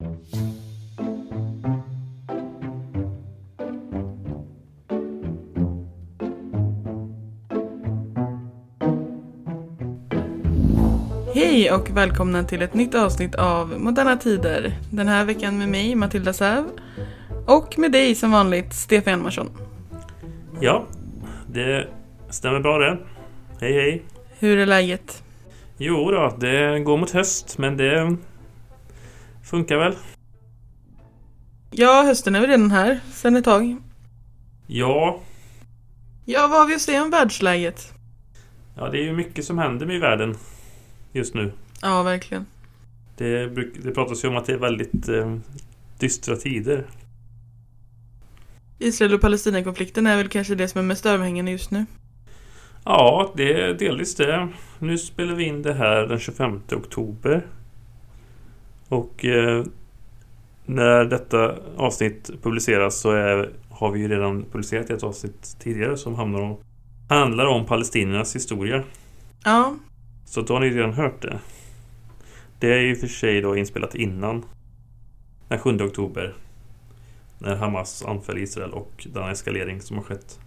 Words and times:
Hej 0.00 0.10
och 11.72 11.90
välkomna 11.90 12.44
till 12.44 12.62
ett 12.62 12.74
nytt 12.74 12.94
avsnitt 12.94 13.34
av 13.34 13.80
Moderna 13.80 14.16
Tider. 14.16 14.72
Den 14.90 15.08
här 15.08 15.24
veckan 15.24 15.58
med 15.58 15.68
mig, 15.68 15.94
Matilda 15.94 16.32
Säv. 16.32 16.64
Och 17.46 17.78
med 17.78 17.92
dig 17.92 18.14
som 18.14 18.30
vanligt, 18.30 18.74
Stefan 18.74 19.12
Hjalmarsson. 19.12 19.50
Ja, 20.60 20.86
det 21.46 21.88
stämmer 22.30 22.60
bra 22.60 22.78
det. 22.78 22.98
Hej 23.60 23.72
hej. 23.72 24.02
Hur 24.38 24.58
är 24.58 24.66
läget? 24.66 25.22
Jo 25.76 26.10
då, 26.10 26.36
det 26.40 26.80
går 26.80 26.96
mot 26.96 27.10
höst 27.10 27.58
men 27.58 27.76
det 27.76 28.16
funkar 29.50 29.76
väl. 29.78 29.94
Ja, 31.70 32.02
hösten 32.02 32.34
är 32.34 32.40
väl 32.40 32.50
redan 32.50 32.70
här, 32.70 33.00
sen 33.12 33.36
ett 33.36 33.44
tag. 33.44 33.76
Ja, 34.66 35.20
Ja, 36.24 36.46
vad 36.46 36.60
har 36.60 36.66
vi 36.66 36.74
att 36.74 36.80
säga 36.80 37.02
om 37.02 37.10
världsläget? 37.10 37.92
ja 38.76 38.88
det 38.88 38.98
är 38.98 39.02
ju 39.02 39.12
mycket 39.12 39.44
som 39.44 39.58
händer 39.58 39.92
i 39.92 39.98
världen 39.98 40.34
just 41.12 41.34
nu. 41.34 41.52
Ja, 41.82 42.02
verkligen. 42.02 42.46
Det, 43.16 43.46
det 43.82 43.90
pratas 43.90 44.24
ju 44.24 44.28
om 44.28 44.36
att 44.36 44.44
det 44.46 44.52
är 44.52 44.58
väldigt 44.58 45.08
eh, 45.08 45.36
dystra 45.98 46.36
tider. 46.36 46.86
Israel 48.78 49.14
och 49.14 49.20
Palestina-konflikten 49.20 50.06
är 50.06 50.16
väl 50.16 50.28
kanske 50.28 50.54
det 50.54 50.68
som 50.68 50.78
är 50.78 50.84
mest 50.84 51.06
överhängande 51.06 51.50
just 51.50 51.70
nu. 51.70 51.86
Ja, 52.84 53.32
det 53.36 53.60
är 53.60 53.74
delvis 53.74 54.14
det. 54.14 54.48
Nu 54.78 54.98
spelar 54.98 55.34
vi 55.34 55.44
in 55.44 55.62
det 55.62 55.74
här 55.74 56.06
den 56.06 56.18
25 56.18 56.62
oktober. 56.72 57.46
Och 58.88 59.24
eh, 59.24 59.64
när 60.66 61.04
detta 61.04 61.54
avsnitt 61.76 62.30
publiceras 62.42 63.00
så 63.00 63.10
är, 63.10 63.50
har 63.70 63.90
vi 63.90 64.00
ju 64.00 64.08
redan 64.08 64.44
publicerat 64.44 64.90
ett 64.90 65.02
avsnitt 65.02 65.56
tidigare 65.58 65.96
som 65.96 66.14
handlar 66.14 66.40
om, 66.40 66.56
handlar 67.08 67.46
om 67.46 67.66
palestiniernas 67.66 68.36
historia. 68.36 68.84
Ja, 69.44 69.74
Så 70.24 70.40
då 70.42 70.54
har 70.54 70.60
ni 70.60 70.70
redan 70.70 70.92
hört 70.92 71.22
det. 71.22 71.38
Det 72.58 72.72
är 72.72 72.80
ju 72.80 72.96
för 72.96 73.06
sig 73.06 73.40
då 73.40 73.56
inspelat 73.56 73.94
innan 73.94 74.44
den 75.48 75.58
7 75.58 75.80
oktober. 75.80 76.34
När 77.38 77.56
Hamas 77.56 78.04
anföll 78.04 78.38
Israel 78.38 78.72
och 78.72 79.06
den 79.12 79.28
eskalering 79.28 79.80
som 79.80 79.96
har 79.96 80.04
skett 80.04 80.38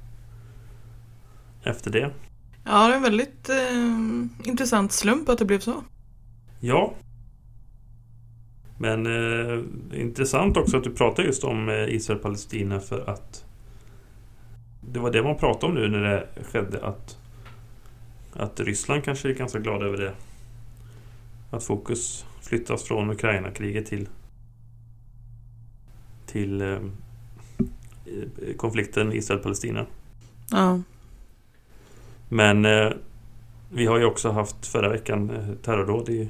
efter 1.63 1.91
det. 1.91 2.11
ja 2.65 2.87
det 2.87 2.93
är 2.93 2.97
en 2.97 3.01
väldigt 3.01 3.49
eh, 3.49 4.49
intressant 4.49 4.91
slump 4.91 5.29
att 5.29 5.37
det 5.37 5.45
blev 5.45 5.59
så. 5.59 5.83
Ja. 6.59 6.93
Men 8.81 9.05
eh, 9.05 9.59
intressant 10.01 10.57
också 10.57 10.77
att 10.77 10.83
du 10.83 10.91
pratar 10.91 11.23
just 11.23 11.43
om 11.43 11.69
eh, 11.69 11.89
Israel-Palestina 11.89 12.79
för 12.79 13.09
att 13.09 13.45
det 14.81 14.99
var 14.99 15.11
det 15.11 15.23
man 15.23 15.37
pratade 15.37 15.67
om 15.67 15.73
nu 15.79 15.87
när 15.87 16.01
det 16.01 16.27
skedde 16.43 16.85
att 16.85 17.17
att 18.33 18.59
Ryssland 18.59 19.03
kanske 19.03 19.29
är 19.29 19.33
ganska 19.33 19.59
glada 19.59 19.85
över 19.85 19.97
det. 19.97 20.13
Att 21.49 21.63
fokus 21.63 22.25
flyttas 22.41 22.83
från 22.83 23.09
Ukraina-kriget 23.09 23.85
till 23.85 24.09
till 26.25 26.61
eh, 26.61 26.79
konflikten 28.57 29.13
Israel-Palestina. 29.13 29.85
Ja, 30.51 30.81
Men 32.29 32.65
eh, 32.65 32.91
vi 33.69 33.85
har 33.85 33.97
ju 33.97 34.05
också 34.05 34.31
haft 34.31 34.67
förra 34.67 34.89
veckan 34.89 35.29
eh, 35.29 35.55
terrordåd 35.55 36.09
i, 36.09 36.29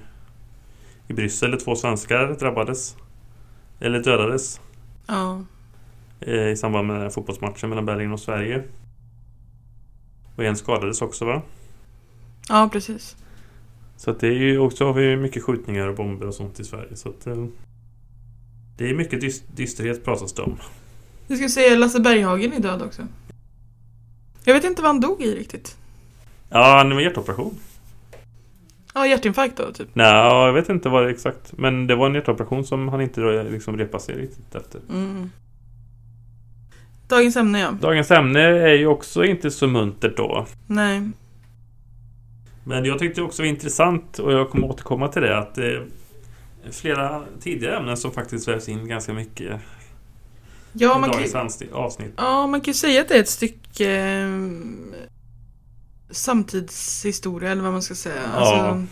i 1.12 1.14
Bryssel. 1.14 1.52
där 1.52 1.58
Två 1.58 1.76
svenskar 1.76 2.28
drabbades. 2.40 2.96
Eller 3.80 4.04
dödades. 4.04 4.62
ja, 5.08 5.42
Eh, 6.20 6.48
I 6.48 6.56
samband 6.58 6.88
med 6.88 6.96
den 6.96 7.04
här 7.04 7.10
fotbollsmatchen 7.10 7.70
mellan 7.70 7.86
Belgien 7.86 8.12
och 8.12 8.20
Sverige. 8.20 8.64
Och 10.36 10.44
en 10.44 10.56
skadades 10.58 11.02
också 11.02 11.26
va? 11.26 11.42
ja 12.50 12.70
precis. 12.72 13.16
Så 13.98 14.12
att 14.12 14.20
det 14.20 14.28
är 14.28 14.32
ju 14.32 14.60
också 14.60 14.86
har 14.86 14.94
vi 14.94 15.16
mycket 15.18 15.44
skjutningar 15.44 15.88
och 15.88 15.96
bomber 15.96 16.28
och 16.28 16.34
sånt 16.34 16.60
i 16.60 16.64
Sverige. 16.64 16.96
Så 16.96 17.10
att, 17.10 17.28
eh, 17.28 17.46
det 18.78 18.90
är 18.90 18.94
mycket 18.94 19.22
dys- 19.24 19.44
dysterhet 19.56 20.06
pratas 20.06 20.34
det 20.34 20.42
om. 20.42 20.58
Vi 21.28 21.38
ska 21.38 21.50
se 21.50 21.76
Lasse 21.76 22.00
Berghagen 22.00 22.54
är 22.54 22.60
död 22.60 22.82
också. 22.82 23.02
Jag 24.44 24.54
vet 24.54 24.64
inte 24.64 24.82
vad 24.82 24.90
han 24.90 25.00
dog 25.00 25.22
i 25.22 25.36
riktigt. 25.36 25.78
Ja, 26.50 26.84
det 26.84 26.94
var 26.96 27.02
hjärtoperation. 27.02 27.56
Ja, 28.94 29.08
hjärtinfarkt 29.08 29.58
då, 29.58 29.72
typ. 29.74 29.88
Nej, 29.94 30.08
jag 30.14 30.54
vet 30.54 30.70
inte 30.70 30.90
vad 30.90 31.10
exakt. 31.10 31.54
Men 31.58 31.88
det 31.88 31.96
var 31.96 32.06
en 32.06 32.16
hjärtoperation 32.16 32.66
som 32.66 32.88
han 32.88 33.02
inte 33.02 33.44
liksom 33.44 33.78
repade 33.78 34.04
sig 34.04 34.16
riktigt 34.16 34.56
efter. 34.56 34.82
Mm. 34.90 35.30
Dagens 37.08 37.36
ämne, 37.36 37.60
ja. 37.60 37.72
Dagens 37.82 38.12
ämne 38.12 38.40
är 38.42 38.74
ju 38.74 38.88
också 38.88 39.24
inte 39.26 39.52
så 39.52 39.68
muntert 39.68 40.18
då. 40.18 40.46
Nej. 40.68 41.02
Men 42.64 42.86
jag 42.86 43.00
tyckte 43.00 43.22
också 43.22 43.42
det 43.42 43.48
var 43.48 43.54
intressant 43.56 44.20
och 44.20 44.34
jag 44.34 44.50
kommer 44.50 44.68
återkomma 44.68 45.08
till 45.08 45.22
det 45.22 45.38
att 45.38 45.56
det 45.56 45.66
är 45.74 45.86
flera 46.72 47.22
tidigare 47.42 47.78
ämnen 47.78 47.98
som 47.98 48.12
faktiskt 48.12 48.48
vävs 48.48 48.70
in 48.70 48.88
ganska 48.88 49.14
mycket 49.14 49.60
Ja, 50.74 50.98
i 50.98 51.00
man 51.00 51.10
kan, 51.10 51.12
dagens 51.12 51.36
ansti- 51.36 51.74
avsnitt. 51.74 52.14
ja, 52.18 52.48
man 52.48 52.62
kan 52.62 52.72
ju 52.72 52.74
säga 52.74 53.02
att 53.02 53.08
det 53.08 53.16
är 53.16 53.20
ett 53.20 53.30
stycke 53.30 53.92
eh, 54.02 54.30
samtidshistoria, 56.12 57.52
eller 57.52 57.64
vad 57.64 57.72
man 57.72 57.82
ska 57.82 57.96
säga. 57.96 58.22
Alltså, 58.36 58.86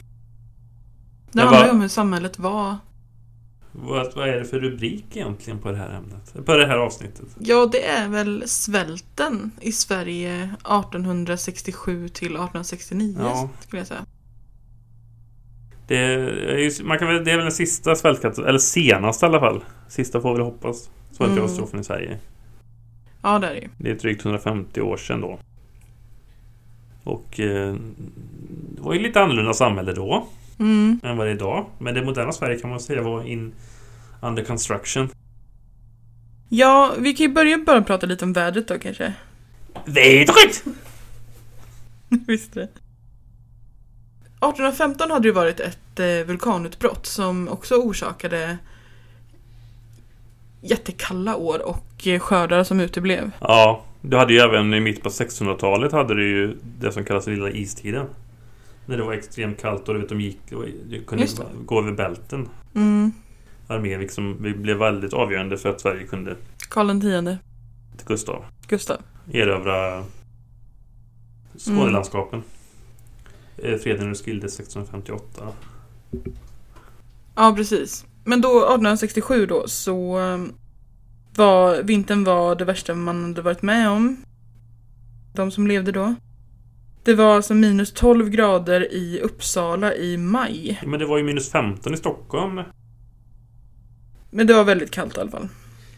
det 1.32 1.42
handlar 1.42 1.66
ju 1.66 1.72
om 1.72 1.82
hur 1.82 1.88
samhället 1.88 2.40
var. 2.40 2.78
Vad, 3.72 4.16
vad 4.16 4.30
är 4.30 4.36
det 4.40 4.46
för 4.46 4.60
rubrik 4.60 5.06
egentligen 5.14 5.60
på 5.60 5.72
det 5.72 5.78
här 5.78 5.90
ämnet? 5.90 6.46
På 6.46 6.56
det 6.56 6.66
här 6.68 6.78
avsnittet? 6.78 7.26
Ja, 7.40 7.70
det 7.72 7.86
är 7.86 8.08
väl 8.08 8.44
svälten 8.48 9.52
i 9.62 9.72
Sverige 9.72 10.44
1867 10.44 12.10
till 12.10 12.28
1869, 12.28 13.16
Ja. 13.20 13.50
skulle 13.60 13.80
jag 13.80 13.88
säga. 13.88 14.06
Det 15.88 15.98
är, 15.98 16.84
man 16.84 17.00
kan 17.00 17.08
väl, 17.08 17.26
det 17.26 17.32
är 17.32 17.36
väl 17.36 17.46
den 17.46 17.52
sista 17.52 17.96
svältkatastrofen, 17.96 18.50
eller 18.50 18.60
senaste 18.60 19.26
i 19.26 19.30
alla 19.30 19.40
fall. 19.40 19.64
Sista 19.88 20.22
får 20.22 20.36
vi 20.36 20.44
hoppas. 20.44 20.90
Svältkatastrofen 21.12 21.80
i 21.80 21.84
Sverige. 21.84 22.18
Ja, 23.22 23.40
det 23.40 23.48
är 23.48 23.54
det. 23.54 23.70
Det 23.78 23.92
är 23.92 23.96
drygt 23.96 24.26
150 24.26 24.82
år 24.82 24.98
sedan 24.98 25.22
då. 25.22 25.40
Och 27.04 27.40
eh, 27.40 27.76
det 28.76 28.82
var 28.82 28.94
ju 28.94 29.00
lite 29.00 29.22
annorlunda 29.22 29.54
samhälle 29.54 29.94
då. 29.94 30.28
Mm. 30.60 31.00
än 31.04 31.18
vad 31.18 31.28
det 31.28 31.32
är 31.32 31.36
idag. 31.36 31.66
Men 31.78 31.94
det 31.94 32.02
moderna 32.02 32.32
Sverige 32.32 32.60
kan 32.60 32.70
man 32.70 32.80
säga 32.80 33.02
var 33.02 33.24
in 33.24 33.54
under 34.22 34.44
construction. 34.44 35.10
Ja, 36.50 36.94
vi 36.98 37.14
kan 37.14 37.26
ju 37.26 37.34
börja 37.34 37.58
bara 37.58 37.82
prata 37.82 38.06
lite 38.06 38.26
om 38.26 38.34
vädret 38.34 38.68
då 38.68 38.80
kanske. 38.80 39.14
Vädret! 39.86 40.64
Visst 42.28 42.54
det. 42.54 42.64
1815 42.64 45.12
hade 45.12 45.28
det 45.28 45.32
varit 45.32 45.60
ett 45.60 46.00
eh, 46.00 46.28
vulkanutbrott 46.28 47.06
som 47.06 47.48
också 47.48 47.76
orsakade 47.76 48.58
jättekalla 50.62 51.36
år 51.36 51.66
och 51.66 52.08
eh, 52.08 52.20
skördar 52.20 52.64
som 52.64 52.80
uteblev. 52.80 53.32
Ja, 53.40 53.84
du 54.02 54.18
hade 54.18 54.34
ju 54.34 54.40
även 54.40 54.74
i 54.74 54.80
mitt 54.80 55.04
på 55.04 55.10
1600-talet 55.10 55.92
hade 55.92 56.16
du 56.16 56.28
ju 56.28 56.58
det 56.80 56.92
som 56.92 57.06
kallas 57.06 57.28
lilla 57.28 57.50
istiden. 57.50 58.06
När 58.86 58.98
det 58.98 59.04
var 59.04 59.14
extremt 59.14 59.62
kallt 59.62 59.88
och 59.88 59.94
du 59.94 60.00
vet, 60.00 60.10
de 60.10 60.22
gick 60.22 60.52
och 60.52 60.66
de 60.90 61.00
kunde 61.00 61.26
gå 61.66 61.80
över 61.80 61.92
bälten. 61.92 62.50
Mm. 62.76 63.12
Armén 63.68 64.00
liksom 64.00 64.44
vi 64.44 64.54
blev 64.54 64.78
väldigt 64.78 65.14
avgörande 65.14 65.58
för 65.58 65.70
att 65.70 65.82
Sverige 65.82 66.08
kunde 66.08 66.36
Karl 66.70 66.90
X 67.94 68.04
Gustav 68.08 68.46
Gustav. 68.68 69.02
erövra 69.32 70.04
Skånelandskapen. 71.56 72.44
Mm. 73.64 73.80
Freden 73.80 74.08
i 74.08 74.10
Roskilde 74.10 74.46
1658. 74.46 75.48
Ja, 77.36 77.54
precis. 77.58 78.06
Men 78.24 78.42
då 78.42 78.58
1867 78.58 79.46
då 79.46 79.68
så 79.68 80.20
eh, 80.20 80.38
var 81.40 81.84
vintern 81.84 82.24
var 82.24 82.56
det 82.56 82.66
värsta 82.66 82.96
man 82.96 83.24
hade 83.24 83.42
varit 83.42 83.62
med 83.62 83.90
om. 83.90 84.18
De 85.34 85.52
som 85.52 85.68
levde 85.68 85.92
då. 85.92 86.16
Det 87.04 87.14
var 87.14 87.36
alltså 87.36 87.54
minus 87.54 87.94
12 87.94 88.30
grader 88.30 88.94
i 88.94 89.20
Uppsala 89.24 89.96
i 89.96 90.18
maj. 90.18 90.80
Men 90.86 91.00
det 91.00 91.06
var 91.06 91.18
ju 91.18 91.24
minus 91.24 91.52
15 91.52 91.94
i 91.94 91.98
Stockholm. 91.98 92.62
Men 94.30 94.48
det 94.48 94.54
var 94.54 94.64
väldigt 94.64 94.92
kallt 94.92 95.18
i 95.18 95.22
alla 95.22 95.32
fall. 95.32 95.48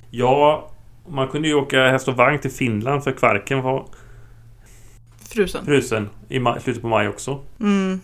Ja, 0.10 0.72
man 1.10 1.28
kunde 1.28 1.48
ju 1.48 1.54
åka 1.54 1.88
häst 1.88 2.08
och 2.08 2.16
vagn 2.16 2.40
till 2.40 2.52
Finland 2.52 3.04
för 3.04 3.12
Kvarken 3.12 3.62
var 3.62 3.88
Frusen. 5.30 5.66
frusen 5.66 6.10
i 6.30 6.40
slutet 6.62 6.82
på 6.82 6.88
maj 6.88 7.08
också. 7.08 7.44
Mm. 7.60 8.00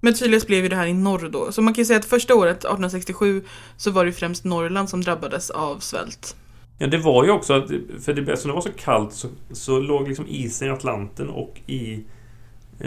Men 0.00 0.14
tydligast 0.14 0.46
blev 0.46 0.62
ju 0.62 0.68
det 0.68 0.76
här 0.76 0.86
i 0.86 0.92
norr 0.92 1.28
då. 1.32 1.52
Så 1.52 1.62
man 1.62 1.74
kan 1.74 1.82
ju 1.82 1.86
säga 1.86 1.98
att 1.98 2.04
första 2.04 2.34
året, 2.34 2.56
1867, 2.56 3.44
så 3.76 3.90
var 3.90 4.04
det 4.04 4.12
främst 4.12 4.44
Norrland 4.44 4.88
som 4.88 5.00
drabbades 5.00 5.50
av 5.50 5.78
svält. 5.78 6.36
Ja, 6.82 6.86
det 6.86 6.98
var 6.98 7.24
ju 7.24 7.30
också 7.30 7.54
att, 7.54 7.70
för 8.00 8.14
det, 8.14 8.20
eftersom 8.20 8.48
det 8.48 8.54
var 8.54 8.60
så 8.60 8.72
kallt 8.76 9.12
så, 9.12 9.28
så 9.50 9.80
låg 9.80 10.08
liksom 10.08 10.26
isen 10.28 10.68
i 10.68 10.70
Atlanten 10.70 11.28
och 11.28 11.60
i 11.66 12.04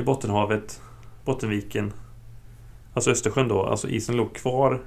Bottenhavet, 0.05 0.81
Bottenviken, 1.25 1.93
alltså 2.93 3.11
Östersjön 3.11 3.47
då, 3.47 3.65
alltså 3.65 3.89
isen 3.89 4.15
låg 4.15 4.35
kvar 4.35 4.81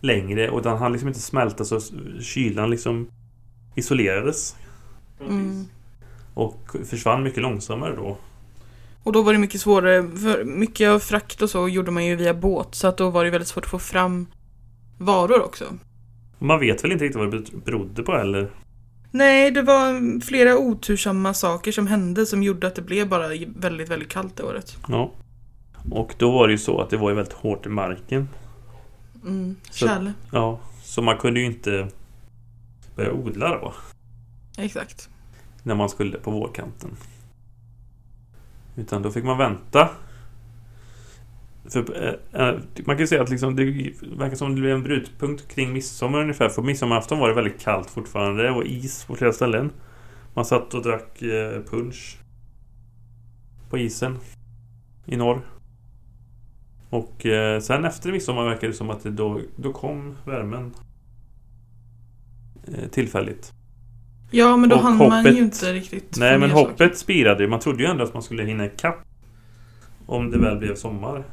längre 0.00 0.50
och 0.50 0.62
den 0.62 0.76
hann 0.76 0.92
liksom 0.92 1.08
inte 1.08 1.20
smälta 1.20 1.64
så 1.64 1.80
kylan 2.20 2.70
liksom 2.70 3.08
isolerades. 3.74 4.56
Mm. 5.20 5.64
Och 6.34 6.76
försvann 6.84 7.22
mycket 7.22 7.42
långsammare 7.42 7.96
då. 7.96 8.16
Och 9.02 9.12
då 9.12 9.22
var 9.22 9.32
det 9.32 9.38
mycket 9.38 9.60
svårare, 9.60 10.02
för 10.02 10.44
mycket 10.44 10.88
av 10.88 10.98
frakt 10.98 11.42
och 11.42 11.50
så 11.50 11.68
gjorde 11.68 11.90
man 11.90 12.06
ju 12.06 12.16
via 12.16 12.34
båt 12.34 12.74
så 12.74 12.88
att 12.88 12.96
då 12.96 13.10
var 13.10 13.24
det 13.24 13.30
väldigt 13.30 13.48
svårt 13.48 13.64
att 13.64 13.70
få 13.70 13.78
fram 13.78 14.26
varor 14.98 15.42
också. 15.42 15.64
Man 16.38 16.60
vet 16.60 16.84
väl 16.84 16.92
inte 16.92 17.04
riktigt 17.04 17.20
vad 17.20 17.32
det 17.32 17.64
berodde 17.64 18.02
på 18.02 18.12
eller? 18.12 18.50
Nej, 19.10 19.50
det 19.50 19.62
var 19.62 20.20
flera 20.20 20.58
otursamma 20.58 21.34
saker 21.34 21.72
som 21.72 21.86
hände 21.86 22.26
som 22.26 22.42
gjorde 22.42 22.66
att 22.66 22.74
det 22.74 22.82
blev 22.82 23.08
bara 23.08 23.28
väldigt, 23.56 23.88
väldigt 23.88 24.08
kallt 24.08 24.36
det 24.36 24.42
året. 24.42 24.78
Ja. 24.88 25.12
Och 25.90 26.14
då 26.18 26.30
var 26.32 26.46
det 26.48 26.52
ju 26.52 26.58
så 26.58 26.80
att 26.80 26.90
det 26.90 26.96
var 26.96 27.10
ju 27.10 27.16
väldigt 27.16 27.32
hårt 27.34 27.66
i 27.66 27.68
marken. 27.68 28.28
Mm, 29.24 29.56
Så- 29.70 29.86
kärle. 29.88 30.12
Ja, 30.32 30.60
så 30.82 31.02
man 31.02 31.18
kunde 31.18 31.40
ju 31.40 31.46
inte 31.46 31.88
börja 32.96 33.12
odla 33.12 33.48
då. 33.48 33.74
Exakt. 34.58 35.08
När 35.62 35.74
man 35.74 35.88
skulle 35.88 36.18
på 36.18 36.30
vårkanten. 36.30 36.90
Utan 38.76 39.02
då 39.02 39.10
fick 39.10 39.24
man 39.24 39.38
vänta. 39.38 39.90
För, 41.70 42.06
eh, 42.32 42.54
man 42.84 42.96
kan 42.96 42.98
ju 42.98 43.06
säga 43.06 43.22
att 43.22 43.30
liksom, 43.30 43.56
det 43.56 43.64
verkar 44.16 44.36
som 44.36 44.54
det 44.54 44.60
blev 44.60 44.74
en 44.76 44.82
brytpunkt 44.82 45.48
kring 45.54 45.72
midsommar 45.72 46.20
ungefär. 46.20 46.48
För 46.48 46.62
midsommarafton 46.62 47.18
var 47.18 47.28
det 47.28 47.34
väldigt 47.34 47.60
kallt 47.60 47.90
fortfarande. 47.90 48.50
Var 48.50 48.64
is 48.64 49.04
på 49.04 49.14
flera 49.14 49.32
ställen. 49.32 49.70
Man 50.34 50.44
satt 50.44 50.74
och 50.74 50.82
drack 50.82 51.22
eh, 51.22 51.62
punch. 51.70 52.18
På 53.70 53.78
isen. 53.78 54.18
I 55.06 55.16
norr. 55.16 55.40
Och 56.90 57.26
eh, 57.26 57.60
sen 57.60 57.84
efter 57.84 58.12
midsommar 58.12 58.44
verkar 58.44 58.68
det 58.68 58.74
som 58.74 58.90
att 58.90 59.02
det 59.02 59.10
då, 59.10 59.40
då 59.56 59.72
kom 59.72 60.16
värmen. 60.24 60.74
Eh, 62.66 62.88
tillfälligt. 62.88 63.52
Ja, 64.30 64.56
men 64.56 64.68
då 64.68 64.76
Och 64.76 64.82
hann 64.82 64.98
man 64.98 65.24
ju 65.24 65.38
inte 65.38 65.72
riktigt 65.72 66.16
Nej 66.18 66.38
men 66.38 66.50
hoppet 66.50 66.78
saker. 66.78 66.94
spirade 66.94 67.42
ju. 67.42 67.48
Man 67.48 67.60
trodde 67.60 67.82
ju 67.82 67.88
ändå 67.88 68.04
att 68.04 68.14
man 68.14 68.22
skulle 68.22 68.42
hinna 68.42 68.66
ikapp. 68.66 68.98
Om 70.06 70.30
det 70.30 70.38
väl 70.38 70.58
blev 70.58 70.74
sommar. 70.74 71.24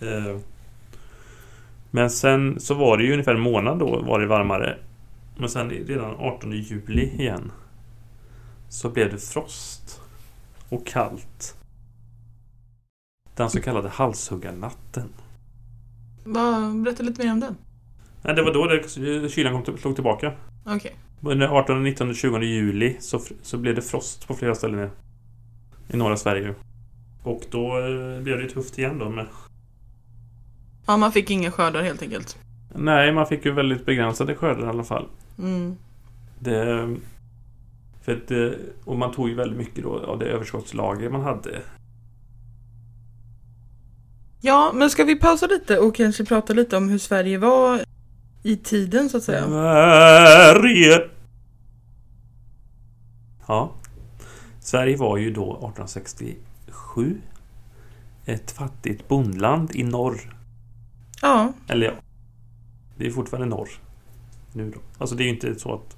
Eh, 0.00 0.36
Men 1.90 2.10
sen 2.10 2.60
så 2.60 2.74
var 2.74 2.98
det 2.98 3.04
ju 3.04 3.12
ungefär 3.12 3.34
en 3.34 3.40
månad 3.40 3.78
då 3.78 4.02
var 4.02 4.20
det 4.20 4.26
varmare. 4.26 4.78
Men 5.38 5.48
sen 5.48 5.70
redan 5.70 6.16
18 6.16 6.52
juli 6.52 7.02
igen. 7.22 7.52
Så 8.68 8.90
blev 8.90 9.10
det 9.10 9.18
frost. 9.18 10.00
Och 10.68 10.86
kallt. 10.86 11.56
Den 13.36 13.50
så 13.50 13.60
kallade 13.60 13.88
halshuggarnatten. 13.88 15.08
Va, 16.24 16.72
berätta 16.84 17.02
lite 17.02 17.24
mer 17.24 17.32
om 17.32 17.40
den. 17.40 17.56
Nej, 18.22 18.34
det 18.34 18.42
var 18.42 18.52
då 18.54 18.66
det, 18.66 19.28
kylan 19.28 19.52
kom, 19.52 19.62
till- 19.62 19.78
slog 19.82 19.94
tillbaka. 19.94 20.32
Okej. 20.66 20.96
Under 21.22 21.48
18, 21.48 21.82
19, 21.82 22.14
20 22.14 22.38
juli 22.42 22.96
så, 23.00 23.20
så 23.42 23.58
blev 23.58 23.74
det 23.74 23.82
frost 23.82 24.28
på 24.28 24.34
flera 24.34 24.54
ställen 24.54 24.90
i, 25.88 25.94
i 25.94 25.96
norra 25.96 26.16
Sverige. 26.16 26.54
Och 27.22 27.42
då 27.50 27.78
eh, 27.78 28.22
blev 28.22 28.38
det 28.38 28.48
tufft 28.48 28.78
igen 28.78 28.98
då 28.98 29.08
med... 29.08 29.26
Ja, 30.88 30.96
man 30.96 31.12
fick 31.12 31.30
inga 31.30 31.50
skördar 31.50 31.82
helt 31.82 32.02
enkelt. 32.02 32.38
Nej, 32.74 33.12
man 33.12 33.26
fick 33.26 33.44
ju 33.44 33.52
väldigt 33.52 33.86
begränsade 33.86 34.34
skördar 34.34 34.66
i 34.66 34.68
alla 34.68 34.84
fall. 34.84 35.08
Mm. 35.38 35.76
Det, 36.38 36.96
för 38.02 38.12
att, 38.12 38.28
det, 38.28 38.58
och 38.84 38.98
man 38.98 39.12
tog 39.12 39.28
ju 39.28 39.34
väldigt 39.34 39.58
mycket 39.58 39.84
då 39.84 39.98
av 39.98 40.18
det 40.18 40.26
överskottslager 40.26 41.10
man 41.10 41.20
hade. 41.20 41.60
Ja, 44.40 44.72
men 44.74 44.90
ska 44.90 45.04
vi 45.04 45.16
pausa 45.16 45.46
lite 45.46 45.78
och 45.78 45.94
kanske 45.94 46.24
prata 46.24 46.52
lite 46.52 46.76
om 46.76 46.88
hur 46.88 46.98
Sverige 46.98 47.38
var 47.38 47.80
i 48.42 48.56
tiden 48.56 49.08
så 49.08 49.16
att 49.16 49.22
säga? 49.22 49.46
Sverige! 49.46 51.00
Ja. 53.46 53.72
Sverige 54.60 54.96
var 54.96 55.16
ju 55.16 55.30
då 55.30 55.52
1867 55.52 57.20
ett 58.24 58.50
fattigt 58.50 59.08
bondland 59.08 59.70
i 59.74 59.82
norr. 59.82 60.37
Ja, 61.22 61.52
Eller 61.68 61.86
ja. 61.86 61.92
Det 62.96 63.06
är 63.06 63.10
fortfarande 63.10 63.48
norr. 63.56 63.68
Nu 64.52 64.70
då. 64.70 64.78
Alltså 64.98 65.14
det 65.16 65.22
är 65.22 65.24
ju 65.24 65.30
inte 65.30 65.54
så 65.58 65.74
att 65.74 65.96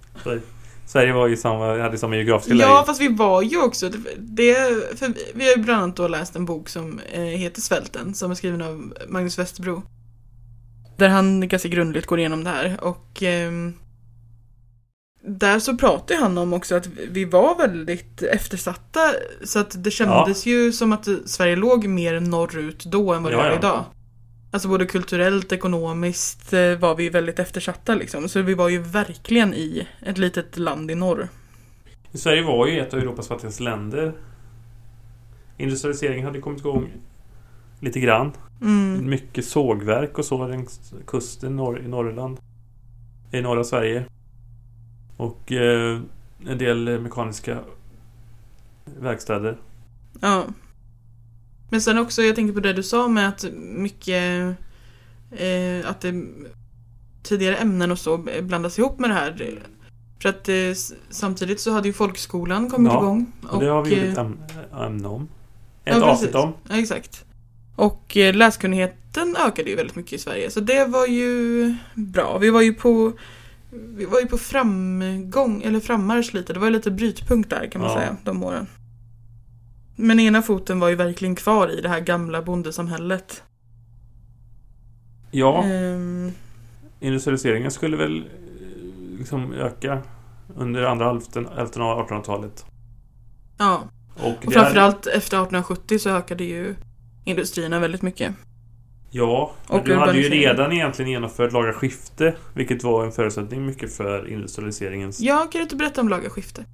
Sverige, 0.87 1.13
var 1.13 1.27
ju 1.29 1.37
samma, 1.37 1.83
hade 1.83 1.99
samma 1.99 2.17
geografiska 2.17 2.55
läge. 2.55 2.71
ja 2.71 2.83
fast 2.87 3.01
vi 3.01 3.09
var 3.09 3.43
ju 3.43 3.63
också, 3.63 3.89
det, 4.19 4.55
för 4.99 5.13
vi- 5.35 5.45
har 5.45 5.57
ju 5.57 5.63
bland 5.63 5.83
annat 5.83 5.97
då 5.97 6.09
läst 6.09 6.37
en 6.37 6.45
bok 6.45 6.69
som 6.69 7.01
eh, 7.13 7.21
heter 7.23 7.61
Svälten 7.61 8.15
som 8.15 8.31
är 8.31 8.35
skriven 8.35 8.63
av 8.63 8.95
Magnus 9.09 9.39
Westerbro. 9.39 9.83
Där 10.97 11.09
han 11.09 11.49
ganska 11.49 11.69
grundligt 11.69 12.07
går 12.07 12.19
igenom 12.19 12.45
det 12.45 12.51
här 12.51 12.79
och 12.85 13.23
ehm, 13.23 13.75
där 15.25 15.59
så 15.59 15.77
pratar 15.77 16.15
han 16.17 16.39
om 16.39 16.53
också 16.53 16.75
att 16.75 16.87
vi 17.11 17.25
var 17.25 17.59
väldigt 17.59 18.23
eftersatta 18.23 19.01
så 19.45 19.59
att 19.59 19.85
det 19.85 19.91
kändes 19.91 20.47
ju 20.47 20.73
som 20.73 20.93
att 20.93 21.09
Sverige 21.27 21.57
låg 21.57 21.87
mer 21.87 22.21
norrut 22.21 22.85
då 22.85 23.13
än 23.15 23.23
vad 23.23 23.33
det 23.33 23.37
Ja, 23.37 23.45
gör 23.45 23.51
ja. 23.53 23.59
idag. 23.59 23.85
Alltså 24.51 24.69
både 24.69 24.87
kulturellt, 24.87 25.53
ekonomiskt 25.53 26.53
eh, 26.53 26.75
var 26.79 26.95
vi 26.95 27.09
väldigt 27.09 27.39
eftersatta 27.39 27.95
liksom. 27.95 28.29
Så 28.29 28.43
vi 28.43 28.55
var 28.55 28.69
ju 28.69 28.79
verkligen 28.79 29.55
i 29.55 29.87
ett 30.03 30.19
litet 30.19 30.59
land 30.59 30.91
i 30.91 30.95
norr. 30.95 31.29
Sverige 32.13 32.43
var 32.43 32.67
ju 32.67 32.81
ett 32.81 32.95
av 32.95 33.01
Europas 33.01 33.29
fattigaste 33.29 33.63
länder. 33.63 34.13
Industrialiseringen 35.57 36.25
hade 36.25 36.41
kommit 36.41 36.61
igång 36.61 36.93
lite 37.81 38.01
grann. 38.01 38.33
Mm. 38.63 39.11
Mycket 39.11 39.45
sågverk 39.45 40.19
och 40.19 40.25
så 40.25 40.47
längs 40.47 40.95
kusten 41.07 41.57
norr, 41.57 41.81
i 41.81 41.89
Norrland. 41.89 42.39
I 43.31 43.41
norra 43.41 43.65
Sverige. 43.65 44.05
Och 45.17 45.53
eh, 45.53 46.01
en 46.47 46.59
del 46.59 47.01
mekaniska 47.01 47.59
verkstäder. 48.85 49.59
Ja. 50.21 50.45
Men 51.71 51.81
sen 51.81 51.99
också, 51.99 52.23
jag 52.23 52.35
tänker 52.37 52.55
på 52.55 52.61
det 52.61 52.73
du 52.73 52.83
sa 52.83 53.09
med 53.09 53.29
att 53.29 53.45
mycket 53.63 54.57
eh, 55.31 55.91
att 55.91 56.01
det 56.01 56.15
tidigare 57.23 57.57
ämnen 57.57 57.91
och 57.91 57.99
så 57.99 58.27
blandas 58.43 58.79
ihop 58.79 58.99
med 58.99 59.11
det 59.11 59.15
här. 59.15 59.59
För 60.23 60.29
att 60.29 60.49
eh, 60.49 60.55
samtidigt 61.11 61.61
så 61.61 61.71
hade 61.73 61.89
ju 61.89 61.93
folkskolan 61.93 62.71
kommit 62.71 62.93
Ja, 62.93 62.99
igång. 63.03 63.33
Och 63.49 63.61
det 63.61 63.67
har 63.71 63.85
vi 63.85 63.91
gjort 63.95 64.05
ett 64.05 64.19
äm- 64.19 64.87
ämne 64.87 65.09
om. 65.09 65.29
Ja, 65.85 65.93
Ett 65.93 65.95
precis. 66.03 66.09
avsnitt 66.13 66.35
om. 66.35 66.53
Ja, 66.69 66.79
exakt. 66.79 67.25
Och 67.77 68.17
eh, 68.17 68.35
läskunnigheten 68.35 69.37
ökade 69.47 69.71
ju 69.71 69.77
väldigt 69.77 69.97
mycket 69.97 70.13
i 70.13 70.19
Sverige. 70.19 70.51
Så 70.51 70.61
det 70.61 70.85
var 70.85 71.07
ju 71.07 71.75
bra. 71.95 72.39
Vi 72.39 72.51
var 72.51 72.61
ju 72.63 72.75
på 72.75 73.13
vi 73.73 74.05
var 74.05 74.21
ju 74.21 74.27
på 74.27 74.39
framgång, 74.39 75.63
eller 75.63 75.81
frammarsch 75.81 76.35
lite. 76.35 76.53
Det 76.53 76.59
var 76.59 76.67
ju 76.67 76.73
lite 76.73 76.91
brytpunkt 76.91 77.51
där 77.51 77.67
kan 77.73 77.81
man 77.81 77.91
Ja. 77.91 77.97
säga, 77.97 78.17
de 78.25 78.43
åren. 78.43 78.67
Men 80.01 80.21
ena 80.21 80.43
foten 80.43 80.81
var 80.81 80.89
ju 80.89 80.95
verkligen 80.95 81.35
kvar 81.35 81.79
i 81.79 81.81
det 81.81 81.89
här 81.89 82.01
gamla 82.01 82.43
bondesamhället. 82.43 83.43
Ja, 85.31 85.65
Ehm, 85.65 86.33
industrialiseringen 87.01 87.71
skulle 87.71 87.97
väl 87.97 88.19
eh, 88.19 89.19
liksom 89.19 89.53
öka 89.53 90.03
under 90.57 90.83
andra 90.83 91.07
hälften, 91.07 91.49
hälften 91.57 91.83
av 91.83 92.09
1800-talet. 92.09 92.65
ja, 93.59 93.83
Och, 94.15 94.47
och 94.47 94.53
framförallt 94.53 95.07
efter 95.07 95.37
1870 95.37 95.99
så 95.99 96.11
ökade 96.11 96.45
ju 96.45 96.75
industrierna 97.25 97.79
väldigt 97.79 98.03
mycket. 98.03 98.35
Ja, 99.11 99.53
Och 99.69 99.85
du 99.85 99.95
hade 99.95 100.19
ju 100.19 100.29
redan 100.29 100.73
egentligen 100.73 101.11
genomfört 101.11 101.53
laga 101.53 101.73
skifte. 101.73 102.35
Vilket 102.55 102.83
var 102.85 103.05
en 103.05 103.13
förutsättning 103.13 103.67
mycket 103.67 103.93
för 103.93 104.29
industrialiseringens... 104.29 105.21
Ja, 105.21 105.39
kan 105.39 105.59
du 105.59 105.63
inte 105.63 105.77
berätta 105.77 106.01
om 106.01 106.09
laga 106.09 106.31
skifte? 106.31 106.65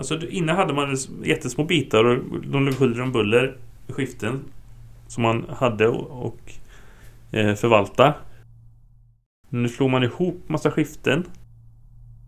Alltså 0.00 0.28
innan 0.28 0.56
hade 0.56 0.72
man 0.72 0.96
jättesmå 1.24 1.64
bitar 1.64 2.04
och 2.04 2.40
de 2.40 2.64
låg 2.64 2.74
huller 2.74 3.00
om 3.00 3.12
buller 3.12 3.56
i 3.88 3.92
skiften. 3.92 4.40
Som 5.06 5.22
man 5.22 5.46
hade 5.48 5.88
och, 5.88 6.26
och 6.26 6.52
eh, 7.32 7.54
förvalta. 7.54 8.14
Nu 9.48 9.68
slog 9.68 9.90
man 9.90 10.02
ihop 10.02 10.48
massa 10.48 10.70
skiften. 10.70 11.24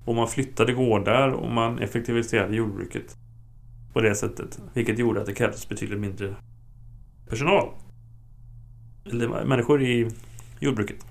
Och 0.04 0.14
man 0.14 0.28
flyttade 0.28 0.72
gårdar 0.72 1.28
och 1.28 1.50
man 1.50 1.78
effektiviserade 1.78 2.56
jordbruket. 2.56 3.16
På 3.92 4.00
det 4.00 4.14
sättet. 4.14 4.60
Vilket 4.74 4.98
gjorde 4.98 5.20
att 5.20 5.26
det 5.26 5.34
krävdes 5.34 5.68
betydligt 5.68 6.00
mindre 6.00 6.34
personal. 7.28 7.68
Eller 9.04 9.44
människor 9.44 9.82
i 9.82 10.10
jordbruket. 10.60 11.06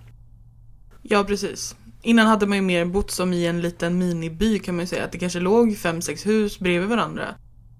Ja, 1.02 1.24
precis. 1.24 1.76
Innan 2.02 2.28
hade 2.28 2.46
man 2.48 2.58
ju 2.58 2.62
mer 2.62 2.86
bott 2.86 3.12
som 3.12 3.34
i 3.34 3.46
en 3.48 3.62
liten 3.62 3.98
miniby 3.98 4.60
kan 4.60 4.76
man 4.76 4.84
ju 4.84 4.88
säga. 4.88 5.06
Att 5.06 5.12
det 5.12 5.18
kanske 5.20 5.40
låg 5.40 5.78
fem, 5.78 6.02
sex 6.02 6.26
hus 6.26 6.60
bredvid 6.60 6.90
varandra. 6.90 7.28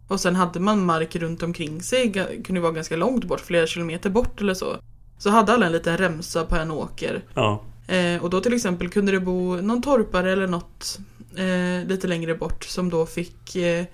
Och 0.08 0.20
sen 0.20 0.36
hade 0.36 0.60
man 0.60 0.86
mark 0.86 1.16
runt 1.16 1.44
omkring 1.44 1.82
sig, 1.82 2.12
kunde 2.46 2.62
vara 2.62 2.72
ganska 2.72 2.96
långt 2.96 3.26
bort, 3.26 3.40
flera 3.42 3.68
kilometer 3.68 4.10
bort 4.10 4.42
eller 4.42 4.54
så. 4.54 4.76
Så 5.18 5.30
hade 5.30 5.54
alla 5.54 5.66
en 5.66 5.72
liten 5.72 5.98
remsa 5.98 6.46
på 6.46 6.56
en 6.56 6.72
åker. 6.72 7.24
Ja, 7.34 7.64
Eh, 7.88 8.24
och 8.24 8.30
då 8.30 8.42
till 8.42 8.54
exempel 8.54 8.90
kunde 8.90 9.12
det 9.12 9.20
bo 9.20 9.56
någon 9.56 9.82
torpare 9.82 10.32
eller 10.32 10.48
något 10.48 11.00
eh, 11.36 11.88
lite 11.88 12.08
längre 12.08 12.36
bort 12.36 12.64
som 12.64 12.90
då 12.90 13.06
fick 13.06 13.56
eh, 13.56 13.86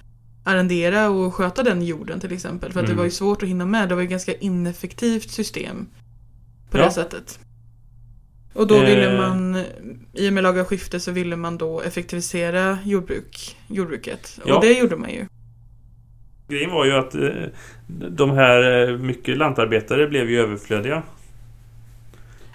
arrendera 0.43 1.10
och 1.10 1.34
sköta 1.36 1.63
den 1.63 1.81
jorden 1.81 2.19
till 2.19 2.31
exempel. 2.34 2.72
För 2.74 2.79
att 2.79 2.84
Mm. 2.86 2.96
det 2.96 2.98
var 2.98 3.05
ju 3.05 3.12
svårt 3.12 3.43
att 3.43 3.50
hinna 3.50 3.65
med. 3.65 3.89
Det 3.89 3.96
var 3.96 4.01
ju 4.01 4.05
ett 4.05 4.12
ganska 4.12 4.34
ineffektivt 4.36 5.31
system 5.31 5.88
på 6.72 6.77
Ja. 6.77 6.86
det 6.86 6.91
sättet. 6.91 7.39
Och 8.57 8.67
då 8.67 8.79
ville 8.79 9.11
Eh. 9.11 9.17
man, 9.17 9.63
i 10.13 10.29
och 10.29 10.33
med 10.33 10.43
laga 10.43 10.65
skifte 10.65 10.99
så 10.99 11.11
ville 11.11 11.35
man 11.35 11.57
då 11.57 11.81
effektivisera 11.81 12.77
jordbruk, 12.85 13.57
jordbruket. 13.67 14.39
Ja. 14.45 14.55
Och 14.55 14.61
det 14.61 14.71
gjorde 14.73 14.95
man 14.95 15.09
ju. 15.09 15.25
Grejen 16.47 16.71
var 16.71 16.85
ju 16.85 16.91
att 16.91 17.15
eh, 17.15 17.29
de 18.09 18.31
här 18.31 18.89
eh, 18.89 18.97
mycket 18.97 19.37
lantarbetare 19.37 20.07
blev 20.07 20.29
ju 20.29 20.39
överflödiga. 20.39 20.95
Ja, 20.95 21.03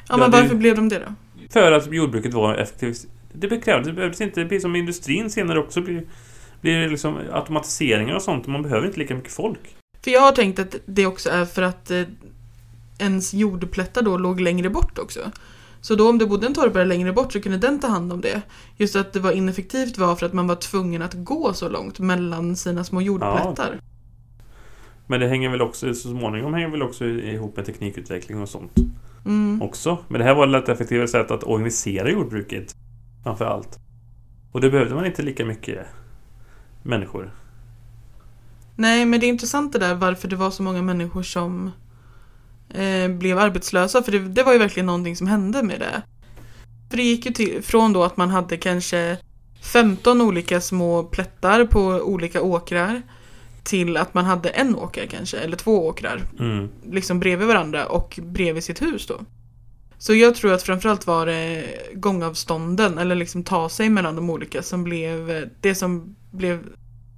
Ja, 0.09 0.16
men 0.16 0.30
varför 0.30 0.54
blev 0.54 0.76
de 0.76 0.88
det 0.88 0.99
då? 0.99 1.14
För 1.50 1.73
att 1.73 1.92
jordbruket 1.92 2.35
var 2.35 2.54
effektivt. 2.54 3.06
Det 3.32 3.49
bekrävdes, 3.49 3.87
det 3.87 3.92
behövdes 3.92 4.21
inte, 4.21 4.42
precis 4.42 4.62
som 4.62 4.76
industrin 4.76 5.30
senare 5.30 5.59
också 5.59 5.80
blir, 5.80 6.02
blir 6.61 6.88
liksom 6.88 7.18
automatiseringar 7.32 8.14
och 8.14 8.23
sånt. 8.23 8.47
Man 8.47 8.62
behöver 8.62 8.87
inte 8.87 8.99
lika 8.99 9.14
mycket 9.14 9.32
folk. 9.32 9.61
För 10.04 10.11
jag 10.11 10.21
har 10.21 10.32
tänkt 10.32 10.59
att 10.59 10.76
det 10.87 11.06
också 11.06 11.30
är 11.30 11.44
för 11.44 11.62
att 11.62 11.90
ens 12.99 13.35
jordplättar 13.35 14.02
då 14.02 14.16
låg 14.16 14.40
längre 14.40 14.71
bort 14.71 14.99
också. 14.99 15.21
Så 15.83 15.95
då 15.95 16.09
om 16.09 16.19
det 16.19 16.27
bodde 16.27 16.47
en 16.47 16.55
torpare 16.55 16.85
längre 16.85 17.12
bort 17.12 17.33
så 17.33 17.41
kunde 17.41 17.59
den 17.59 17.81
ta 17.81 17.87
hand 17.87 18.12
om 18.12 18.21
det. 18.21 18.43
Just 18.77 18.97
att 18.97 19.12
det 19.12 19.21
var 19.21 19.33
ineffektivt 19.33 19.99
var 19.99 20.17
för 20.17 20.27
att 20.27 20.33
man 20.33 20.47
var 20.47 20.57
tvungen 20.57 21.03
att 21.03 21.15
gå 21.15 21.53
så 21.55 21.69
långt 21.69 21.99
mellan 21.99 22.57
sina 22.57 22.85
små 22.85 23.01
jordplättar. 23.01 23.81
Men 25.07 25.21
det 25.21 25.29
hänger 25.29 25.51
väl 25.51 25.62
också, 25.62 25.95
så 25.95 26.09
småningom 26.09 26.55
hänger 26.55 26.69
väl 26.69 26.83
också 26.83 27.05
ihop 27.05 27.57
med 27.57 27.67
teknikutveckling 27.67 28.43
och 28.43 28.49
sånt 28.49 28.73
Mm. 29.27 29.62
också. 29.62 29.99
Men 30.09 30.19
det 30.19 30.25
här 30.25 30.35
var 30.35 30.59
ett 30.59 30.69
effektivare 30.69 31.09
sätt 31.09 31.31
att 31.31 31.45
organisera 31.45 32.11
jordbruket. 32.11 32.75
Framför 33.23 33.45
allt. 33.45 33.79
Och 34.53 34.61
det 34.61 34.71
behövde 34.71 34.95
man 34.95 35.07
inte 35.07 35.23
lika 35.23 35.45
mycket 35.45 35.87
människor. 36.83 37.35
Nej, 38.77 39.07
men 39.07 39.21
det 39.21 39.27
är 39.27 39.29
intressant 39.29 39.73
det 39.73 39.79
där 39.79 39.95
varför 39.95 40.29
det 40.29 40.37
var 40.37 40.51
så 40.51 40.62
många 40.62 40.83
människor 40.83 41.23
som 41.23 41.71
eh, 42.75 43.09
blev 43.09 43.38
arbetslösa. 43.38 44.02
För 44.02 44.12
det, 44.12 44.19
det 44.19 44.43
var 44.43 44.52
ju 44.52 44.59
verkligen 44.59 44.87
någonting 44.87 45.17
som 45.17 45.26
hände 45.26 45.62
med 45.62 45.81
det. 45.81 46.02
För 46.91 46.97
det 46.97 47.02
gick 47.02 47.26
ju 47.26 47.33
till, 47.33 47.62
från 47.62 47.93
då 47.93 48.05
att 48.05 48.17
man 48.17 48.31
hade 48.31 48.57
kanske 48.57 49.19
15 49.62 50.21
olika 50.21 50.61
små 50.61 51.05
plättar 51.05 51.64
på 51.64 51.81
olika 51.87 52.43
åkrar 52.43 53.02
till 53.62 53.97
att 53.97 54.14
man 54.14 54.25
hade 54.25 54.49
en 54.49 54.76
åker 54.76 55.07
kanske, 55.07 55.38
eller 55.38 55.57
två 55.57 55.87
åkrar, 55.87 56.23
Mm. 56.38 56.69
liksom 56.91 57.21
bredvid 57.21 57.49
varandra 57.49 57.87
och 57.87 58.19
bredvid 58.23 58.64
sitt 58.64 58.83
hus 58.83 59.07
då. 59.07 59.21
Så 59.99 60.14
jag 60.14 60.35
tror 60.35 60.52
att 60.52 60.62
framförallt 60.62 61.07
var 61.07 61.26
det 61.26 61.64
gångavstånden, 61.95 62.99
eller 62.99 63.14
liksom 63.14 63.45
ta 63.45 63.69
sig 63.69 63.91
mellan 63.91 64.17
de 64.17 64.31
olika, 64.31 64.62
som 64.62 64.85
blev 64.85 65.31
eh, 65.31 65.43
det 65.61 65.75
som 65.75 66.17
blev 66.31 66.67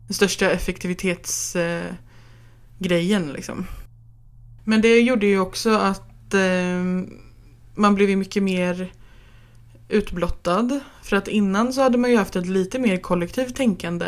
den 0.07 0.15
största 0.15 0.51
effektivitetsgrejen 0.51 3.29
eh, 3.29 3.35
liksom. 3.35 3.67
Men 4.65 4.81
det 4.81 5.01
gjorde 5.01 5.27
ju 5.27 5.41
också 5.41 5.71
att 5.71 6.35
eh, 6.35 7.11
man 7.75 7.95
blev 7.95 8.11
ju 8.11 8.17
mycket 8.17 8.43
mer 8.43 8.93
utblottad. 9.89 10.81
För 11.03 11.17
att 11.17 11.29
innan 11.29 11.73
så 11.73 11.83
hade 11.83 11.99
man 11.99 12.11
ju 12.11 12.17
haft 12.17 12.37
ett 12.37 12.47
lite 12.47 12.79
mer 12.79 12.97
kollektivt 12.97 13.57
tänkande. 13.57 14.07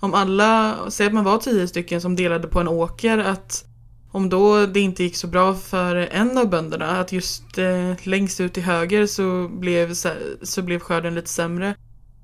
Om 0.00 0.14
alla, 0.14 0.76
säg 0.88 1.06
att 1.06 1.12
man 1.12 1.24
var 1.24 1.38
tio 1.38 1.68
stycken 1.68 2.00
som 2.00 2.16
delade 2.16 2.48
på 2.48 2.60
en 2.60 2.68
åker, 2.68 3.18
att 3.18 3.64
om 4.10 4.28
då 4.28 4.66
det 4.66 4.80
inte 4.80 5.02
gick 5.02 5.16
så 5.16 5.26
bra 5.26 5.54
för 5.54 5.96
en 5.96 6.38
av 6.38 6.50
bönderna, 6.50 7.00
att 7.00 7.12
just 7.12 7.58
eh, 7.58 7.92
längst 8.02 8.40
ut 8.40 8.54
till 8.54 8.62
höger 8.62 9.06
så 9.06 9.48
blev, 9.48 9.94
så 10.42 10.62
blev 10.62 10.78
skörden 10.78 11.14
lite 11.14 11.28
sämre. 11.28 11.74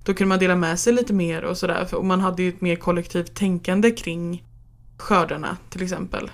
Då 0.05 0.15
kunde 0.15 0.29
man 0.29 0.39
dela 0.39 0.57
med 0.57 0.79
sig 0.79 0.93
lite 0.93 1.13
mer 1.13 1.45
och 1.45 1.59
sådär. 1.59 1.95
Och 1.95 2.05
man 2.05 2.21
hade 2.21 2.43
ju 2.43 2.49
ett 2.49 2.61
mer 2.61 2.77
kollektivt 2.77 3.35
tänkande 3.35 3.91
kring 3.91 4.45
skördarna 4.99 5.57
till 5.71 5.83
exempel. 5.83 6.31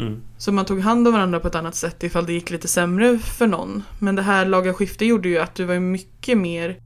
Mm. 0.00 0.20
Så 0.38 0.52
man 0.52 0.64
tog 0.64 0.80
hand 0.80 1.06
om 1.06 1.12
varandra 1.14 1.40
på 1.40 1.48
ett 1.48 1.54
annat 1.54 1.74
sätt 1.74 2.02
ifall 2.02 2.26
det 2.26 2.32
gick 2.32 2.50
lite 2.50 2.68
sämre 2.68 3.18
för 3.18 3.46
någon. 3.46 3.82
Men 3.98 4.16
det 4.16 4.22
här 4.22 4.46
laga 4.46 4.74
skifte 4.74 5.04
gjorde 5.04 5.28
ju 5.28 5.38
att 5.38 5.54
du 5.54 5.64
var 5.64 5.78
mycket 5.78 6.38
mer 6.38 6.76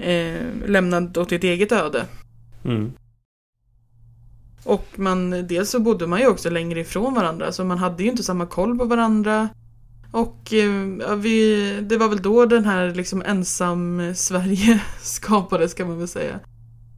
eh, 0.00 0.42
lämnad 0.66 1.18
åt 1.18 1.28
ditt 1.28 1.44
eget 1.44 1.72
öde. 1.72 2.06
Mm. 2.64 2.92
Och 4.64 4.86
man, 4.96 5.30
dels 5.30 5.70
så 5.70 5.80
bodde 5.80 6.06
man 6.06 6.20
ju 6.20 6.26
också 6.26 6.50
längre 6.50 6.80
ifrån 6.80 7.14
varandra 7.14 7.52
så 7.52 7.64
man 7.64 7.78
hade 7.78 8.02
ju 8.02 8.10
inte 8.10 8.22
samma 8.22 8.46
koll 8.46 8.78
på 8.78 8.84
varandra. 8.84 9.48
Och 10.12 10.52
eh, 10.52 11.16
vi, 11.16 11.66
det 11.82 11.96
var 11.96 12.08
väl 12.08 12.22
då 12.22 12.46
den 12.46 12.64
här 12.64 12.94
liksom 12.94 13.22
ensam 13.26 14.14
Sverige 14.14 14.82
skapades 15.00 15.74
kan 15.74 15.88
man 15.88 15.98
väl 15.98 16.08
säga. 16.08 16.40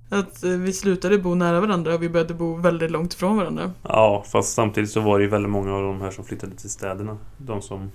Att 0.08 0.44
eh, 0.44 0.50
vi 0.50 0.72
slutade 0.72 1.18
bo 1.18 1.34
nära 1.34 1.60
varandra 1.60 1.94
och 1.94 2.02
vi 2.02 2.08
började 2.08 2.34
bo 2.34 2.54
väldigt 2.54 2.90
långt 2.90 3.14
ifrån 3.14 3.36
varandra. 3.36 3.72
Ja, 3.82 4.24
fast 4.32 4.54
samtidigt 4.54 4.90
så 4.90 5.00
var 5.00 5.18
det 5.18 5.24
ju 5.24 5.30
väldigt 5.30 5.50
många 5.50 5.74
av 5.74 5.82
de 5.82 6.00
här 6.00 6.10
som 6.10 6.24
flyttade 6.24 6.56
till 6.56 6.70
städerna. 6.70 7.18
De 7.38 7.62
som 7.62 7.90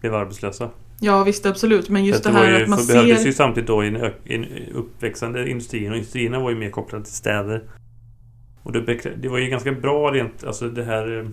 blev 0.00 0.14
arbetslösa. 0.14 0.70
Ja 1.00 1.24
visst 1.24 1.46
absolut 1.46 1.88
men 1.88 2.04
just 2.04 2.24
det 2.24 2.30
var 2.30 2.38
här 2.38 2.58
ju, 2.58 2.62
att 2.62 2.68
man 2.68 2.78
för 2.78 2.86
behövdes 2.86 3.18
ser... 3.18 3.26
ju 3.26 3.32
samtidigt 3.32 3.66
då 3.66 3.84
i 3.84 3.88
en, 3.88 4.12
en 4.24 4.46
uppväxande 4.74 5.50
industrin 5.50 5.90
och 5.90 5.96
industrierna 5.96 6.40
var 6.40 6.50
ju 6.50 6.56
mer 6.56 6.70
kopplade 6.70 7.04
till 7.04 7.14
städer. 7.14 7.62
Och 8.62 8.72
det, 8.72 9.00
det 9.22 9.28
var 9.28 9.38
ju 9.38 9.48
ganska 9.48 9.72
bra 9.72 10.10
rent, 10.10 10.44
alltså 10.44 10.68
det 10.68 10.84
här 10.84 11.32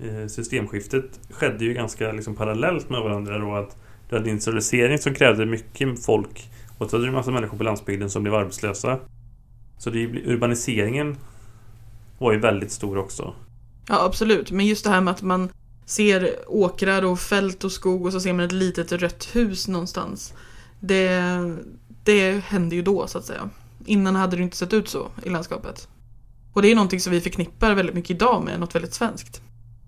eh, 0.00 0.26
systemskiftet 0.26 1.20
skedde 1.30 1.64
ju 1.64 1.74
ganska 1.74 2.12
liksom 2.12 2.34
parallellt 2.34 2.90
med 2.90 3.00
varandra 3.00 3.38
då 3.38 3.54
att 3.54 3.76
du 4.08 4.16
hade 4.16 4.30
industrialisering 4.30 4.98
som 4.98 5.14
krävde 5.14 5.46
mycket 5.46 6.04
folk 6.04 6.50
och 6.78 6.90
så 6.90 6.96
hade 6.96 7.04
du 7.04 7.08
en 7.08 7.14
massa 7.14 7.30
människor 7.30 7.58
på 7.58 7.64
landsbygden 7.64 8.10
som 8.10 8.22
blev 8.22 8.34
arbetslösa. 8.34 8.98
Så 9.78 9.90
det, 9.90 10.06
urbaniseringen 10.06 11.16
var 12.18 12.32
ju 12.32 12.38
väldigt 12.38 12.72
stor 12.72 12.98
också. 12.98 13.34
Ja 13.88 14.04
absolut 14.04 14.50
men 14.50 14.66
just 14.66 14.84
det 14.84 14.90
här 14.90 15.00
med 15.00 15.14
att 15.14 15.22
man 15.22 15.48
ser 15.86 16.34
åkrar 16.46 17.04
och 17.04 17.20
fält 17.20 17.64
och 17.64 17.72
skog 17.72 18.06
och 18.06 18.12
så 18.12 18.20
ser 18.20 18.32
man 18.32 18.44
ett 18.44 18.52
litet 18.52 18.92
rött 18.92 19.28
hus 19.32 19.68
någonstans. 19.68 20.34
Det, 20.80 21.22
det 22.04 22.44
hände 22.44 22.76
ju 22.76 22.82
då 22.82 23.06
så 23.06 23.18
att 23.18 23.24
säga. 23.24 23.50
Innan 23.84 24.16
hade 24.16 24.36
det 24.36 24.42
inte 24.42 24.56
sett 24.56 24.72
ut 24.72 24.88
så 24.88 25.06
i 25.22 25.28
landskapet. 25.28 25.88
Och 26.52 26.62
det 26.62 26.70
är 26.70 26.74
någonting 26.74 27.00
som 27.00 27.12
vi 27.12 27.20
förknippar 27.20 27.74
väldigt 27.74 27.94
mycket 27.94 28.10
idag 28.10 28.44
med 28.44 28.60
något 28.60 28.74
väldigt 28.74 28.94
svenskt. 28.94 29.42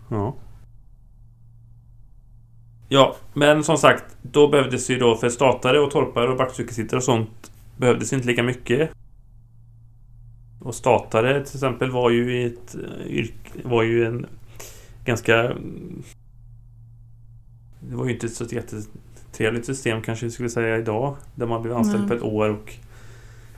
Ja. 0.09 0.35
Ja, 2.93 3.15
men 3.33 3.63
som 3.63 3.77
sagt, 3.77 4.17
då 4.21 4.47
behövdes 4.47 4.89
ju 4.89 4.97
då 4.97 5.15
för 5.15 5.29
statare 5.29 5.79
och 5.79 5.91
torpare 5.91 6.29
och 6.29 6.37
backcykelsittare 6.37 6.97
och 6.97 7.03
sånt 7.03 7.51
behövdes 7.77 8.13
inte 8.13 8.27
lika 8.27 8.43
mycket. 8.43 8.89
Och 10.61 10.75
statare 10.75 11.45
till 11.45 11.55
exempel 11.55 11.91
var 11.91 12.09
ju 12.09 12.47
ett 12.47 12.75
eh, 12.75 13.07
yrke, 13.07 13.59
var 13.63 13.83
ju 13.83 14.05
en 14.05 14.25
ganska... 15.05 15.39
mm, 15.39 16.03
Det 17.79 17.95
var 17.95 18.05
ju 18.05 18.13
inte 18.13 18.25
ett 18.25 18.33
så 18.33 18.43
jättetrevligt 18.43 19.65
system 19.65 20.01
kanske 20.01 20.25
vi 20.25 20.31
skulle 20.31 20.49
säga 20.49 20.77
idag. 20.77 21.15
Där 21.35 21.45
man 21.45 21.61
blev 21.61 21.77
anställd 21.77 21.99
Nej. 21.99 22.09
på 22.09 22.15
ett 22.15 22.33
år 22.33 22.49
och 22.49 22.73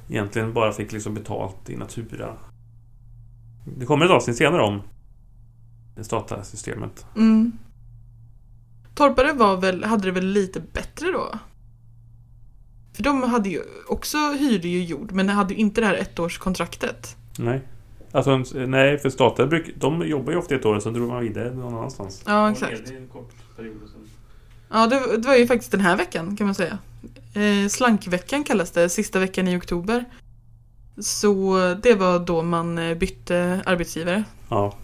egentligen 0.09 0.53
bara 0.53 0.71
fick 0.71 0.91
liksom 0.91 1.13
betalt 1.13 1.69
i 1.69 1.77
natura. 1.77 2.33
Det 3.77 3.85
kommer 3.85 4.05
ett 4.05 4.11
avsnitt 4.11 4.37
senare 4.37 4.61
om 4.61 4.81
det 5.95 6.03
statliga 6.03 6.43
systemet. 6.43 7.05
Mm. 7.15 7.51
Torpare 8.95 9.33
var 9.33 9.57
väl, 9.57 9.83
hade 9.83 10.03
det 10.03 10.11
väl 10.11 10.25
lite 10.25 10.59
bättre 10.59 11.11
då? 11.11 11.39
För 12.93 13.03
de 13.03 13.23
hade 13.23 13.49
ju 13.49 13.61
också 13.87 14.17
hyrde 14.17 14.67
ju 14.67 14.83
jord 14.83 15.11
men 15.11 15.29
hade 15.29 15.53
ju 15.53 15.59
inte 15.59 15.81
det 15.81 15.87
här 15.87 15.95
ettårskontraktet. 15.95 17.17
Nej. 17.37 17.61
Alltså, 18.11 18.43
nej, 18.53 18.97
för 18.97 19.09
statare 19.09 19.47
bruk, 19.47 19.73
de 19.75 20.07
jobbar 20.07 20.31
ju 20.31 20.37
ofta 20.37 20.55
ett 20.55 20.65
år, 20.65 20.79
sen 20.79 20.93
drog 20.93 21.07
man 21.07 21.23
vidare 21.23 21.53
någon 21.53 21.73
annanstans. 21.73 22.23
Ja 22.25 22.51
exakt. 22.51 22.91
En 22.91 23.07
kort 23.07 23.31
period 23.57 23.75
och. 23.83 23.89
Ja 24.69 24.87
det, 24.87 25.17
det 25.17 25.27
var 25.27 25.35
ju 25.35 25.47
faktiskt 25.47 25.71
den 25.71 25.81
här 25.81 25.97
veckan 25.97 26.37
kan 26.37 26.47
man 26.47 26.55
säga. 26.55 26.77
Eh, 27.33 27.67
slankveckan 27.69 28.43
kallas 28.43 28.71
det, 28.71 28.89
sista 28.89 29.19
veckan 29.19 29.47
i 29.47 29.57
oktober. 29.57 30.05
Så 30.97 31.57
det 31.83 31.95
var 31.95 32.19
då 32.19 32.41
man 32.41 32.77
eh, 32.77 32.97
bytte 32.97 33.61
arbetsgivare. 33.65 34.23
Ja. 34.49 34.77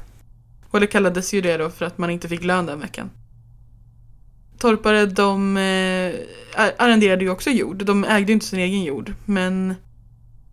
Och 0.70 0.80
det 0.80 0.88
kallades 0.88 1.34
ju 1.34 1.42
det 1.42 1.58
då 1.58 1.70
för 1.70 1.86
att 1.86 1.98
man 1.98 2.10
inte 2.10 2.28
fick 2.28 2.44
lön 2.44 2.66
den 2.66 2.80
veckan. 2.80 3.10
Torpare 4.60 5.06
de 5.06 5.58
eh, 5.58 6.14
ar- 6.56 6.74
arrenderade 6.78 7.24
ju 7.24 7.30
också 7.30 7.50
jord. 7.50 7.86
De 7.86 8.04
ägde 8.04 8.28
ju 8.28 8.34
inte 8.34 8.46
sin 8.46 8.60
egen 8.60 8.84
jord. 8.84 9.14
Men 9.26 9.76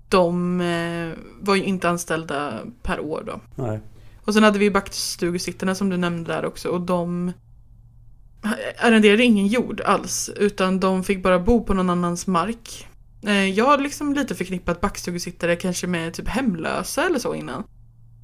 de 0.08 0.60
eh, 0.60 1.18
var 1.40 1.54
ju 1.54 1.64
inte 1.64 1.88
anställda 1.88 2.52
per 2.82 3.00
år 3.00 3.22
då. 3.26 3.40
Nej. 3.54 3.80
Och 4.24 4.34
sen 4.34 4.42
hade 4.42 4.58
vi 4.58 4.70
backstugesittarna 4.70 5.74
som 5.74 5.88
du 5.90 5.96
nämnde 5.96 6.32
där 6.32 6.44
också 6.44 6.68
och 6.68 6.80
de 6.80 7.32
arrenderade 8.82 9.24
ingen 9.24 9.46
jord 9.46 9.80
alls 9.80 10.30
utan 10.36 10.80
de 10.80 11.04
fick 11.04 11.22
bara 11.22 11.38
bo 11.38 11.64
på 11.64 11.74
någon 11.74 11.90
annans 11.90 12.26
mark. 12.26 12.86
Eh, 13.26 13.44
Jag 13.48 13.64
har 13.64 13.78
liksom 13.78 14.14
lite 14.14 14.34
förknippat 14.34 14.80
backstugesittare 14.80 15.56
kanske 15.56 15.86
med 15.86 16.14
typ 16.14 16.28
hemlösa 16.28 17.06
eller 17.06 17.18
så 17.18 17.34
innan. 17.34 17.64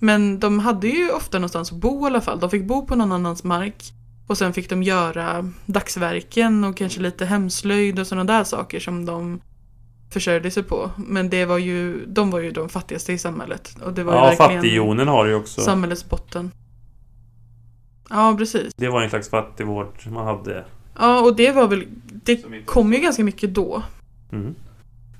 Men 0.00 0.40
de 0.40 0.58
hade 0.58 0.88
ju 0.88 1.10
ofta 1.10 1.38
någonstans 1.38 1.72
att 1.72 1.78
bo 1.78 2.04
i 2.04 2.06
alla 2.06 2.20
fall. 2.20 2.40
De 2.40 2.50
fick 2.50 2.64
bo 2.64 2.86
på 2.86 2.96
någon 2.96 3.12
annans 3.12 3.44
mark 3.44 3.92
och 4.26 4.38
sen 4.38 4.52
fick 4.52 4.70
de 4.70 4.82
göra 4.82 5.50
dagsverken 5.66 6.64
och 6.64 6.76
kanske 6.76 7.00
lite 7.00 7.24
hemslöjd 7.24 7.98
och 7.98 8.06
sådana 8.06 8.32
där 8.32 8.44
saker 8.44 8.80
som 8.80 9.06
de 9.06 9.40
försörjde 10.10 10.50
sig 10.50 10.62
på. 10.62 10.90
Men 10.96 11.30
det 11.30 11.44
var 11.44 11.58
ju, 11.58 12.06
de 12.06 12.30
var 12.30 12.40
ju 12.40 12.50
de 12.50 12.68
fattigaste 12.68 13.12
i 13.12 13.18
samhället. 13.18 13.76
Och 13.84 13.92
det 13.92 14.04
var 14.04 14.12
ju 14.12 14.18
Ja, 14.18 14.24
verkligen 14.24 14.60
fattigjonen 14.62 15.08
har 15.08 15.26
ju 15.26 15.34
också. 15.34 15.60
samhällets 15.60 16.08
botten. 16.08 16.50
Ja, 18.10 18.34
precis. 18.38 18.74
Det 18.76 18.88
var 18.88 19.02
en 19.02 19.10
slags 19.10 19.30
fattigvård 19.30 19.88
man 20.06 20.26
hade 20.26 20.64
Ja, 20.98 21.20
och 21.20 21.36
det 21.36 21.52
var 21.52 21.68
väl... 21.68 21.84
Det 22.24 22.64
kom 22.66 22.92
ju 22.92 22.98
ganska 22.98 23.24
mycket 23.24 23.54
då. 23.54 23.82
Mm. 24.32 24.54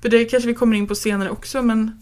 För 0.01 0.09
det 0.09 0.25
kanske 0.25 0.47
vi 0.47 0.55
kommer 0.55 0.77
in 0.77 0.87
på 0.87 0.95
senare 0.95 1.29
också, 1.29 1.61
men... 1.61 1.99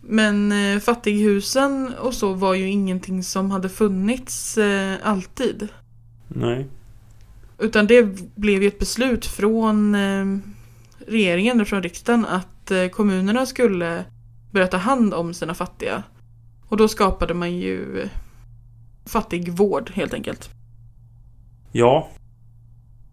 Men 0.00 0.52
eh, 0.52 0.80
fattighusen 0.80 1.94
och 2.00 2.14
så 2.14 2.32
var 2.32 2.54
ju 2.54 2.68
ingenting 2.68 3.22
som 3.22 3.50
hade 3.50 3.68
funnits 3.68 4.58
eh, 4.58 4.94
alltid. 5.02 5.68
Nej. 6.28 6.66
Utan 7.58 7.86
det 7.86 8.02
blev 8.34 8.62
ju 8.62 8.68
ett 8.68 8.78
beslut 8.78 9.26
från 9.26 9.94
eh, 9.94 10.26
regeringen 11.06 11.60
och 11.60 11.68
från 11.68 11.82
riksdagen 11.82 12.26
att 12.26 12.70
eh, 12.70 12.88
kommunerna 12.88 13.46
skulle 13.46 14.04
börja 14.50 14.66
ta 14.66 14.76
hand 14.76 15.14
om 15.14 15.34
sina 15.34 15.54
fattiga. 15.54 16.02
Och 16.68 16.76
då 16.76 16.88
skapade 16.88 17.34
man 17.34 17.56
ju 17.56 18.08
fattigvård 19.06 19.90
helt 19.94 20.14
enkelt. 20.14 20.50
Ja. 21.72 22.08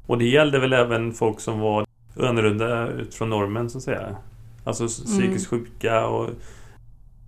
Och 0.05 0.17
det 0.17 0.25
gällde 0.25 0.59
väl 0.59 0.73
även 0.73 1.13
folk 1.13 1.39
som 1.39 1.59
var 1.59 1.85
annorlunda 2.19 2.87
utifrån 2.87 3.29
normen 3.29 3.69
så 3.69 3.77
att 3.77 3.83
säga. 3.83 4.15
Alltså 4.63 4.83
Mm. 4.83 5.19
psykiskt 5.19 5.47
sjuka 5.47 6.07
och 6.07 6.29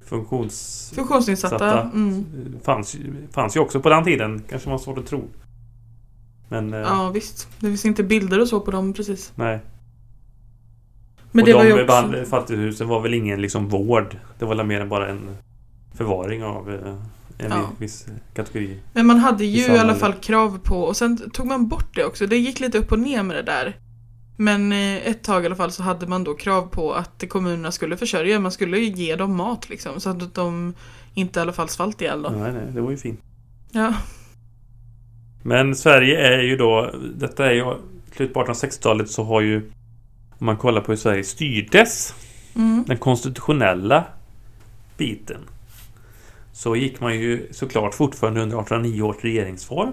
funktions... 0.05 0.91
Funktionsnedsatta. 0.95 1.59
Satta. 1.59 1.81
Mm. 1.81 2.25
Fanns, 2.63 2.97
fanns 3.31 3.55
ju 3.55 3.59
också 3.59 3.79
på 3.79 3.89
den 3.89 4.03
tiden. 4.03 4.43
Kanske 4.49 4.69
var 4.69 4.77
svårt 4.77 4.97
att 4.97 5.05
tro. 5.05 5.23
Men 6.49 6.73
eh, 6.73 6.79
Ja 6.79 7.09
visst. 7.09 7.47
Det 7.59 7.67
finns 7.67 7.85
inte 7.85 8.03
bilder 8.03 8.41
och 8.41 8.47
så 8.47 8.59
på 8.59 8.71
dem 8.71 8.93
precis. 8.93 9.31
nej. 9.35 9.59
Men 11.31 11.41
och 11.43 11.45
det 11.45 11.51
de 11.51 11.57
var 11.57 11.65
ju 11.65 11.83
också... 11.83 12.25
fattighusen 12.29 12.87
var 12.87 13.01
väl 13.01 13.13
ingen 13.13 13.41
liksom 13.41 13.67
vård. 13.69 14.17
Det 14.39 14.45
var 14.45 14.55
väl 14.55 14.65
mer 14.65 14.81
än 14.81 14.89
bara 14.89 15.07
en 15.09 15.37
förvaring 15.93 16.43
av 16.43 16.73
eh, 16.73 16.95
en 17.37 17.51
Ja. 17.51 17.69
viss 17.77 18.07
kategori. 18.33 18.79
Men 18.93 19.05
man 19.05 19.17
hade 19.19 19.45
ju 19.45 19.65
i 19.75 19.77
alla 19.77 19.95
fall 19.95 20.13
krav 20.13 20.59
på, 20.63 20.81
och 20.81 20.97
sen 20.97 21.29
tog 21.31 21.47
man 21.47 21.67
bort 21.67 21.95
det 21.95 22.03
också. 22.05 22.27
Det 22.27 22.37
gick 22.37 22.59
lite 22.59 22.77
upp 22.77 22.91
och 22.91 22.99
ner 22.99 23.23
med 23.23 23.35
det 23.37 23.43
där. 23.43 23.77
Men 24.37 24.71
eh, 24.71 25.07
ett 25.07 25.23
tag 25.23 25.43
i 25.43 25.45
alla 25.45 25.55
fall 25.55 25.71
så 25.71 25.83
hade 25.83 26.07
man 26.07 26.23
då 26.23 26.33
krav 26.33 26.61
på 26.61 26.93
att 26.93 27.23
kommunerna 27.29 27.71
skulle 27.71 27.97
försörja, 27.97 28.39
man 28.39 28.51
skulle 28.51 28.77
ju 28.79 28.85
ge 28.85 29.15
dem 29.15 29.35
mat 29.35 29.69
liksom. 29.69 29.99
Så 29.99 30.09
att 30.09 30.35
de 30.35 30.73
inte 31.13 31.39
i 31.39 31.41
alla 31.41 31.53
fall 31.53 31.69
svalt 31.69 32.01
ihjäl 32.01 32.21
då. 32.21 32.29
Nej, 32.29 32.53
nej, 32.53 32.63
det 32.73 32.81
var 32.81 32.91
ju 32.91 32.97
fint. 32.97 33.19
Ja. 33.71 33.93
Men 35.43 35.75
Sverige 35.75 36.27
är 36.27 36.41
ju 36.41 36.57
då... 36.57 36.91
Detta 37.15 37.45
är 37.45 37.51
ju... 37.51 37.75
Slutet 38.15 38.33
på 38.33 38.43
1860-talet 38.43 39.09
så 39.09 39.23
har 39.23 39.41
ju... 39.41 39.71
Om 40.39 40.45
man 40.45 40.57
kollar 40.57 40.81
på 40.81 40.91
hur 40.91 40.97
Sverige 40.97 41.23
styrdes. 41.23 42.15
Mm. 42.55 42.83
Den 42.87 42.97
konstitutionella 42.97 44.03
biten. 44.97 45.41
Så 46.51 46.75
gick 46.75 46.99
man 46.99 47.19
ju 47.19 47.47
såklart 47.51 47.93
fortfarande 47.95 48.41
under 48.41 48.57
1809 48.57 49.01
års 49.01 49.23
regeringsform. 49.23 49.91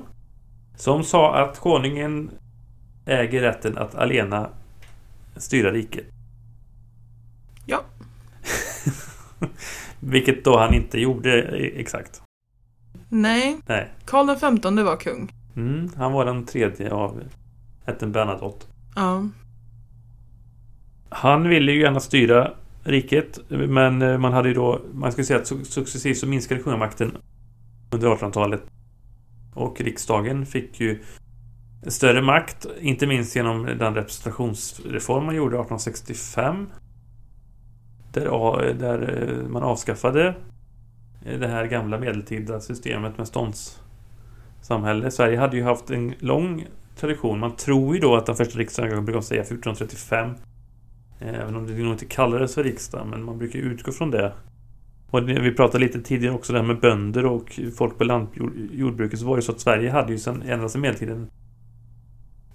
Som 0.76 1.04
sa 1.04 1.34
att 1.34 1.60
konungen 1.60 2.30
äger 3.06 3.40
rätten 3.40 3.78
att 3.78 3.94
alena 3.94 4.50
styra 5.36 5.72
riket. 5.72 6.04
Ja. 7.66 7.84
Vilket 10.00 10.44
då 10.44 10.58
han 10.58 10.74
inte 10.74 11.00
gjorde 11.00 11.42
e- 11.42 11.80
exakt. 11.80 12.23
Nej, 13.14 13.56
Nej. 13.66 13.90
Karl 14.04 14.26
den 14.26 14.36
femtonde 14.36 14.82
var 14.82 14.96
kung. 14.96 15.32
Mm, 15.56 15.90
han 15.96 16.12
var 16.12 16.24
den 16.24 16.46
tredje 16.46 16.92
av 16.92 17.22
ätten 17.86 18.12
Bernadotte. 18.12 18.66
Ja. 18.96 19.28
Han 21.08 21.48
ville 21.48 21.72
ju 21.72 21.80
gärna 21.80 22.00
styra 22.00 22.50
riket 22.84 23.38
men 23.48 24.02
eh, 24.02 24.18
man 24.18 24.32
hade 24.32 24.48
ju 24.48 24.54
då... 24.54 24.80
Man 24.94 25.12
ska 25.12 25.24
säga 25.24 25.38
att 25.38 25.50
su- 25.50 25.64
successivt 25.64 26.18
så 26.18 26.26
minskade 26.26 26.60
kungamakten 26.62 27.16
under 27.90 28.08
1800-talet. 28.08 28.62
Och 29.54 29.80
riksdagen 29.80 30.46
fick 30.46 30.80
ju 30.80 31.02
större 31.86 32.22
makt, 32.22 32.66
inte 32.80 33.06
minst 33.06 33.36
genom 33.36 33.64
den 33.64 33.94
representationsreform 33.94 35.26
man 35.26 35.34
gjorde 35.34 35.56
1865. 35.56 36.68
Där, 38.12 38.74
där 38.74 39.28
eh, 39.42 39.48
man 39.48 39.62
avskaffade 39.62 40.34
det 41.24 41.48
här 41.48 41.66
gamla 41.66 41.98
medeltida 41.98 42.60
systemet 42.60 43.18
med 43.18 43.26
ståndssamhälle. 43.28 45.10
Sverige 45.10 45.38
hade 45.38 45.56
ju 45.56 45.62
haft 45.62 45.90
en 45.90 46.14
lång 46.18 46.66
tradition. 46.96 47.38
Man 47.38 47.56
tror 47.56 47.94
ju 47.94 48.00
då 48.00 48.16
att 48.16 48.26
den 48.26 48.36
första 48.36 48.58
riksdagen 48.58 49.04
brukar 49.04 49.20
säga 49.20 49.42
1435. 49.42 50.30
Eh, 51.20 51.28
Även 51.40 51.56
om 51.56 51.66
det 51.66 51.72
nog 51.72 51.92
inte 51.92 52.04
kallades 52.04 52.54
för 52.54 52.64
riksdag, 52.64 53.06
men 53.06 53.22
man 53.24 53.38
brukar 53.38 53.58
utgå 53.58 53.92
från 53.92 54.10
det. 54.10 54.32
Och 55.10 55.28
vi 55.28 55.54
pratade 55.54 55.84
lite 55.84 56.00
tidigare 56.02 56.34
också 56.34 56.52
det 56.52 56.58
här 56.58 56.66
med 56.66 56.80
bönder 56.80 57.26
och 57.26 57.60
folk 57.76 57.98
på 57.98 58.04
landjordbruket. 58.04 59.18
Så 59.18 59.26
var 59.26 59.36
det 59.36 59.42
så 59.42 59.52
att 59.52 59.60
Sverige 59.60 59.90
hade 59.90 60.12
ju 60.12 60.18
sedan, 60.18 60.42
ända 60.42 60.68
sedan 60.68 60.80
medeltiden 60.80 61.30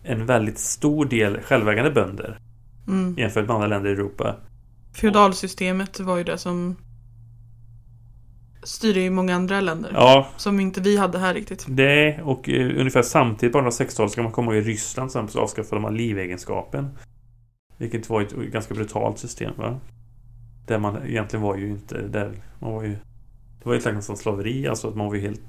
en 0.03 0.25
väldigt 0.25 0.57
stor 0.59 1.05
del 1.05 1.39
självägande 1.41 1.91
bönder 1.91 2.39
Mm. 2.87 3.15
jämfört 3.17 3.47
med 3.47 3.55
andra 3.55 3.67
länder 3.67 3.89
i 3.89 3.93
Europa. 3.93 4.35
Feodalsystemet 5.01 5.99
var 5.99 6.17
ju 6.17 6.23
det 6.23 6.37
som 6.37 6.75
styrde 8.63 9.01
i 9.01 9.09
många 9.09 9.35
andra 9.35 9.61
länder. 9.61 9.91
Ja, 9.93 10.27
Som 10.37 10.59
inte 10.59 10.81
vi 10.81 10.97
hade 10.97 11.19
här 11.19 11.33
riktigt. 11.33 11.65
det 11.69 12.21
och 12.21 12.49
eh, 12.49 12.79
ungefär 12.79 13.01
samtidigt 13.01 13.53
på 13.53 13.59
1860-talet 13.59 14.11
ska 14.11 14.23
man 14.23 14.31
komma 14.31 14.53
ihåg 14.55 14.63
i 14.63 14.67
Ryssland 14.67 15.07
exempel 15.09 15.31
så 15.33 15.39
avskaffade 15.39 15.81
man 15.81 15.95
livegenskapen. 15.97 16.89
Vilket 17.77 18.09
var 18.09 18.21
ett 18.21 18.31
ganska 18.31 18.73
brutalt 18.73 19.19
system 19.19 19.53
va? 19.57 19.79
Där 20.67 20.79
man 20.79 20.97
egentligen 21.07 21.43
var 21.43 21.55
ju 21.57 21.69
inte 21.69 22.01
där. 22.01 22.33
Man 22.59 22.71
var 22.73 22.83
ju... 22.83 22.89
Det 23.59 23.65
var 23.65 23.73
ju 23.73 23.91
nästan 23.93 24.17
slaveri, 24.17 24.67
alltså 24.67 24.87
att 24.87 24.95
man 24.95 25.07
var 25.07 25.15
ju 25.15 25.21
helt... 25.21 25.41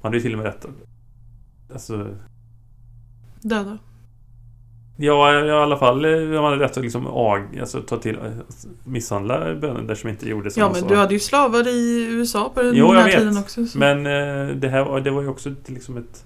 Man 0.00 0.02
hade 0.02 0.16
ju 0.16 0.22
till 0.22 0.32
och 0.32 0.38
med 0.38 0.46
rätt 0.46 0.64
att- 0.64 1.72
Alltså... 1.72 2.14
Döda. 3.42 3.78
Ja, 5.00 5.44
i 5.44 5.50
alla 5.50 5.76
fall 5.76 6.04
eh, 6.04 6.10
man 6.40 6.44
hade 6.44 6.64
rätt 6.64 6.76
att 6.76 6.82
liksom 6.82 7.06
ag, 7.06 7.58
alltså 7.60 7.80
ta 7.82 7.96
till... 7.96 8.18
Alltså, 8.18 8.68
misshandla 8.84 9.54
bönder 9.54 9.94
som 9.94 10.10
inte 10.10 10.28
gjorde 10.28 10.50
som 10.50 10.60
Ja 10.60 10.70
men 10.72 10.80
sa. 10.80 10.88
du 10.88 10.96
hade 10.96 11.14
ju 11.14 11.20
slavar 11.20 11.68
i 11.68 12.04
USA 12.10 12.50
på 12.54 12.62
den 12.62 12.74
Jo, 12.76 12.86
jag 12.86 13.00
här 13.00 13.04
vet. 13.04 13.18
tiden 13.18 13.38
också. 13.38 13.66
Så. 13.66 13.78
Men 13.78 13.98
eh, 14.06 14.54
det 14.56 14.68
här 14.68 14.84
var- 14.84 15.00
det 15.00 15.10
var 15.10 15.22
ju 15.22 15.28
också 15.28 15.50
liksom 15.66 15.96
ett... 15.96 16.24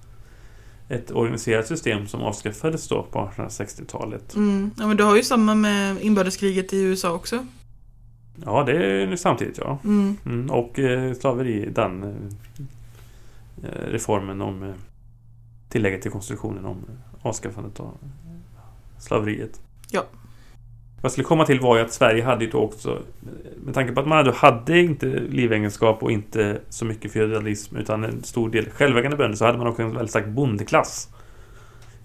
Ett 0.89 1.11
organiserat 1.11 1.67
system 1.67 2.07
som 2.07 2.21
avskaffades 2.21 2.87
då 2.87 3.03
på 3.03 3.29
1860-talet. 3.37 4.35
Mm. 4.35 4.71
Ja 4.79 4.87
men 4.87 4.97
du 4.97 5.03
har 5.03 5.15
ju 5.15 5.23
samma 5.23 5.55
med 5.55 6.01
inbördeskriget 6.01 6.73
i 6.73 6.81
USA 6.83 7.11
också. 7.11 7.45
Ja, 8.45 8.63
det 8.63 8.71
är 8.85 9.15
samtidigt 9.15 9.57
ja. 9.57 9.77
Mm. 9.83 10.17
Mm, 10.25 10.49
och 10.51 10.79
eh, 10.79 11.13
slaveri, 11.13 11.69
den 11.75 12.03
eh, 12.03 12.09
eh, 13.63 13.87
reformen 13.91 14.41
om 14.41 14.63
eh, 14.63 14.69
tillägget 15.69 16.01
till 16.01 16.11
konstitutionen 16.11 16.65
om 16.65 16.77
eh, 16.89 17.27
avskaffandet 17.27 17.79
av 17.79 17.97
slaveriet. 19.03 19.61
Ja. 19.91 20.03
Vad 20.95 21.03
jag 21.03 21.11
skulle 21.11 21.25
komma 21.25 21.45
till 21.45 21.59
var 21.59 21.77
ju 21.77 21.83
att 21.83 21.93
Sverige 21.93 22.23
hade 22.23 22.45
ju 22.45 22.51
då 22.51 22.57
också 22.57 23.01
med 23.57 23.73
tanke 23.73 23.93
på 23.93 23.99
att 23.99 24.07
man 24.07 24.25
då 24.25 24.31
hade 24.31 24.79
inte 24.79 25.05
livegenskap 25.07 26.03
och 26.03 26.11
inte 26.11 26.61
så 26.69 26.85
mycket 26.85 27.11
feodalism 27.11 27.77
utan 27.77 28.03
en 28.03 28.23
stor 28.23 28.49
del 28.49 28.69
självägande 28.69 29.17
bönder 29.17 29.37
så 29.37 29.45
hade 29.45 29.57
man 29.57 29.67
också 29.67 29.81
en 29.81 29.93
väldigt 29.93 30.09
stark 30.09 30.27
bondeklass. 30.27 31.09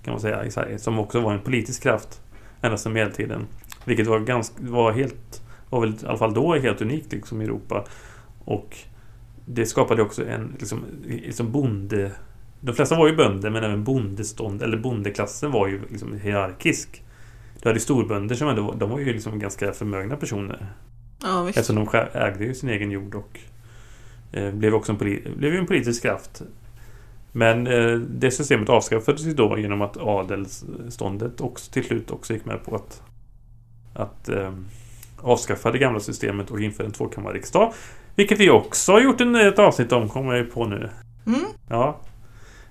Kan 0.05 0.13
man 0.13 0.21
säga 0.21 0.45
i 0.45 0.51
Sverige. 0.51 0.79
Som 0.79 0.99
också 0.99 1.21
var 1.21 1.33
en 1.33 1.41
politisk 1.41 1.83
kraft 1.83 2.21
ända 2.61 2.77
sedan 2.77 2.93
medeltiden. 2.93 3.47
Vilket 3.85 4.07
var 4.07 4.21
ganska, 4.21 4.55
var 4.61 4.93
helt 4.93 5.43
var 5.71 5.81
väl 5.81 5.91
i 5.91 6.07
alla 6.07 6.19
fall 6.19 6.35
då 6.35 6.55
helt 6.55 6.81
unikt 6.81 7.13
liksom 7.13 7.43
i 7.43 7.45
Europa. 7.45 7.85
Och 8.45 8.77
det 9.47 9.67
skapade 9.67 10.03
också 10.03 10.27
en 10.27 10.57
liksom, 10.59 10.85
liksom 11.07 11.53
bonde... 11.53 12.13
De 12.61 12.75
flesta 12.75 12.97
var 12.97 13.09
ju 13.09 13.17
bönder 13.17 13.51
men 13.51 13.65
även 13.65 13.85
bondestånd 13.85 14.63
eller 14.63 14.77
bondeklassen 14.77 15.51
var 15.51 15.69
ju 15.69 15.81
liksom 15.91 16.19
hierarkisk. 16.19 17.03
Du 17.63 17.69
hade 17.69 17.81
storbönder 17.81 18.35
som 18.35 18.49
ändå 18.49 18.73
de 18.73 18.91
var 18.91 18.99
ju 18.99 19.05
liksom 19.05 19.39
ganska 19.39 19.73
förmögna 19.73 20.17
personer. 20.17 20.67
Ja 21.23 21.43
visst. 21.43 21.59
Eftersom 21.59 21.85
de 21.85 22.19
ägde 22.19 22.45
ju 22.45 22.55
sin 22.55 22.69
egen 22.69 22.91
jord 22.91 23.15
och 23.15 23.41
eh, 24.33 24.55
blev 24.55 24.75
också 24.75 24.93
en, 24.93 24.99
poli- 24.99 25.37
blev 25.39 25.53
ju 25.53 25.59
en 25.59 25.67
politisk 25.67 26.03
kraft. 26.03 26.43
Men 27.33 27.67
eh, 27.67 27.95
det 27.95 28.31
systemet 28.31 28.69
avskaffades 28.69 29.23
ju 29.23 29.35
då 29.35 29.59
genom 29.59 29.83
att 29.83 29.97
adelsståndet 29.97 31.41
också 31.41 31.73
till 31.73 31.85
slut 31.85 32.11
också 32.11 32.33
gick 32.33 32.45
med 32.45 32.65
på 32.65 32.75
att, 32.77 33.03
att 33.95 34.29
eh, 34.29 34.53
avskaffa 35.17 35.71
det 35.71 35.79
gamla 35.79 36.01
systemet 36.01 36.51
och 36.51 36.61
införa 36.61 36.87
en 36.87 36.93
tvåkammarriksdag. 36.93 37.73
Vilket 38.15 38.39
vi 38.39 38.51
också 38.51 38.93
har 38.93 39.01
gjort 39.01 39.21
en, 39.21 39.35
ett 39.35 39.59
avsnitt 39.59 39.93
om, 39.93 40.09
kommer 40.09 40.33
jag 40.33 40.45
ju 40.45 40.51
på 40.51 40.65
nu. 40.65 40.91
Mm. 41.27 41.41
Ja. 41.69 42.01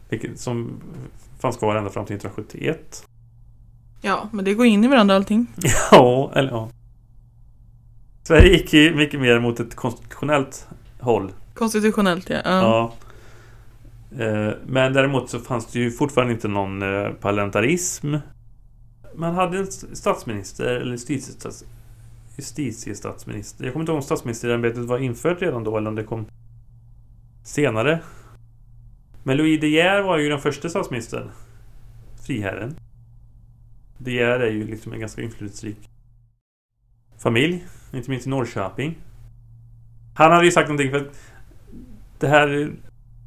Vilket 0.10 0.39
som 0.39 0.82
fanns 1.39 1.58
kvar 1.58 1.76
ända 1.76 1.89
fram 1.89 2.06
till 2.06 2.15
1971. 2.15 3.08
Ja 4.02 4.30
men 4.32 4.46
det 4.46 4.54
går 4.54 4.65
in 4.65 4.84
i 4.84 4.88
varandra 4.88 5.15
allting. 5.15 5.48
Ja, 5.91 6.32
eller 6.36 6.50
ja. 6.50 6.70
Sverige 8.24 8.52
gick 8.58 8.74
ju 8.74 8.96
mycket 8.96 9.20
mer 9.22 9.39
mot 9.39 9.60
ett 9.60 9.76
konstitutionellt 9.76 10.67
håll. 11.00 11.32
Konstitutionellt 11.54 12.30
ja. 12.30 12.36
ja. 12.46 12.93
Ja. 14.10 14.26
Eh, 14.26 14.54
Men 14.65 14.93
däremot 14.93 15.30
så 15.30 15.39
fanns 15.39 15.65
det 15.65 15.80
ju 15.80 15.91
fortfarande 15.91 16.34
inte 16.34 16.48
någon 16.48 16.82
eh, 16.82 17.10
parlamentarism. 17.10 18.15
Man 19.15 19.36
hade 19.36 19.58
en 19.58 19.67
statsminister, 19.72 20.65
eller 20.65 20.96
justitiestats- 20.96 21.63
justitiestatsminister. 22.38 23.63
Jag 23.65 23.74
kommer 23.74 23.84
inte 23.84 23.91
ihåg 23.91 23.98
om 23.98 24.04
statsministerämbetet 24.04 24.86
var 24.86 24.98
infört 24.98 25.41
redan 25.41 25.63
då 25.63 25.78
eller 25.78 25.89
om 25.89 25.96
det 25.96 26.04
kom 26.04 26.26
senare. 27.43 28.00
Men 29.28 29.38
Louis 29.38 29.62
De 29.62 29.68
Geer 29.68 30.02
var 30.02 30.18
ju 30.18 30.30
den 30.30 30.40
första 30.40 30.70
statsministern. 30.70 31.32
Friherren. 32.26 32.76
De 33.98 34.12
Geer 34.12 34.40
är 34.40 34.52
ju 34.52 34.68
liksom 34.68 34.94
en 34.94 35.00
ganska 35.00 35.22
inflytelserik 35.22 35.78
familj. 37.18 37.66
Inte 37.94 38.10
minst 38.10 38.28
i 38.28 38.30
Norrköping. 38.30 38.98
Han 40.16 40.32
hade 40.32 40.46
ju 40.46 40.52
sagt 40.52 40.70
någonting 40.70 40.92
för 40.92 40.98
att 40.98 41.34
det 42.20 42.28
här 42.28 42.72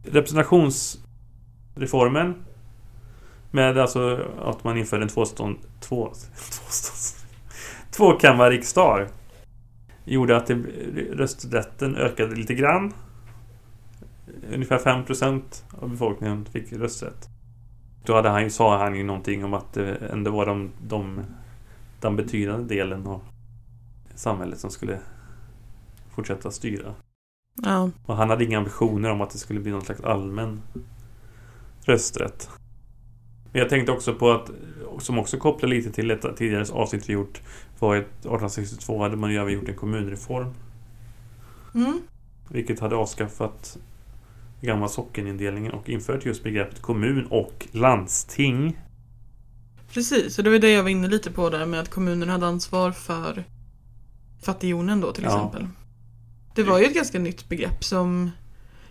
representationsreformen 0.05 2.35
med 3.51 3.79
alltså 3.79 4.29
att 4.43 4.65
man 4.65 4.79
införde 4.79 5.03
en 5.03 5.09
tvåstånd... 5.09 5.57
Två, 5.81 6.07
tvåstånds, 6.07 7.27
tvåkammarriksdag 7.91 9.07
gjorde 10.05 10.37
att 10.37 10.47
det, 10.47 10.55
rösträtten 11.13 11.97
ökade 11.97 12.35
lite 12.35 12.55
grann. 12.55 12.93
Ungefär 14.53 14.79
5% 14.79 15.43
av 15.81 15.91
befolkningen 15.91 16.45
fick 16.45 16.73
rösträtt. 16.73 17.29
Då 18.05 18.15
hade 18.15 18.29
han 18.29 18.51
sa 18.51 18.79
han 18.79 18.97
ju 18.97 19.05
någonting 19.05 19.45
om 19.45 19.55
att 19.55 19.73
det 19.73 19.95
ändå 19.97 20.31
var 20.31 20.47
de, 20.47 20.71
de, 20.89 21.25
den 22.01 22.17
betydande 22.17 22.75
delen 22.75 23.07
av 23.07 23.21
samhället 24.15 24.59
som 24.59 24.71
skulle 24.71 24.99
fortsätta 26.11 26.51
styra. 26.51 26.95
Ja. 27.63 27.91
Och 28.07 28.17
han 28.17 28.31
hade 28.31 28.45
inga 28.45 28.59
ambitioner 28.59 29.11
om 29.11 29.21
att 29.21 29.31
det 29.31 29.39
skulle 29.39 29.61
bli 29.61 29.71
någon 29.73 29.85
slags 29.85 30.01
allmän 30.01 30.63
rösträtt. 31.81 32.49
Men 33.53 33.61
jag 33.61 33.69
tänkte 33.69 33.93
också 33.93 34.15
på 34.15 34.31
att, 34.31 34.51
som 34.99 35.19
också 35.19 35.37
kopplar 35.37 35.69
lite 35.69 35.93
till 35.93 36.11
ett 36.11 36.37
tidigare 36.37 36.65
avsnitt 36.73 37.09
vi 37.09 37.13
gjort, 37.13 37.41
var 37.79 37.97
att 37.97 38.03
1862 38.03 39.03
hade 39.03 39.17
man 39.17 39.31
ju 39.31 39.37
även 39.37 39.53
gjort 39.53 39.69
en 39.69 39.75
kommunreform. 39.75 40.55
Mm. 41.75 42.01
Vilket 42.49 42.81
hade 42.81 42.97
avskaffat 42.97 43.79
gamla 44.61 44.89
sockenindelningen 44.89 45.73
och 45.73 45.89
infört 45.89 46.25
just 46.27 46.43
begreppet 46.43 46.83
kommun 46.83 47.27
och 47.27 47.67
landsting. 47.73 48.79
Precis, 49.93 50.39
och 50.39 50.45
det 50.45 50.51
var 50.51 50.59
det 50.59 50.71
jag 50.71 50.83
var 50.83 50.91
inne 50.91 51.09
lite 51.09 51.31
på 51.31 51.51
där 51.51 51.67
med 51.67 51.81
att 51.81 51.89
kommunen 51.91 52.29
hade 52.29 52.47
ansvar 52.47 52.93
för 52.93 53.45
fattigjonen 54.43 55.01
då 55.01 55.13
till 55.13 55.25
Ja. 55.25 55.31
exempel. 55.37 55.67
Det 56.55 56.63
var 56.63 56.79
ju 56.79 56.85
ett 56.85 56.95
ganska 56.95 57.19
nytt 57.19 57.49
begrepp 57.49 57.85
som 57.85 58.31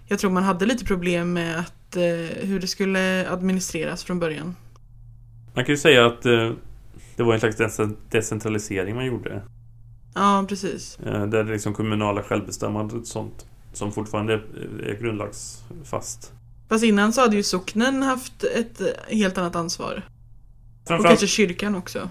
jag 0.08 0.20
tror 0.20 0.32
man 0.32 0.44
hade 0.44 0.66
lite 0.66 0.86
problem 0.86 1.34
med 1.34 1.60
att, 1.60 1.96
eh, 1.96 2.04
hur 2.48 2.60
det 2.60 2.68
skulle 2.68 3.30
administreras 3.30 4.04
från 4.04 4.20
början. 4.20 4.56
Man 5.54 5.66
kan 5.66 5.74
ju 5.74 5.78
säga 5.78 6.06
att 6.06 6.26
eh, 6.26 6.52
det 7.16 7.24
var 7.24 7.34
en 7.34 7.40
slags 7.40 7.58
dece- 7.58 7.96
decentralisering 8.10 8.96
man 8.96 9.06
gjorde. 9.06 9.42
Ja, 10.16 10.46
precis. 10.50 11.00
Eh, 11.00 11.26
där 11.26 11.44
det 11.44 11.52
liksom 11.52 11.74
kommunala 11.74 12.24
självbestämmandet 12.24 12.98
och 13.02 13.08
sånt 13.08 13.46
som 13.80 13.92
fortfarande 13.92 14.34
är 14.84 14.98
grundlagsfast. 15.02 16.34
Fast 16.70 16.84
innan 16.84 17.14
så 17.14 17.22
hade 17.22 17.36
ju 17.36 17.44
socknen 17.44 18.04
haft 18.04 18.44
ett 18.44 18.82
helt 19.08 19.38
annat 19.38 19.56
ansvar. 19.56 20.04
Och 20.90 21.06
kanske 21.06 21.28
kyrkan 21.28 21.76
också. 21.76 22.10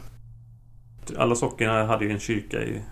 alla 1.17 1.35
socken 1.35 1.71
hade 1.71 2.05
ju 2.05 2.11
en 2.11 2.21
kyrka 2.21 2.63
i, 2.63 2.83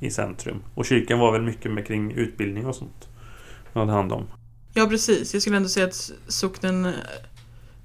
i 0.00 0.10
centrum. 0.10 0.62
Och 0.74 0.86
kyrkan 0.86 1.18
var 1.18 1.32
väl 1.32 1.42
mycket 1.42 1.72
med 1.72 1.86
kring 1.86 2.12
utbildning 2.12 2.66
och 2.66 2.74
sånt. 2.74 3.08
Man 3.72 3.88
hade 3.88 3.98
hand 3.98 4.12
om. 4.12 4.26
Ja, 4.74 4.86
precis. 4.86 5.32
Jag 5.32 5.42
skulle 5.42 5.56
ändå 5.56 5.68
säga 5.68 5.86
att 5.86 6.12
socknen, 6.28 6.92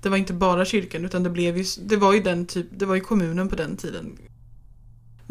det 0.01 0.09
var 0.09 0.17
inte 0.17 0.33
bara 0.33 0.65
kyrkan 0.65 1.05
utan 1.05 1.23
det 1.23 1.29
blev 1.29 1.57
ju, 1.57 1.65
det 1.81 1.95
var 1.95 2.13
ju 2.13 2.19
den 2.19 2.45
typ, 2.45 2.67
det 2.71 2.85
var 2.85 2.95
ju 2.95 3.01
kommunen 3.01 3.49
på 3.49 3.55
den 3.55 3.77
tiden. 3.77 4.17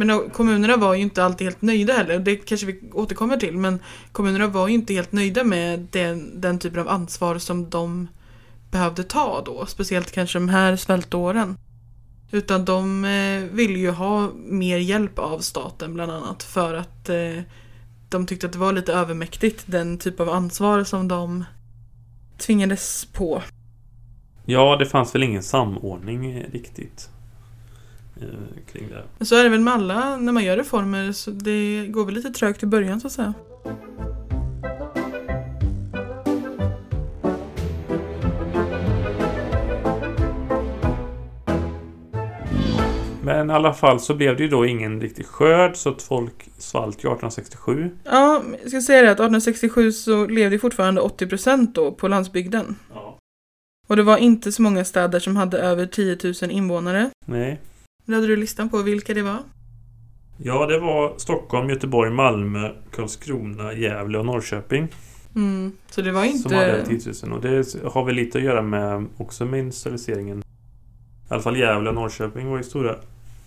Men 0.01 0.31
kommunerna 0.31 0.77
var 0.77 0.95
ju 0.95 1.03
inte 1.03 1.25
alltid 1.25 1.47
helt 1.47 1.63
nöjda 1.63 1.93
heller, 1.93 2.15
och 2.15 2.21
det 2.21 2.37
kanske 2.37 2.67
vi 2.67 2.81
återkommer 2.93 3.37
till, 3.37 3.57
men 3.57 3.79
kommunerna 4.13 4.47
var 4.47 4.69
ju 4.69 4.75
inte 4.75 4.95
helt 4.95 5.13
nöjda 5.13 5.45
med 5.45 5.87
den, 5.91 6.41
den 6.41 6.59
typen 6.59 6.81
av 6.81 6.89
ansvar 6.89 7.39
som 7.39 7.71
de 7.71 8.09
behövde 8.71 9.05
ta 9.05 9.43
då, 9.47 9.67
speciellt 9.67 10.13
kanske 10.13 10.39
de 10.39 10.49
här 10.49 10.77
svältåren. 10.77 11.57
Utan 12.31 12.65
de 12.65 13.05
eh, 13.05 13.43
ville 13.43 13.79
ju 13.79 13.91
ha 13.91 14.31
mer 14.35 14.79
hjälp 14.79 15.19
av 15.19 15.39
staten 15.39 15.95
bland 15.95 16.13
annat 16.13 16.43
för 16.43 16.75
att 16.75 17.09
eh, 17.09 17.43
de 18.09 18.27
tyckte 18.27 18.47
att 18.47 18.53
det 18.53 18.59
var 18.59 18.73
lite 18.73 18.93
övermäktigt 18.93 19.65
den 19.67 19.99
typ 19.99 20.21
av 20.21 20.29
ansvar 20.29 20.85
som 20.85 21.09
de 21.09 21.45
tvingades 22.39 23.05
på. 23.13 23.43
Ja, 24.45 24.77
det 24.77 24.87
fanns 24.87 25.15
väl 25.15 25.23
ingen 25.23 25.43
samordning 25.43 26.43
riktigt 26.43 27.11
eh, 28.23 28.73
Kring 28.73 28.89
det. 28.89 29.25
Så 29.25 29.37
är 29.37 29.45
det 29.45 29.51
väl 29.51 29.61
med 29.61 29.75
alla 29.75 30.17
när 30.17 30.33
man 30.33 30.45
gör 30.45 30.57
reformer, 30.57 31.13
så 31.13 31.31
det 31.31 31.87
går 31.89 32.05
väl 32.05 32.15
lite 32.15 32.31
trögt 32.31 32.63
i 32.63 32.67
början 32.67 33.01
så 33.01 33.07
att 33.07 33.13
säga. 33.13 33.35
Men 43.29 43.51
i 43.51 43.53
alla 43.53 43.75
fall 43.75 44.01
så 44.01 44.15
blev 44.15 44.37
det 44.37 44.43
ju 44.43 44.49
då 44.49 44.67
ingen 44.67 45.01
riktig 45.01 45.27
skörd 45.27 45.77
så 45.77 45.89
att 45.89 46.03
folk 46.03 46.49
svalt 46.59 46.97
ju 46.97 47.09
1867. 47.09 47.91
Ja, 48.05 48.43
jag 48.63 48.69
ska 48.69 48.81
säga 48.81 49.03
det 49.03 49.11
att 49.11 49.15
1867 49.15 49.93
så 49.93 50.27
levde 50.27 50.59
fortfarande 50.59 51.01
80% 51.01 51.73
då 51.75 51.93
på 51.93 52.09
landsbygden. 52.09 52.77
Ja. 52.95 53.19
Och 53.89 53.97
det 53.97 54.03
var 54.03 54.17
inte 54.17 54.53
så 54.53 54.63
många 54.63 54.85
städer 54.85 55.21
som 55.21 55.37
hade 55.37 55.59
över 55.59 55.87
10 55.87 56.19
000 56.43 56.51
invånare. 56.51 57.11
Nej. 57.27 57.61
Hade 58.15 58.27
du 58.27 58.37
listan 58.37 58.69
på 58.69 58.83
vilka 58.83 59.15
det 59.15 59.23
var? 59.23 59.39
Ja, 60.37 60.67
det 60.67 60.79
var 60.79 61.15
Stockholm, 61.19 61.71
Göteborg, 61.71 62.11
Malmö, 62.11 62.71
Karlskrona, 62.91 63.73
Gävle 63.73 64.19
och 64.19 64.27
Norrköping. 64.27 64.89
Mm, 65.35 65.73
så 65.91 66.03
det 66.03 66.13
var 66.13 66.27
Som 66.27 66.53
hade 66.53 66.79
inte... 66.91 67.13
10 67.13 67.29
000. 67.29 67.33
Och 67.33 67.43
det 67.43 67.75
har 67.85 68.05
väl 68.05 68.15
lite 68.15 68.39
att 68.39 68.45
göra 68.45 68.63
med 68.63 69.07
också 69.17 69.45
med 69.45 69.61
industrialiseringen. 69.61 70.39
I 70.39 70.45
alla 71.29 71.43
fall 71.43 71.57
Gävle 71.57 71.89
och 71.89 71.95
Norrköping 71.95 72.51
var 72.51 72.57
ju 72.57 72.63
stora 72.63 72.97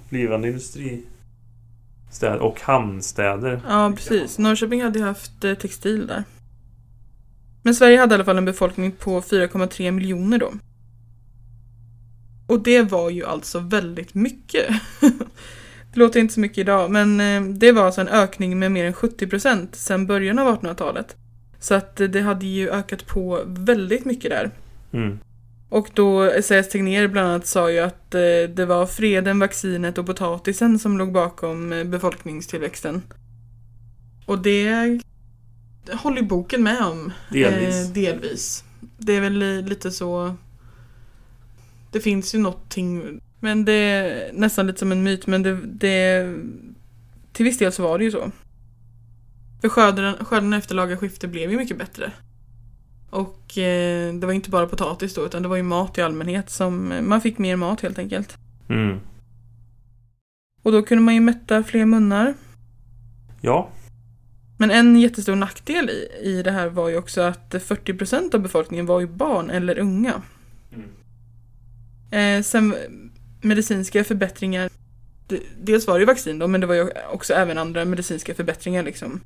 blivande 0.09 0.47
industristäder 0.47 2.39
och 2.39 2.61
hamnstäder. 2.61 3.61
Ja, 3.67 3.93
precis. 3.95 4.37
Norrköping 4.37 4.83
hade 4.83 4.99
ju 4.99 5.05
haft 5.05 5.43
eh, 5.43 5.53
textil 5.53 6.07
där. 6.07 6.23
Men 7.63 7.75
Sverige 7.75 7.99
hade 7.99 8.13
i 8.13 8.15
alla 8.15 8.25
fall 8.25 8.37
en 8.37 8.45
befolkning 8.45 8.91
på 8.91 9.21
4,3 9.21 9.91
miljoner 9.91 10.37
då. 10.37 10.51
Och 12.51 12.59
det 12.59 12.81
var 12.81 13.09
ju 13.09 13.25
alltså 13.25 13.59
väldigt 13.59 14.13
mycket. 14.13 14.65
det 15.93 15.99
låter 15.99 16.19
inte 16.19 16.33
så 16.33 16.39
mycket 16.39 16.57
idag, 16.57 16.91
men 16.91 17.19
eh, 17.19 17.41
det 17.53 17.71
var 17.71 17.85
alltså 17.85 18.01
en 18.01 18.07
ökning 18.07 18.59
med 18.59 18.71
mer 18.71 18.85
än 18.85 18.93
70% 18.93 19.67
sedan 19.71 20.07
början 20.07 20.39
av 20.39 20.61
1800-talet. 20.61 21.15
Så 21.59 21.73
att 21.73 21.99
eh, 21.99 22.07
det 22.07 22.21
hade 22.21 22.45
ju 22.45 22.69
ökat 22.69 23.07
på 23.07 23.41
väldigt 23.45 24.05
mycket 24.05 24.31
där. 24.31 24.51
Mm. 24.93 25.19
Och 25.69 25.89
då 25.93 26.21
S.S. 26.21 26.69
Tegnér 26.69 27.07
bland 27.07 27.27
annat 27.29 27.47
sa 27.47 27.71
ju 27.71 27.79
att 27.79 28.15
eh, 28.15 28.21
det 28.55 28.65
var 28.65 28.85
freden, 28.85 29.39
vaccinet 29.39 29.97
och 29.97 30.05
potatisen 30.05 30.79
som 30.79 30.97
låg 30.97 31.11
bakom 31.11 31.69
befolkningstillväxten. 31.85 33.01
Och 34.25 34.39
det 34.39 34.99
håller 35.93 36.17
ju 36.17 36.27
boken 36.27 36.63
med 36.63 36.81
om. 36.81 37.11
Delvis. 37.29 37.75
Eh, 37.75 37.93
delvis. 37.93 38.63
Det 38.97 39.13
är 39.13 39.21
väl 39.21 39.33
li- 39.33 39.61
lite 39.61 39.91
så... 39.91 40.35
Det 41.91 41.99
finns 41.99 42.35
ju 42.35 42.39
någonting, 42.39 43.21
men 43.39 43.65
det 43.65 43.73
är 43.73 44.33
nästan 44.33 44.67
lite 44.67 44.79
som 44.79 44.91
en 44.91 45.03
myt, 45.03 45.27
men 45.27 45.43
det, 45.43 45.59
det 45.65 46.35
till 47.33 47.45
viss 47.45 47.57
del 47.57 47.71
så 47.71 47.83
var 47.83 47.97
det 47.97 48.03
ju 48.03 48.11
så. 48.11 48.31
För 49.61 49.69
skörden, 49.69 50.25
skörden 50.25 50.53
efter 50.53 50.75
laga 50.75 50.97
skifte 50.97 51.27
blev 51.27 51.51
ju 51.51 51.57
mycket 51.57 51.77
bättre. 51.77 52.11
Och 53.09 53.57
eh, 53.57 54.13
det 54.13 54.25
var 54.27 54.33
inte 54.33 54.49
bara 54.49 54.67
potatis 54.67 55.13
då, 55.13 55.25
utan 55.25 55.41
det 55.41 55.47
var 55.47 55.55
ju 55.55 55.63
mat 55.63 55.97
i 55.97 56.01
allmänhet 56.01 56.49
som, 56.49 56.93
man 57.01 57.21
fick 57.21 57.37
mer 57.37 57.55
mat 57.55 57.81
helt 57.81 57.99
enkelt. 57.99 58.37
Mm. 58.69 58.99
Och 60.63 60.71
då 60.71 60.83
kunde 60.83 61.03
man 61.03 61.13
ju 61.13 61.19
mätta 61.19 61.63
fler 61.63 61.85
munnar. 61.85 62.33
Ja. 63.41 63.69
Men 64.57 64.71
en 64.71 64.99
jättestor 64.99 65.35
nackdel 65.35 65.89
i, 65.89 66.29
i 66.29 66.43
det 66.43 66.51
här 66.51 66.67
var 66.67 66.89
ju 66.89 66.97
också 66.97 67.21
att 67.21 67.53
40% 67.53 68.35
av 68.35 68.41
befolkningen 68.41 68.85
var 68.85 68.99
ju 68.99 69.07
barn 69.07 69.49
eller 69.49 69.79
unga. 69.79 70.21
Eh, 72.11 72.41
sen 72.41 72.75
medicinska 73.41 74.03
förbättringar. 74.03 74.69
Dels 75.57 75.87
var 75.87 75.93
det 75.93 75.99
ju 75.99 76.05
vaccin 76.05 76.39
då, 76.39 76.47
men 76.47 76.61
det 76.61 76.67
var 76.67 76.75
ju 76.75 76.89
också 77.11 77.33
även 77.33 77.57
andra 77.57 77.85
medicinska 77.85 78.35
förbättringar 78.35 78.83
liksom. 78.83 79.21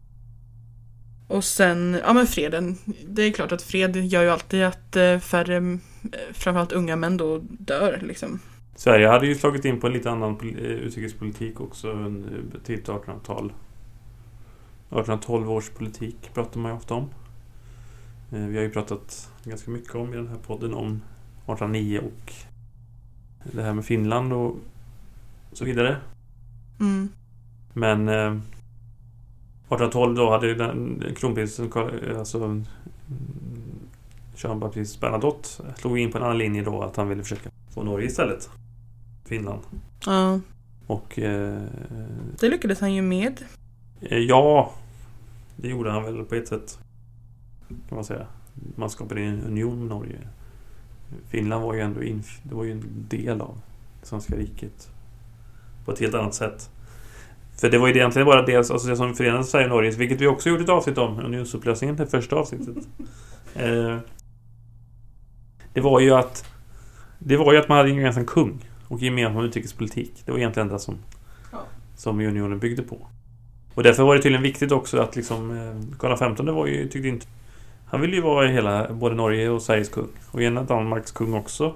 Och 1.28 1.44
sen, 1.44 2.00
ja 2.04 2.14
men 2.14 2.28
freden. 2.28 2.78
Det 3.08 3.22
är 3.22 3.32
klart 3.32 3.52
att 3.52 3.62
fred 3.62 3.96
gör 3.96 4.24
ju 4.24 4.30
alltid 4.30 4.64
att 4.64 4.96
eh, 4.96 5.20
färre, 5.20 5.56
eh, 5.56 5.80
framförallt 6.34 6.72
unga 6.72 6.96
män 6.96 7.18
då, 7.18 7.38
dör 7.50 8.00
liksom. 8.04 8.40
Sverige 8.76 9.08
hade 9.08 9.28
ju 9.28 9.36
slagit 9.36 9.66
in 9.66 9.80
på 9.80 9.88
en 9.88 9.94
lite 9.94 10.12
annan 10.12 10.40
eh, 10.42 10.66
utrikespolitik 10.66 11.62
också 11.62 11.92
under 11.92 12.60
tidigt 12.64 12.88
1800-tal. 12.88 13.46
1812 13.46 15.52
års 15.52 15.70
politik 15.70 16.30
pratar 16.34 16.60
man 16.60 16.72
ju 16.72 16.78
ofta 16.78 16.94
om. 16.94 17.10
Vi 18.30 18.58
har 18.58 18.64
ju 18.64 18.70
pratat 18.70 19.30
ganska 19.44 19.72
mycket 19.72 19.96
om 19.96 20.14
i 20.14 20.18
den 20.18 20.28
här 20.28 20.36
podden 20.36 20.74
om 20.74 21.02
1809 21.46 22.00
och 22.00 22.34
det 23.52 23.62
här 23.64 23.74
med 23.74 23.86
Finland 23.86 24.34
och 24.34 24.56
så 25.54 25.66
vidare. 25.66 25.98
Mm. 26.80 27.10
Men 27.74 28.10
eh, 28.10 28.38
1812 29.68 30.16
då 30.16 30.32
hade 30.32 30.54
den 30.56 31.04
kronprinsen, 31.18 31.72
eh, 31.76 32.20
alltså 32.20 32.44
mm, 32.44 32.66
Jean 34.38 34.60
Baptiste 34.60 35.00
Bernadotte, 35.00 35.50
slog 35.78 36.00
in 36.00 36.12
på 36.12 36.18
en 36.18 36.24
annan 36.24 36.38
linje 36.38 36.64
då 36.64 36.82
att 36.82 36.96
han 36.96 37.10
ville 37.10 37.24
försöka 37.24 37.50
få 37.70 37.84
Norge 37.84 38.08
istället. 38.08 38.50
Finland. 39.26 39.62
Ja. 40.06 40.40
Och 40.88 41.20
eh, 41.20 41.62
Det 42.40 42.50
lyckades 42.50 42.80
han 42.80 42.94
ju 42.94 43.02
med. 43.02 43.42
eh, 44.02 44.18
ja, 44.18 44.74
det 45.56 45.68
gjorde 45.68 45.92
han 45.92 46.04
väl 46.04 46.24
på 46.26 46.36
ett 46.36 46.48
sätt. 46.48 46.80
Kan 47.68 47.96
man 47.96 48.04
säga. 48.06 48.28
Man 48.76 48.90
skapade 48.90 49.22
en 49.22 49.42
union 49.42 49.80
med 49.80 49.88
Norge. 49.88 50.20
Finland 51.30 51.64
var 51.64 51.74
ju 51.74 51.80
ändå 51.82 52.02
inf- 52.02 52.40
det 52.44 52.56
var 52.56 52.64
ju 52.64 52.72
en 52.72 52.84
del 53.10 53.42
av 53.42 53.58
det 54.02 54.08
svenska 54.08 54.36
riket. 54.36 54.90
På 55.86 55.92
ett 55.92 56.00
helt 56.00 56.16
annat 56.16 56.34
sätt. 56.34 56.70
För 57.58 57.70
det 57.70 57.78
var 57.78 57.88
ju 57.88 57.94
egentligen 57.96 58.26
bara 58.26 58.42
dels, 58.46 58.72
alltså 58.72 58.88
det 58.88 58.96
som 58.98 59.14
förenade 59.16 59.44
Sverige 59.44 59.66
och 59.66 59.70
Norge, 59.72 59.92
vilket 59.92 60.22
vi 60.22 60.28
också 60.28 60.50
gjort 60.50 60.62
ett 60.62 60.70
avsnitt 60.70 60.98
om, 60.98 61.20
unionsupplösningen, 61.20 61.96
det 61.96 62.08
första 62.08 62.36
avsnittet. 62.36 62.76
Eh, 63.56 63.98
det 65.74 65.82
var 65.82 66.00
ju 66.00 66.12
att 66.12 66.46
Det 67.20 67.38
var 67.38 67.54
ju 67.54 67.60
att 67.60 67.70
man 67.70 67.78
hade 67.78 67.90
en 67.90 67.96
gemensam 67.96 68.26
kung 68.26 68.70
och 68.88 69.00
gemensam 69.02 69.44
utrikespolitik. 69.44 70.12
Det 70.26 70.32
var 70.32 70.40
egentligen 70.40 70.68
det 70.68 70.80
som, 70.80 70.98
Ja. 71.52 71.58
som 71.96 72.20
unionen 72.20 72.60
byggde 72.60 72.84
på. 72.84 73.08
Och 73.74 73.84
därför 73.84 74.04
var 74.04 74.16
det 74.16 74.22
tydligen 74.22 74.44
viktigt 74.44 74.72
också 74.72 74.98
att 75.02 75.16
liksom 75.16 75.52
eh, 75.52 75.98
Karl 76.00 76.36
XV 76.36 76.46
var 76.46 76.68
ju, 76.68 76.88
tyckte 76.90 77.08
inte 77.08 77.28
Han 77.86 78.02
ville 78.02 78.16
ju 78.16 78.22
vara 78.22 78.48
hela, 78.48 78.94
både 78.94 79.16
Norge 79.16 79.50
och 79.50 79.62
Sveriges 79.62 79.90
kung. 79.90 80.10
Och 80.32 80.42
gärna 80.42 80.64
Danmarks 80.64 81.12
kung 81.12 81.34
också. 81.34 81.74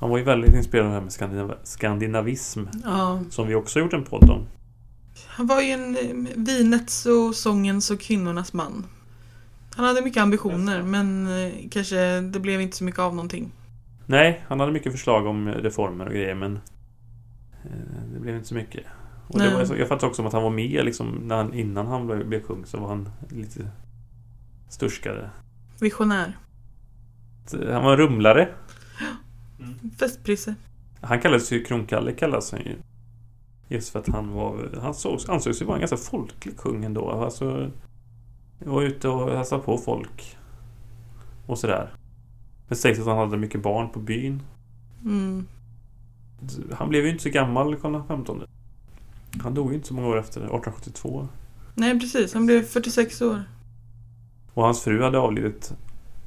Han 0.00 0.10
var 0.10 0.18
ju 0.18 0.24
väldigt 0.24 0.54
inspirerad 0.54 0.86
av 0.86 0.92
det 0.92 0.94
här 0.94 1.02
med 1.02 1.12
skandinav 1.12 1.54
skandinavism. 1.62 2.60
Ja. 2.84 3.20
Som 3.30 3.46
vi 3.46 3.54
också 3.54 3.78
gjort 3.78 3.92
en 3.92 4.04
podd 4.04 4.30
om. 4.30 4.46
Han 5.26 5.46
var 5.46 5.60
ju 5.60 5.70
en 5.70 5.96
eh, 5.96 6.32
vinets 6.36 7.06
och 7.06 7.34
sångens 7.34 7.90
och 7.90 8.00
kvinnornas 8.00 8.52
man. 8.52 8.86
Han 9.76 9.84
hade 9.84 10.02
mycket 10.02 10.22
ambitioner 10.22 10.82
men 10.82 11.26
eh, 11.26 11.52
kanske 11.70 12.20
det 12.20 12.40
blev 12.40 12.60
inte 12.60 12.76
så 12.76 12.84
mycket 12.84 13.00
av 13.00 13.14
någonting. 13.14 13.52
Nej, 14.06 14.44
han 14.48 14.60
hade 14.60 14.72
mycket 14.72 14.92
förslag 14.92 15.26
om 15.26 15.48
reformer 15.48 16.06
och 16.06 16.12
grejer 16.12 16.34
men 16.34 16.56
eh, 17.64 17.70
Det 18.14 18.20
blev 18.20 18.36
inte 18.36 18.48
så 18.48 18.54
mycket. 18.54 18.84
Och 19.26 19.38
det 19.38 19.54
var, 19.54 19.76
jag 19.76 19.88
fattar 19.88 20.06
också 20.06 20.16
som 20.16 20.26
att 20.26 20.32
han 20.32 20.42
var 20.42 20.50
med 20.50 20.84
liksom 20.84 21.08
när 21.08 21.36
han, 21.36 21.54
innan 21.54 21.86
han 21.86 22.06
blev, 22.06 22.26
blev 22.26 22.40
kung 22.40 22.66
så 22.66 22.80
var 22.80 22.88
han 22.88 23.08
lite 23.28 23.70
sturskare. 24.70 25.30
Visionär. 25.80 26.38
Han 27.52 27.84
var 27.84 27.92
en 27.92 27.98
rumlare. 27.98 28.48
Festpriser. 29.98 30.54
Han 31.00 31.20
kallades 31.20 31.52
ju 31.52 31.64
Kronkalle 31.64 32.12
kallas 32.12 32.52
han 32.52 32.60
ju. 32.60 32.76
Just 33.68 33.90
för 33.90 33.98
att 33.98 34.08
han 34.08 34.32
var... 34.32 34.78
Han 34.82 34.94
sågs, 34.94 35.28
ansågs 35.28 35.62
ju 35.62 35.66
vara 35.66 35.76
en 35.76 35.80
ganska 35.80 35.96
folklig 35.96 36.56
kung 36.56 36.84
ändå. 36.84 37.10
Alltså... 37.10 37.70
Var 38.58 38.82
ute 38.82 39.08
och 39.08 39.36
hälsade 39.36 39.62
på 39.62 39.78
folk. 39.78 40.36
Och 41.46 41.58
sådär. 41.58 41.94
Det 42.68 42.74
sägs 42.74 42.98
att 42.98 43.06
han 43.06 43.18
hade 43.18 43.36
mycket 43.36 43.62
barn 43.62 43.88
på 43.90 44.00
byn. 44.00 44.42
Mm. 45.04 45.46
Han 46.72 46.88
blev 46.88 47.04
ju 47.04 47.10
inte 47.10 47.22
så 47.22 47.30
gammal, 47.30 47.76
Karl 47.76 48.24
XV. 48.24 48.32
Han 49.42 49.54
dog 49.54 49.70
ju 49.70 49.74
inte 49.74 49.88
så 49.88 49.94
många 49.94 50.08
år 50.08 50.18
efter, 50.18 50.40
1872. 50.40 51.28
Nej 51.74 52.00
precis, 52.00 52.34
han 52.34 52.46
blev 52.46 52.62
46 52.62 53.22
år. 53.22 53.44
Och 54.54 54.64
hans 54.64 54.84
fru 54.84 55.02
hade 55.02 55.18
avlidit 55.18 55.74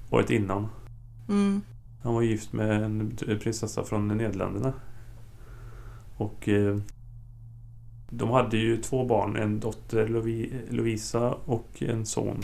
året 0.10 0.30
innan. 0.30 0.68
Mm. 1.30 1.62
Han 2.04 2.14
var 2.14 2.22
gift 2.22 2.54
med 2.54 2.84
en 2.84 3.18
prinsessa 3.18 3.84
från 3.84 4.08
Nederländerna. 4.08 4.74
Och 6.18 6.50
eh, 6.50 6.78
de 8.10 8.30
hade 8.30 8.58
ju 8.58 8.78
två 8.78 9.06
barn. 9.06 9.36
En 9.36 9.60
dotter 9.60 10.08
Lovi, 10.08 10.62
Lovisa 10.70 11.32
och 11.46 11.70
en 11.84 12.06
son 12.06 12.44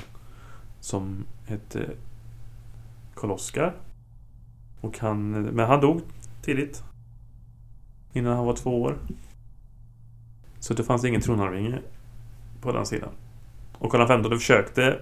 som 0.80 1.26
hette 1.46 1.90
Karl-Oskar. 3.16 3.76
Och 4.82 5.00
han, 5.00 5.32
men 5.32 5.68
han 5.68 5.82
dog 5.82 6.02
tidigt. 6.42 6.84
Innan 8.14 8.36
han 8.36 8.46
var 8.46 8.56
två 8.56 8.82
år. 8.82 8.98
Så 10.60 10.74
det 10.74 10.84
fanns 10.84 11.06
ingen 11.06 11.22
tronarvinge 11.22 11.80
på 12.62 12.72
den 12.72 12.86
sidan. 12.86 13.10
Och 13.78 13.92
Karl 13.92 14.24
XV 14.24 14.30
försökte 14.30 15.00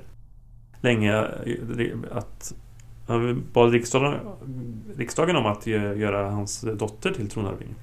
länge 0.82 1.26
att 2.12 2.54
han 3.08 3.44
bad 3.54 3.72
riksdagen, 3.72 4.20
riksdagen 4.98 5.36
om 5.36 5.46
att 5.46 5.66
gö- 5.66 5.96
göra 5.96 6.30
hans 6.32 6.62
dotter 6.62 7.12
till 7.14 7.30
tronarving. 7.30 7.76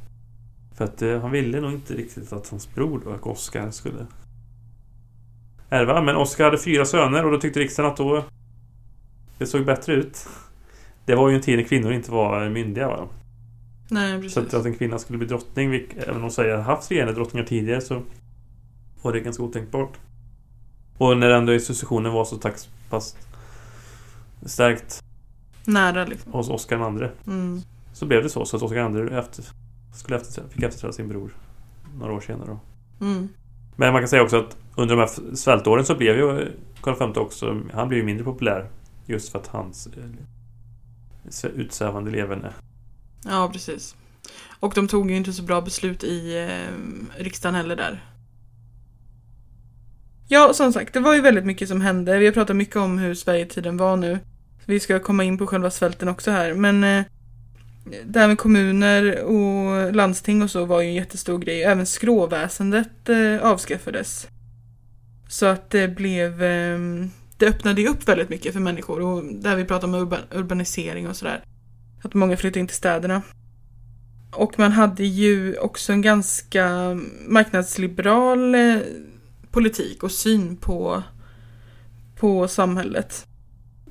För 0.75 0.85
att 0.85 1.03
eh, 1.03 1.21
han 1.21 1.31
ville 1.31 1.61
nog 1.61 1.73
inte 1.73 1.95
riktigt 1.95 2.33
att 2.33 2.49
hans 2.49 2.75
bror 2.75 3.01
då, 3.05 3.31
Oskar, 3.31 3.71
skulle 3.71 4.07
ärva. 5.71 6.03
Men 6.03 6.17
Oskar 6.17 6.45
hade 6.45 6.59
fyra 6.59 6.85
söner 6.85 7.25
och 7.25 7.33
då 7.33 7.41
tyckte 7.41 7.61
riksdagen 7.61 7.91
att 7.91 7.97
då 7.97 8.25
det 9.39 9.47
såg 9.47 9.65
bättre 9.67 9.95
ut. 9.95 10.27
Det 11.05 11.15
var 11.15 11.29
ju 11.29 11.35
en 11.37 11.43
tid 11.43 11.59
när 11.59 11.65
kvinnor 11.65 11.93
inte 11.93 12.11
var 12.11 12.49
myndiga. 12.49 12.89
Va? 12.89 13.09
Nej 13.89 14.13
Så 14.17 14.21
precis. 14.23 14.37
att, 14.37 14.55
att 14.61 14.67
en 14.67 14.75
kvinna 14.75 14.99
skulle 14.99 15.19
bli 15.19 15.29
drottning, 15.29 15.73
vilk- 15.73 16.05
även 16.09 16.23
om 16.23 16.31
Sverige 16.31 16.51
hade 16.53 16.63
haft 16.63 16.91
regerande 16.91 17.15
drottningar 17.15 17.47
tidigare 17.47 17.81
så 17.81 18.03
var 19.03 19.13
det 19.13 19.21
ganska 19.21 19.43
otänkbart. 19.43 19.93
Och 20.99 21.17
när 21.17 21.31
ändå 21.31 21.55
institutionen 21.55 22.13
var 22.13 22.25
så 22.25 22.41
pass 22.91 23.17
stärkt 24.47 25.03
Nära 25.65 26.05
liksom. 26.05 26.33
hos 26.33 26.49
Oscar 26.49 26.77
den 26.77 26.85
andre 26.87 27.13
Mm. 27.27 27.63
så 27.93 28.07
blev 28.07 28.23
det 28.23 28.29
så. 28.29 28.45
Så 28.45 28.57
att 28.57 28.63
Oscar 28.63 28.77
andre 28.79 29.19
efter, 29.19 29.45
skulle 29.95 30.17
efterträda, 30.17 30.49
fick 30.49 30.63
efterträda 30.63 30.93
sin 30.93 31.09
bror 31.09 31.37
några 31.99 32.13
år 32.13 32.21
senare. 32.21 32.47
Då. 32.49 32.61
Mm. 33.07 33.29
Men 33.77 33.93
man 33.93 34.03
kan 34.03 34.09
säga 34.09 34.23
också 34.23 34.37
att 34.37 34.57
under 34.77 34.97
de 34.97 35.01
här 35.01 35.37
svältåren 35.37 35.85
så 35.85 35.95
blev 35.95 36.17
ju 36.17 36.53
Karl 36.81 37.13
V 37.15 37.21
också, 37.21 37.61
han 37.73 37.89
blev 37.89 38.01
ju 38.01 38.07
mindre 38.07 38.25
populär 38.25 38.69
just 39.07 39.29
för 39.29 39.39
att 39.39 39.47
hans 39.47 39.89
eh, 41.45 41.51
utsvävande 41.51 42.11
leverne. 42.11 42.53
Ja 43.25 43.51
precis. 43.53 43.97
Och 44.61 44.73
de 44.75 44.89
tog 44.89 45.11
ju 45.11 45.17
inte 45.17 45.33
så 45.33 45.43
bra 45.43 45.61
beslut 45.61 46.05
i 46.05 46.39
eh, 46.43 47.23
riksdagen 47.23 47.55
heller 47.55 47.77
där. 47.77 48.05
Ja, 50.29 50.53
som 50.55 50.73
sagt, 50.73 50.95
det 50.95 51.01
var 51.01 51.15
ju 51.15 51.21
väldigt 51.21 51.45
mycket 51.45 51.69
som 51.69 51.81
hände. 51.81 52.19
Vi 52.19 52.27
har 52.27 52.33
pratat 52.33 52.57
mycket 52.57 52.77
om 52.77 52.99
hur 52.99 53.15
Sverigetiden 53.15 53.77
var 53.77 53.97
nu. 53.97 54.19
Vi 54.65 54.81
ska 54.81 54.99
komma 54.99 55.25
in 55.25 55.39
på 55.39 55.47
själva 55.47 55.71
svälten 55.71 56.09
också 56.09 56.31
här, 56.31 56.55
men 56.55 56.85
eh, 56.85 57.05
det 58.05 58.21
här 58.21 58.29
med 58.29 58.39
kommuner 58.39 59.23
och 59.23 59.95
landsting 59.95 60.43
och 60.43 60.51
så 60.51 60.65
var 60.65 60.81
ju 60.81 60.89
en 60.89 60.95
jättestor 60.95 61.39
grej. 61.39 61.63
Även 61.63 61.87
skråväsendet 61.87 63.09
eh, 63.09 63.39
avskaffades. 63.43 64.29
Så 65.29 65.47
att 65.47 65.71
det 65.71 65.89
blev... 65.89 66.43
Eh, 66.43 66.79
det 67.37 67.47
öppnade 67.47 67.81
ju 67.81 67.89
upp 67.89 68.09
väldigt 68.09 68.29
mycket 68.29 68.53
för 68.53 68.61
människor 68.61 69.01
och 69.01 69.25
där 69.25 69.57
vi 69.57 69.65
pratar 69.65 69.89
om 69.89 69.95
urban, 69.95 70.21
urbanisering 70.31 71.09
och 71.09 71.17
sådär. 71.17 71.45
Att 72.03 72.15
många 72.15 72.37
flyttade 72.37 72.61
in 72.61 72.67
till 72.67 72.77
städerna. 72.77 73.23
Och 74.33 74.59
man 74.59 74.73
hade 74.73 75.05
ju 75.05 75.57
också 75.59 75.93
en 75.93 76.03
ganska 76.03 76.69
marknadsliberal 77.27 78.55
eh, 78.55 78.77
politik 79.55 80.03
och 80.03 80.11
syn 80.11 80.57
på, 80.57 81.03
på 82.17 82.49
samhället. 82.49 83.27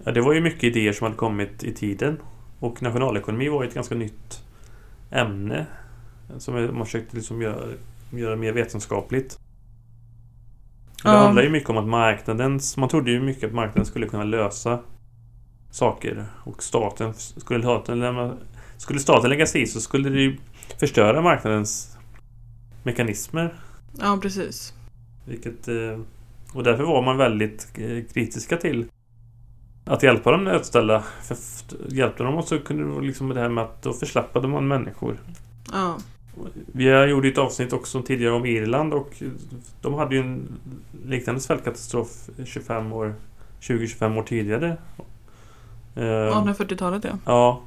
Ja, 0.03 0.11
det 0.11 0.21
var 0.21 0.33
ju 0.33 0.41
mycket 0.41 0.63
idéer 0.63 0.93
som 0.93 1.05
hade 1.05 1.17
kommit 1.17 1.63
i 1.63 1.73
tiden. 1.73 2.19
Och 2.59 2.81
nationalekonomi 2.81 3.49
var 3.49 3.63
ju 3.63 3.67
ett 3.69 3.75
ganska 3.75 3.95
nytt 3.95 4.43
ämne. 5.11 5.65
Som 6.37 6.53
man 6.77 6.85
försökte 6.85 7.15
liksom 7.15 7.41
göra, 7.41 7.65
göra 8.11 8.35
mer 8.35 8.53
vetenskapligt. 8.53 9.39
Det 11.03 11.09
Ja. 11.09 11.17
handlar 11.17 11.43
ju 11.43 11.49
mycket 11.49 11.69
om 11.69 11.77
att 11.77 11.87
marknaden... 11.87 12.59
Man 12.77 12.89
trodde 12.89 13.11
ju 13.11 13.21
mycket 13.21 13.43
att 13.43 13.53
marknaden 13.53 13.85
skulle 13.85 14.07
kunna 14.07 14.23
lösa 14.23 14.79
saker. 15.71 16.25
Och 16.43 16.63
staten 16.63 17.13
skulle 17.13 17.61
staten 17.61 17.99
lämna, 17.99 18.37
Skulle 18.77 18.99
staten 18.99 19.29
lägga 19.29 19.45
sig 19.45 19.61
i 19.61 19.67
så 19.67 19.81
skulle 19.81 20.09
det 20.09 20.21
ju 20.21 20.37
förstöra 20.79 21.21
marknadens 21.21 21.97
mekanismer. 22.83 23.53
Ja, 23.99 24.19
precis. 24.21 24.73
Vilket, 25.25 25.67
eh, 25.67 25.99
och 26.53 26.63
därför 26.63 26.83
var 26.83 27.01
man 27.01 27.17
väldigt 27.17 27.67
eh, 27.77 28.13
kritiska 28.13 28.57
till 28.57 28.85
att 29.85 30.03
hjälpa 30.03 30.31
de 30.31 30.43
nödställda. 30.43 31.03
För 31.21 31.37
hjälpte 31.87 32.23
dem 32.23 32.35
och 32.35 32.43
så 32.43 32.59
kunde 32.59 32.95
det 32.95 33.05
liksom 33.05 33.29
det 33.29 33.39
här 33.39 33.49
med 33.49 33.63
att 33.63 33.81
då 33.81 33.93
förslappade 33.93 34.47
man 34.47 34.67
människor. 34.67 35.17
Ja. 35.71 35.97
Vi 36.65 36.89
har 36.89 37.07
gjort 37.07 37.25
ett 37.25 37.37
avsnitt 37.37 37.73
också 37.73 38.01
tidigare 38.01 38.33
om 38.33 38.45
Irland 38.45 38.93
och 38.93 39.23
de 39.81 39.93
hade 39.93 40.15
ju 40.15 40.21
en 40.21 40.59
liknande 41.05 41.41
svältkatastrof 41.41 42.29
25 42.45 42.93
år 42.93 43.15
20-25 43.61 44.17
år 44.17 44.23
tidigare. 44.23 44.77
Eh, 45.95 46.01
1840-talet 46.01 47.03
ja. 47.03 47.17
Ja. 47.25 47.61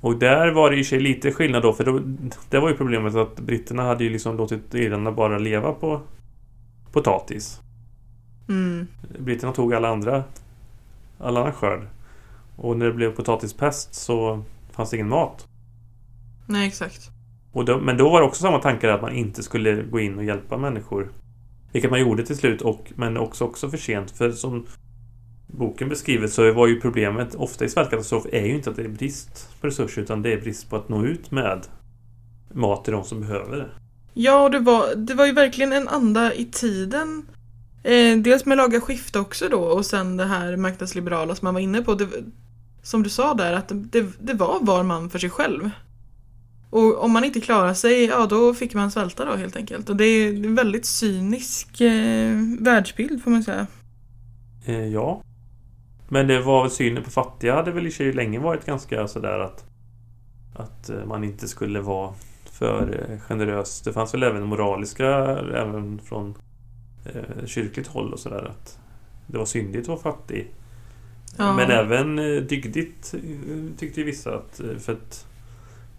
Och 0.00 0.18
där 0.18 0.50
var 0.50 0.70
det 0.70 0.76
i 0.76 0.84
sig 0.84 1.00
lite 1.00 1.32
skillnad 1.32 1.62
då 1.62 1.72
för 1.72 1.84
då, 1.84 2.00
det 2.50 2.58
var 2.58 2.68
ju 2.68 2.76
problemet 2.76 3.14
att 3.14 3.40
britterna 3.40 3.82
hade 3.82 4.04
ju 4.04 4.10
liksom 4.10 4.36
låtit 4.36 4.74
irländarna 4.74 5.16
bara 5.16 5.38
leva 5.38 5.72
på 5.72 6.00
potatis. 6.94 7.60
Mm. 8.48 8.86
Britterna 9.18 9.52
tog 9.52 9.74
alla 9.74 9.88
andra 9.88 10.24
all 11.18 11.36
annan 11.36 11.52
skörd. 11.52 11.86
Och 12.56 12.76
när 12.76 12.86
det 12.86 12.92
blev 12.92 13.10
potatispest 13.10 13.94
så 13.94 14.42
fanns 14.70 14.90
det 14.90 14.96
ingen 14.96 15.08
mat. 15.08 15.48
Nej, 16.46 16.68
exakt. 16.68 17.10
Då, 17.66 17.80
men 17.80 17.96
då 17.96 18.10
var 18.10 18.20
det 18.20 18.26
också 18.26 18.42
samma 18.42 18.58
tankar 18.58 18.88
att 18.88 19.02
man 19.02 19.12
inte 19.12 19.42
skulle 19.42 19.82
gå 19.82 20.00
in 20.00 20.18
och 20.18 20.24
hjälpa 20.24 20.56
människor. 20.56 21.12
Vilket 21.72 21.90
man 21.90 22.00
gjorde 22.00 22.26
till 22.26 22.36
slut, 22.36 22.62
och, 22.62 22.92
men 22.96 23.16
också, 23.16 23.44
också 23.44 23.70
för 23.70 23.76
sent. 23.76 24.10
För 24.10 24.30
som 24.30 24.66
boken 25.46 25.88
beskriver 25.88 26.26
så 26.26 26.52
var 26.52 26.66
ju 26.66 26.80
problemet 26.80 27.34
ofta 27.34 27.64
i 27.64 27.68
svältkatastrof 27.68 28.26
är 28.32 28.46
ju 28.46 28.54
inte 28.54 28.70
att 28.70 28.76
det 28.76 28.84
är 28.84 28.88
brist 28.88 29.60
på 29.60 29.66
resurser 29.66 30.02
utan 30.02 30.22
det 30.22 30.32
är 30.32 30.40
brist 30.40 30.70
på 30.70 30.76
att 30.76 30.88
nå 30.88 31.04
ut 31.04 31.30
med 31.30 31.66
mat 32.52 32.84
till 32.84 32.92
de 32.92 33.04
som 33.04 33.20
behöver 33.20 33.56
det. 33.56 33.83
Ja, 34.14 34.42
och 34.42 34.50
det 34.50 34.58
var, 34.58 34.94
det 34.94 35.14
var 35.14 35.26
ju 35.26 35.32
verkligen 35.32 35.72
en 35.72 35.88
anda 35.88 36.34
i 36.34 36.44
tiden. 36.44 37.26
Eh, 37.82 38.18
dels 38.18 38.46
med 38.46 38.56
laga 38.56 38.80
skifte 38.80 39.18
också 39.18 39.48
då 39.48 39.60
och 39.60 39.86
sen 39.86 40.16
det 40.16 40.24
här 40.24 40.56
marknadsliberala 40.56 41.34
som 41.34 41.46
man 41.46 41.54
var 41.54 41.60
inne 41.60 41.82
på. 41.82 41.94
Det, 41.94 42.08
som 42.82 43.02
du 43.02 43.10
sa 43.10 43.34
där, 43.34 43.52
att 43.52 43.72
det, 43.74 44.06
det 44.20 44.34
var 44.34 44.58
var 44.60 44.82
man 44.82 45.10
för 45.10 45.18
sig 45.18 45.30
själv. 45.30 45.70
Och 46.70 47.04
om 47.04 47.12
man 47.12 47.24
inte 47.24 47.40
klarar 47.40 47.74
sig, 47.74 48.04
ja 48.04 48.26
då 48.26 48.54
fick 48.54 48.74
man 48.74 48.90
svälta 48.90 49.24
då 49.24 49.36
helt 49.36 49.56
enkelt. 49.56 49.90
Och 49.90 49.96
det 49.96 50.04
är 50.04 50.28
en 50.28 50.54
väldigt 50.54 50.86
cynisk 50.86 51.80
eh, 51.80 52.32
världsbild 52.60 53.22
får 53.22 53.30
man 53.30 53.42
säga. 53.42 53.66
Eh, 54.66 54.86
ja. 54.86 55.22
Men 56.08 56.26
det 56.26 56.40
var 56.40 56.62
väl 56.62 56.70
synen 56.70 57.02
på 57.02 57.10
fattiga 57.10 57.54
hade 57.54 57.70
väl 57.70 57.86
i 57.86 57.90
sig 57.90 58.12
länge 58.12 58.38
varit 58.38 58.66
ganska 58.66 59.08
sådär 59.08 59.38
att 59.38 59.64
att 60.54 60.90
eh, 60.90 61.04
man 61.04 61.24
inte 61.24 61.48
skulle 61.48 61.80
vara 61.80 62.14
för 62.58 63.10
eh, 63.10 63.18
generös. 63.20 63.80
Det 63.80 63.92
fanns 63.92 64.14
väl 64.14 64.22
även 64.22 64.42
moraliska 64.42 65.06
även 65.54 65.98
från 65.98 66.34
eh, 67.04 67.46
kyrkligt 67.46 67.86
håll 67.86 68.12
och 68.12 68.20
sådär 68.20 68.44
att 68.50 68.78
det 69.26 69.38
var 69.38 69.44
syndigt 69.44 69.82
att 69.82 69.88
vara 69.88 70.14
fattig. 70.14 70.54
Ja. 71.36 71.56
Men 71.56 71.70
även 71.70 72.18
eh, 72.18 72.42
dygdigt 72.42 73.14
eh, 73.14 73.78
tyckte 73.78 74.00
ju 74.00 74.06
vissa 74.06 74.34
att 74.34 74.60
för 74.78 74.92
att 74.92 75.26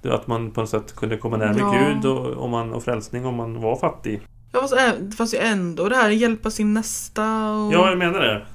att 0.10 0.28
man 0.28 0.52
på 0.52 0.62
något 0.62 0.70
sätt 0.70 0.96
kunde 0.96 1.18
komma 1.18 1.38
närmare 1.38 1.60
Ja. 1.60 1.94
Gud 1.94 2.06
och, 2.06 2.44
om 2.44 2.52
man, 2.52 2.74
och 2.74 2.84
frälsning 2.84 3.26
om 3.26 3.36
man 3.36 3.62
var 3.62 3.76
fattig. 3.76 4.22
Ja, 4.52 4.62
fast 4.62 4.76
det 5.00 5.16
fanns 5.16 5.34
ju 5.34 5.38
ändå 5.38 5.90
det 5.90 5.96
här 5.96 6.10
hjälpa 6.10 6.52
sin 6.52 6.74
nästa 6.74 7.52
och... 7.52 7.74
Ja, 7.74 7.90
jag 7.90 7.98
menar 7.98 8.20
det. 8.20 8.46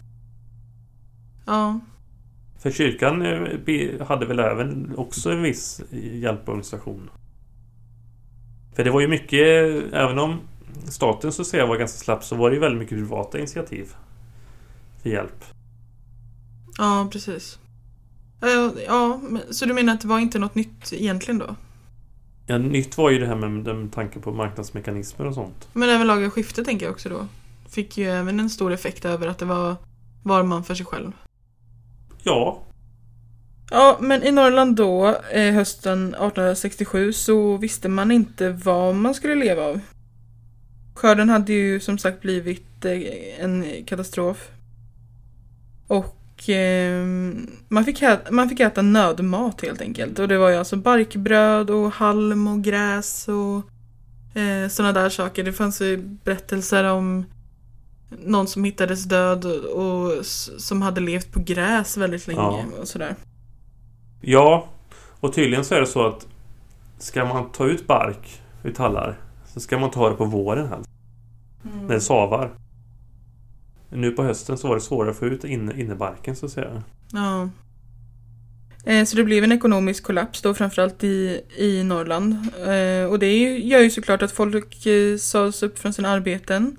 ja. 1.47 1.81
För 2.59 2.71
kyrkan 2.71 3.23
hade 4.07 4.27
väl 4.27 4.39
även 4.39 4.95
också 4.97 5.31
en 5.31 5.43
viss 5.43 5.83
hjälporganisation. 5.93 7.11
För 8.75 8.85
det 8.85 8.91
var 8.91 9.01
ju 9.01 9.09
mycket, 9.09 9.41
även 9.93 10.19
om 10.19 10.41
staten 10.85 11.33
så 11.33 11.43
att 11.43 11.49
säga 11.49 11.67
var 11.67 11.77
ganska 11.77 11.99
slapp 11.99 12.25
så 12.25 12.37
var 12.37 12.51
det 12.51 12.55
ju 12.55 12.61
väldigt 12.61 12.79
mycket 12.79 12.99
privata 12.99 13.39
initiativ. 13.39 13.89
För 15.03 15.11
hjälp. 15.11 15.45
Ja, 16.79 17.09
precis. 17.13 17.59
Ja, 18.87 19.21
så 19.51 19.67
du 19.67 19.75
menar 19.75 19.95
att 19.95 20.01
det 20.01 20.09
var 20.09 20.19
inte 20.19 20.39
något 20.39 20.55
nytt 20.55 20.93
egentligen 20.93 21.39
då? 21.39 21.57
Ja, 22.47 22.59
nytt 22.59 22.99
var 22.99 23.11
ju 23.11 23.19
det 23.19 23.27
här 23.27 23.37
med, 23.37 23.77
med 23.77 23.93
tanke 23.93 24.19
på 24.21 24.33
marknadsmekanismer 24.33 25.27
och 25.27 25.35
sånt. 25.35 25.69
Men 25.73 25.89
även 25.89 26.07
laga 26.07 26.31
skifte 26.31 26.65
tänker 26.65 26.87
jag 26.87 26.93
också 26.93 27.09
då. 27.09 27.27
Fick 27.69 27.99
ju 27.99 28.11
även 28.11 28.41
en 28.41 28.51
stor 28.51 28.73
effekt 28.73 29.05
över 29.05 29.27
att 29.27 29.39
det 29.39 29.45
var 29.45 29.77
var 30.23 30.43
man 30.43 30.65
för 30.65 30.75
sig 30.75 30.87
själv. 30.87 31.13
Ja, 32.23 32.63
Ja, 33.71 33.99
men 34.01 34.23
i 34.23 34.31
Norrland 34.33 34.77
då, 34.77 35.17
eh, 35.33 35.55
hösten 35.55 36.09
1867, 36.09 37.13
så 37.13 37.57
visste 37.57 37.89
man 37.89 38.11
inte 38.11 38.51
vad 38.51 38.95
man 38.95 39.15
skulle 39.15 39.35
leva 39.35 39.63
av. 39.63 39.81
Skörden 40.95 41.29
hade 41.29 41.53
ju 41.53 41.81
som 41.81 41.99
sagt 41.99 42.21
blivit 42.21 42.85
eh, 42.85 43.45
en 43.45 43.85
katastrof. 43.87 44.49
Och 45.87 46.49
eh, 46.49 47.05
man, 47.69 47.85
fick 47.85 48.03
äta, 48.03 48.33
man 48.33 48.49
fick 48.49 48.61
äta 48.61 48.83
nödmat 48.83 49.61
helt 49.61 49.81
enkelt. 49.81 50.19
Och 50.19 50.29
det 50.29 50.39
var 50.39 50.51
ju 50.51 50.57
alltså 50.57 50.77
barkbröd 50.77 51.71
och 51.71 51.93
halm 51.93 52.49
och 52.49 52.63
gräs 52.63 53.29
och 53.29 53.63
sådana 54.71 54.93
där 54.93 55.09
saker. 55.09 55.45
Det 55.45 55.53
fanns 55.53 55.81
ju 55.81 55.97
berättelser 55.97 56.85
om 56.85 57.25
någon 58.25 58.47
som 58.47 58.65
hittades 58.65 59.05
död 59.05 59.45
och, 59.45 59.65
och 59.65 60.27
som 60.59 60.83
hade 60.83 61.01
levt 61.01 61.33
på 61.33 61.41
gräs 61.41 61.97
väldigt 61.97 62.27
länge 62.27 62.41
Ja. 62.41 62.65
och 62.81 62.89
sådär. 62.89 63.17
Ja. 64.21 64.69
Och 65.21 65.35
tydligen 65.35 65.65
så 65.65 65.75
är 65.75 65.81
det 65.81 65.87
så 65.87 66.07
att 66.07 66.27
ska 66.99 67.25
man 67.25 67.53
ta 67.53 67.67
ut 67.67 67.87
bark 67.87 68.41
ur 68.65 68.73
tallar 68.73 69.19
så 69.47 69.61
ska 69.61 69.79
man 69.79 69.91
ta 69.91 70.09
det 70.11 70.17
på 70.17 70.25
våren 70.25 70.69
helst. 70.69 70.91
När 71.63 71.95
det 71.95 72.01
savar. 72.01 72.51
Nu 73.91 74.11
på 74.11 74.23
hösten 74.23 74.59
så 74.59 74.69
var 74.69 74.75
det 74.75 74.81
svårare 74.81 75.11
att 75.11 75.17
få 75.17 75.27
ut 75.27 75.45
inne, 75.45 75.81
innebarken 75.81 76.37
så 76.37 76.47
att 76.47 76.53
säga. 76.53 76.83
Ja. 77.13 77.49
Eh, 78.85 79.05
Så 79.05 79.17
det 79.17 79.25
blev 79.25 79.45
en 79.45 79.53
ekonomisk 79.53 80.05
kollaps 80.05 80.43
då 80.43 80.55
framförallt 80.55 81.05
i, 81.05 81.41
i 81.57 81.83
Norrland. 81.85 82.33
Eh, 82.67 83.11
Och 83.11 83.19
det 83.19 83.59
gör 83.59 83.81
ju 83.81 83.91
såklart 83.91 84.23
att 84.23 84.33
folk 84.33 84.87
eh, 84.87 85.17
sades 85.17 85.63
upp 85.63 85.79
från 85.79 85.93
sina 85.93 86.09
arbeten. 86.09 86.77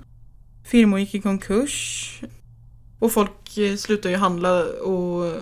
Firmor 0.64 1.00
gick 1.00 1.14
i 1.14 1.20
konkurs. 1.20 2.20
Och 2.98 3.12
folk 3.12 3.30
slutade 3.78 4.10
ju 4.10 4.16
handla 4.16 4.64
och, 4.64 5.32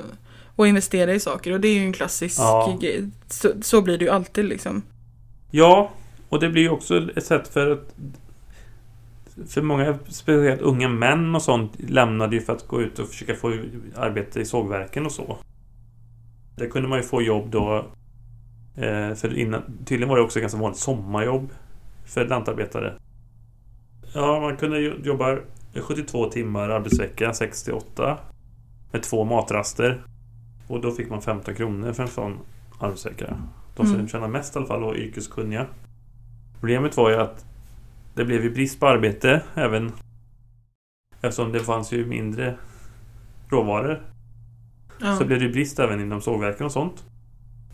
och 0.61 0.67
investera 0.69 1.15
i 1.15 1.21
saker. 1.21 1.53
Och 1.53 1.61
det 1.61 1.69
är 1.69 1.75
ju 1.75 1.85
en 1.85 1.93
klassisk 1.93 2.41
Ja. 2.41 2.79
grej. 2.81 3.09
Så, 3.29 3.53
så 3.63 3.83
blir 3.83 3.99
det 3.99 4.05
ju 4.05 4.11
alltid 4.11 4.45
liksom. 4.45 4.83
Ja, 5.51 5.91
och 6.29 6.41
det 6.41 6.49
blir 6.49 6.63
ju 6.63 6.69
också 6.71 7.11
ett 7.17 7.25
sätt 7.27 7.49
för 7.49 7.71
att 7.71 7.95
för 9.49 9.63
många, 9.63 9.99
speciellt 10.09 10.61
unga 10.61 10.89
män 10.89 11.35
och 11.35 11.43
sånt, 11.43 11.73
lämnade 11.79 12.37
ju 12.37 12.43
för 12.43 12.53
att 12.53 12.67
gå 12.67 12.81
ut 12.83 12.99
och 12.99 13.09
försöka 13.09 13.35
få 13.35 13.49
arbete 13.97 14.41
i 14.41 14.45
sågverken 14.45 15.07
och 15.07 15.13
så. 15.13 15.37
Där 16.57 16.67
kunde 16.69 16.89
man 16.89 16.99
ju 16.99 17.05
få 17.05 17.23
jobb 17.23 17.51
då. 17.51 17.77
Eh, 18.77 19.15
för 19.15 19.39
innan, 19.39 19.63
tydligen 19.85 20.09
var 20.09 20.17
det 20.17 20.23
också 20.23 20.41
ganska 20.41 20.59
vanligt 20.59 20.79
sommarjobb 20.79 21.49
för 22.05 22.27
lantarbetare. 22.29 22.95
Ja, 24.15 24.41
man 24.41 24.57
kunde 24.57 24.79
jobba 24.81 25.39
72 25.75 26.25
timmar 26.31 26.69
arbetsvecka, 26.69 27.33
68 27.35 28.19
med 28.93 29.03
två 29.03 29.25
matraster. 29.25 30.03
Och 30.71 30.81
då 30.81 30.91
fick 30.91 31.11
man 31.11 31.23
15 31.23 31.55
kronor 31.55 31.93
för 31.93 32.03
en 32.03 32.09
sån 32.09 32.39
arbetsvecka. 32.79 33.37
De 33.77 33.87
som 33.87 33.95
Mm. 33.95 34.09
tjänar 34.09 34.29
mest 34.29 34.57
i 34.57 34.59
alla 34.59 34.67
fall 34.69 34.81
var 34.83 34.95
yrkeskunniga. 34.97 35.67
Problemet 36.61 36.97
var 36.97 37.11
ju 37.11 37.17
att 37.17 37.45
det 38.15 38.25
blev 38.25 38.43
ju 38.43 38.51
brist 38.51 38.81
på 38.81 38.87
arbete 38.89 39.43
även 39.55 39.93
eftersom 41.21 41.53
det 41.53 41.61
fanns 41.61 41.93
ju 41.93 42.07
mindre 42.07 42.57
råvaror. 43.49 44.03
Ja. 45.01 45.17
Så 45.17 45.25
blev 45.25 45.41
det 45.41 45.49
brist 45.49 45.79
även 45.79 46.01
inom 46.01 46.21
sågverken 46.21 46.67
och 46.67 46.73
sånt. 46.73 47.05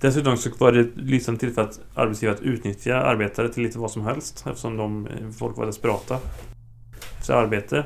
Dessutom 0.01 0.37
så 0.37 0.51
var 0.59 0.73
det 0.73 0.81
ett 0.81 0.97
lysande 0.97 1.41
tillfälle 1.41 1.69
att 1.69 1.81
arbetsgivare 1.95 2.37
att 2.37 2.43
utnyttja 2.43 2.97
arbetare 2.97 3.49
till 3.49 3.63
lite 3.63 3.79
vad 3.79 3.91
som 3.91 4.03
helst 4.03 4.45
eftersom 4.47 4.77
de, 4.77 5.07
eh, 5.07 5.31
folk 5.31 5.57
var 5.57 5.67
desperata 5.67 6.19
för 7.27 7.35
arbete. 7.35 7.85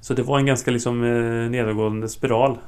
Så 0.00 0.14
det 0.14 0.22
var 0.22 0.38
en 0.38 0.46
ganska 0.46 0.70
liksom 0.70 1.04
eh, 1.04 1.50
nedåtgående 1.50 2.08
spiral. 2.08 2.58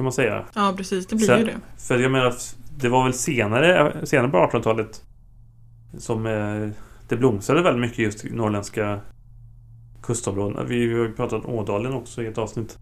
Kan 0.00 0.04
man 0.04 0.12
säga. 0.12 0.44
ja, 0.54 0.74
precis. 0.76 1.06
Det 1.06 1.16
blir 1.16 1.26
Sen- 1.26 1.38
ju 1.38 1.44
det. 1.44 1.56
För 1.78 1.98
jag 1.98 2.12
menar, 2.12 2.34
det 2.76 2.88
var 2.88 3.04
väl 3.04 3.12
senare, 3.12 3.96
senare 4.06 4.30
på 4.30 4.36
1800-talet 4.36 5.02
som 5.98 6.26
eh, 6.26 6.68
det 7.08 7.16
blomstrade 7.16 7.62
väldigt 7.62 7.80
mycket 7.80 7.98
just 7.98 8.24
i 8.24 8.30
norrländska 8.30 9.00
kustområdena. 10.02 10.62
Vi 10.64 10.92
har 10.92 10.98
ju 10.98 11.12
pratat 11.12 11.44
om 11.44 11.54
Ådalen 11.54 11.92
också 11.92 12.22
i 12.22 12.26
ett 12.26 12.38
avsnitt. 12.38 12.78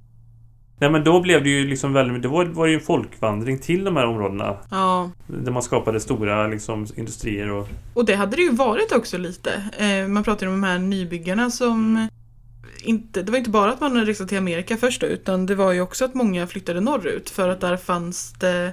Nej 0.79 0.91
men 0.91 1.05
då 1.05 1.21
blev 1.21 1.45
det 1.45 1.51
ju 1.51 1.67
liksom 1.67 1.93
väldigt, 1.93 2.23
det 2.23 2.29
var, 2.29 2.45
var 2.45 2.67
ju 2.67 2.75
en 2.75 2.81
folkvandring 2.81 3.59
till 3.59 3.85
de 3.85 3.97
här 3.97 4.07
områdena. 4.07 4.57
Ja. 4.71 5.11
Där 5.27 5.53
man 5.53 5.63
skapade 5.63 6.01
stora 6.01 6.47
liksom 6.47 6.87
industrier 6.97 7.51
och... 7.51 7.69
Och 7.95 8.05
det 8.05 8.15
hade 8.15 8.37
det 8.37 8.43
ju 8.43 8.53
varit 8.53 8.93
också 8.93 9.19
lite. 9.19 9.51
Eh, 9.79 10.09
man 10.09 10.25
pratar 10.25 10.47
ju 10.47 10.53
om 10.53 10.61
de 10.61 10.67
här 10.67 10.79
nybyggarna 10.79 11.51
som 11.51 12.09
inte, 12.83 13.23
det 13.23 13.33
var 13.33 13.39
inte 13.39 13.51
bara 13.51 13.73
att 13.73 13.81
man 13.81 14.07
reste 14.07 14.27
till 14.27 14.39
Amerika 14.39 14.77
först 14.77 15.01
då, 15.01 15.07
utan 15.07 15.47
det 15.47 15.55
var 15.55 15.73
ju 15.73 15.81
också 15.81 16.05
att 16.05 16.15
många 16.15 16.47
flyttade 16.47 16.81
norrut 16.81 17.31
för 17.31 17.49
att 17.49 17.61
där 17.61 17.77
fanns 17.77 18.33
det 18.33 18.73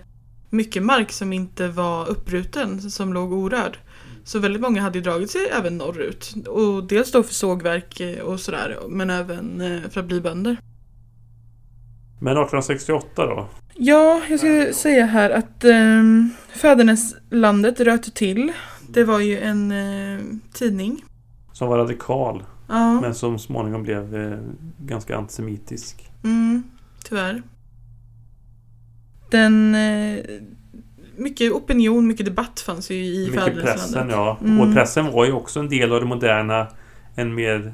mycket 0.49 0.83
mark 0.83 1.11
som 1.11 1.33
inte 1.33 1.67
var 1.67 2.09
uppbruten, 2.09 2.81
som 2.81 3.13
låg 3.13 3.33
orörd. 3.33 3.77
Så 4.23 4.39
väldigt 4.39 4.61
många 4.61 4.81
hade 4.81 4.97
ju 4.97 5.03
dragit 5.03 5.31
sig 5.31 5.49
även 5.59 5.77
norrut. 5.77 6.33
Och 6.47 6.83
dels 6.83 7.11
då 7.11 7.23
för 7.23 7.33
sågverk 7.33 7.99
eh, 7.99 8.19
och 8.19 8.39
sådär, 8.39 8.77
men 8.89 9.09
även 9.09 9.61
eh, 9.61 9.89
för 9.89 9.99
att 9.99 10.05
bli 10.05 10.21
bönder. 10.21 10.57
Men 12.19 12.31
1868 12.31 13.25
då? 13.25 13.47
Ja, 13.73 14.21
jag 14.29 14.39
skulle 14.39 14.73
säga 14.73 15.05
här 15.05 15.29
att 15.29 15.63
um, 15.63 16.31
Fäderneslandet 16.47 17.79
röt 17.79 18.15
till. 18.15 18.51
Det 18.89 19.03
var 19.03 19.19
ju 19.19 19.39
en 19.39 19.71
eh, 19.71 20.19
tidning. 20.53 21.03
Som 21.53 21.67
var 21.67 21.77
radikal. 21.77 22.43
Ja. 22.67 23.01
Men 23.01 23.15
som 23.15 23.39
småningom 23.39 23.83
blev 23.83 24.15
eh, 24.15 24.39
ganska 24.77 25.17
antisemitisk. 25.17 26.11
Mm, 26.23 26.63
tyvärr. 27.03 27.41
Den... 29.29 29.75
Eh, 29.75 30.23
mycket 31.17 31.51
opinion, 31.51 32.07
mycket 32.07 32.25
debatt 32.25 32.59
fanns 32.59 32.91
ju 32.91 32.95
i 32.95 33.31
Fäderneslandet. 33.33 34.15
ja. 34.15 34.37
Mm. 34.41 34.61
Och 34.61 34.73
pressen 34.73 35.11
var 35.11 35.25
ju 35.25 35.31
också 35.31 35.59
en 35.59 35.69
del 35.69 35.93
av 35.93 35.99
det 35.99 36.05
moderna. 36.05 36.67
En 37.15 37.35
mer... 37.35 37.73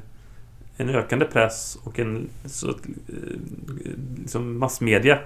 En 0.76 0.88
ökande 0.88 1.24
press 1.24 1.78
och 1.84 1.98
en... 1.98 2.28
Så, 2.44 2.68
eh, 2.68 2.74
liksom 4.16 4.58
massmedia 4.58 5.18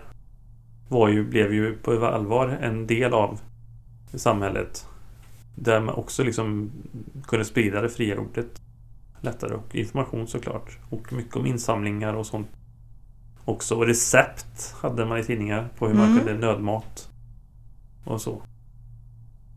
var 0.89 1.09
ju, 1.09 1.25
blev 1.25 1.55
ju 1.55 1.75
på 1.77 2.07
allvar 2.07 2.49
en 2.49 2.87
del 2.87 3.15
av 3.15 3.41
samhället. 4.15 4.87
Där 5.55 5.81
man 5.81 5.95
också 5.95 6.23
liksom 6.25 6.71
kunde 7.27 7.45
sprida 7.45 7.83
det 7.83 7.89
fria 7.89 8.19
ordet 8.19 8.61
lättare 9.21 9.55
och 9.55 9.75
information 9.75 10.27
såklart. 10.29 10.79
Och 10.91 11.13
mycket 11.13 11.37
om 11.37 11.47
insamlingar 11.47 12.15
och 12.15 12.27
sånt. 12.27 12.49
också. 13.45 13.75
Och 13.75 13.87
recept 13.87 14.75
hade 14.83 15.05
man 15.07 15.19
i 15.19 15.25
tidningar 15.25 15.69
på 15.79 15.89
hur 15.89 15.95
man 15.95 16.07
Mm. 16.13 16.19
kunde 16.19 16.47
nödmat. 16.47 17.09
Och 18.05 18.21
så. 18.21 18.43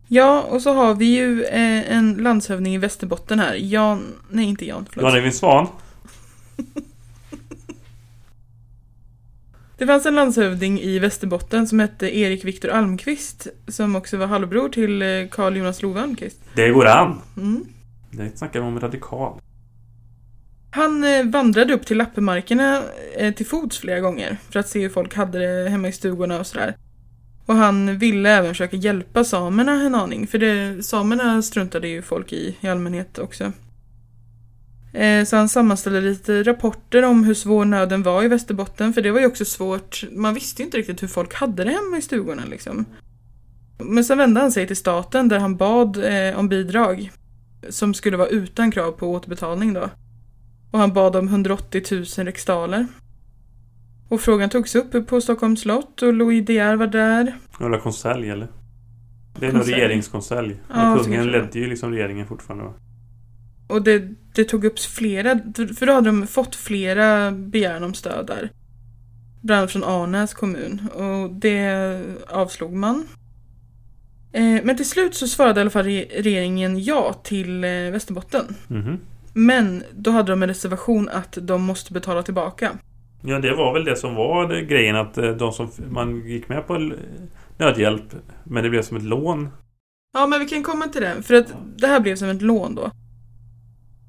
Ja, 0.07 0.41
och 0.41 0.61
så 0.61 0.73
har 0.73 0.95
vi 0.95 1.05
ju 1.05 1.43
eh, 1.43 1.97
en 1.97 2.13
landshövding 2.13 2.75
i 2.75 2.77
Västerbotten 2.77 3.39
här. 3.39 3.55
Jan... 3.55 4.03
Nej, 4.29 4.45
inte 4.45 4.65
Jan. 4.65 4.85
Förlåt. 4.91 5.13
Jan-Evin 5.13 5.31
Svan. 5.33 5.67
Det 9.77 9.87
fanns 9.87 10.05
en 10.05 10.15
landshövding 10.15 10.79
i 10.79 10.99
Västerbotten 10.99 11.67
som 11.67 11.79
hette 11.79 12.17
Erik 12.17 12.45
Viktor 12.45 12.69
Almqvist. 12.69 13.47
Som 13.67 13.95
också 13.95 14.17
var 14.17 14.27
halvbror 14.27 14.69
till 14.69 15.01
eh, 15.01 15.07
Carl 15.31 15.57
Jonas 15.57 15.81
Love 15.81 16.01
Almqvist. 16.01 16.39
Det 16.55 16.69
går 16.69 16.85
an. 16.85 17.21
Mm. 17.37 17.65
Det 18.11 18.37
snackar 18.37 18.59
vi 18.61 18.67
om 18.67 18.79
radikal. 18.79 19.39
Han 20.71 21.03
eh, 21.03 21.25
vandrade 21.25 21.73
upp 21.73 21.85
till 21.85 21.97
lappmarkerna 21.97 22.83
eh, 23.17 23.33
till 23.33 23.45
fots 23.45 23.77
flera 23.77 23.99
gånger 23.99 24.37
för 24.49 24.59
att 24.59 24.69
se 24.69 24.81
hur 24.81 24.89
folk 24.89 25.15
hade 25.15 25.63
det 25.63 25.69
hemma 25.69 25.87
i 25.87 25.91
stugorna 25.91 26.39
och 26.39 26.47
sådär. 26.47 26.75
Och 27.45 27.55
han 27.55 27.97
ville 27.97 28.29
även 28.29 28.51
försöka 28.51 28.77
hjälpa 28.77 29.23
samerna 29.23 29.71
en 29.71 29.95
aning, 29.95 30.27
för 30.27 30.37
det, 30.37 30.83
samerna 30.83 31.41
struntade 31.41 31.87
ju 31.87 32.01
folk 32.01 32.33
i 32.33 32.57
i 32.61 32.67
allmänhet 32.67 33.19
också. 33.19 33.51
Eh, 34.93 35.25
så 35.25 35.35
han 35.35 35.49
sammanställde 35.49 36.01
lite 36.01 36.43
rapporter 36.43 37.03
om 37.03 37.23
hur 37.23 37.33
svår 37.33 37.65
nöden 37.65 38.03
var 38.03 38.23
i 38.23 38.27
Västerbotten, 38.27 38.93
för 38.93 39.01
det 39.01 39.11
var 39.11 39.19
ju 39.19 39.25
också 39.25 39.45
svårt. 39.45 40.03
Man 40.11 40.33
visste 40.33 40.61
ju 40.61 40.65
inte 40.65 40.77
riktigt 40.77 41.03
hur 41.03 41.07
folk 41.07 41.33
hade 41.33 41.63
det 41.63 41.71
hemma 41.71 41.97
i 41.97 42.01
stugorna 42.01 42.43
liksom. 42.49 42.85
Men 43.77 44.03
sen 44.03 44.17
vände 44.17 44.41
han 44.41 44.51
sig 44.51 44.67
till 44.67 44.75
staten 44.75 45.27
där 45.27 45.39
han 45.39 45.55
bad 45.55 46.03
om 46.35 46.49
bidrag. 46.49 47.11
Som 47.69 47.93
skulle 47.93 48.17
vara 48.17 48.27
utan 48.27 48.71
krav 48.71 48.91
på 48.91 49.11
återbetalning 49.11 49.73
då. 49.73 49.89
Och 50.71 50.79
han 50.79 50.93
bad 50.93 51.15
om 51.15 51.27
180 51.27 51.81
000 51.91 52.03
riksdaler. 52.25 52.87
Och 54.09 54.21
frågan 54.21 54.49
togs 54.49 54.75
upp 54.75 55.07
på 55.07 55.21
Stockholms 55.21 55.61
slott 55.61 56.01
och 56.01 56.13
Louis 56.13 56.45
De 56.45 56.53
Geer 56.53 56.75
var 56.75 56.87
där. 56.87 57.35
Eller 57.61 57.77
konselj 57.79 58.29
eller? 58.29 58.47
Det 59.39 59.45
är 59.45 59.51
nog 59.51 59.61
Konselj. 59.61 59.75
regeringskonselj. 59.75 60.55
Ja, 60.73 60.99
kungen 61.03 61.27
ledde 61.27 61.59
ju 61.59 61.67
liksom 61.67 61.91
regeringen 61.91 62.27
fortfarande. 62.27 62.65
va? 62.65 62.73
Och 63.67 63.81
det, 63.83 64.03
det 64.33 64.43
tog 64.43 64.65
upp 64.65 64.79
flera, 64.79 65.39
för 65.77 65.85
då 65.85 65.93
hade 65.93 66.09
de 66.09 66.27
fått 66.27 66.55
flera 66.55 67.31
begäran 67.31 67.83
om 67.83 67.93
stöd 67.93 68.27
där. 68.27 68.51
Bland 69.41 69.59
annat 69.59 69.71
från 69.71 69.83
Arnäs 69.83 70.33
kommun. 70.33 70.81
Och 70.93 71.29
det 71.33 72.01
avslog 72.27 72.73
man. 72.73 73.07
Eh, 74.33 74.59
Men 74.63 74.77
till 74.77 74.89
slut 74.89 75.15
så 75.15 75.27
svarade 75.27 75.59
i 75.59 75.61
alla 75.61 75.69
fall 75.69 75.85
re- 75.85 76.21
regeringen 76.21 76.83
ja 76.83 77.13
till 77.23 77.63
eh, 77.63 77.69
Västerbotten. 77.69 78.55
Mhm. 78.67 78.97
Men 79.33 79.83
då 79.93 80.11
hade 80.11 80.31
de 80.31 80.43
en 80.43 80.49
reservation 80.49 81.09
att 81.09 81.37
de 81.41 81.61
måste 81.61 81.93
betala 81.93 82.23
tillbaka. 82.23 82.71
Ja, 83.21 83.39
det 83.39 83.55
var 83.55 83.73
väl 83.73 83.85
det 83.85 83.95
som 83.95 84.15
var 84.15 84.47
det, 84.47 84.61
grejen 84.61 84.95
att 84.95 85.17
eh, 85.17 85.29
de 85.31 85.51
som 85.51 85.69
man 85.89 86.27
gick 86.27 86.49
med 86.49 86.67
på 86.67 86.91
nödhjälp 87.57 88.03
men 88.43 88.63
det 88.63 88.69
blev 88.69 88.81
som 88.81 88.97
ett 88.97 89.03
lån. 89.03 89.49
Ja, 90.13 90.27
men 90.27 90.39
vi 90.39 90.45
kan 90.47 90.63
komma 90.63 90.87
till 90.87 91.01
det. 91.01 91.23
För 91.23 91.33
att 91.33 91.53
det 91.77 91.87
här 91.87 91.99
blev 91.99 92.15
som 92.15 92.29
ett 92.29 92.41
lån 92.41 92.75
då. 92.75 92.91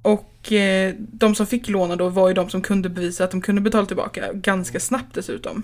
Och 0.02 0.52
eh, 0.52 0.94
de 0.98 1.34
som 1.34 1.46
fick 1.46 1.68
låna 1.68 1.96
då 1.96 2.08
var 2.08 2.28
ju 2.28 2.34
de 2.34 2.50
som 2.50 2.62
kunde 2.62 2.88
bevisa 2.88 3.24
att 3.24 3.30
de 3.30 3.40
kunde 3.40 3.60
betala 3.60 3.86
tillbaka. 3.86 4.32
Ganska 4.32 4.80
snabbt 4.80 5.14
dessutom. 5.14 5.62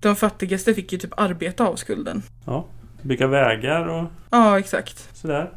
De 0.00 0.16
fattigaste 0.16 0.74
fick 0.74 0.92
ju 0.92 0.98
typ 0.98 1.12
arbeta 1.16 1.66
av 1.66 1.76
skulden. 1.76 2.22
Ja, 2.46 2.66
bygga 3.02 3.26
vägar 3.26 3.86
och 3.88 4.04
Ja, 4.30 4.58
exakt. 4.58 5.16
sådär. 5.16 5.50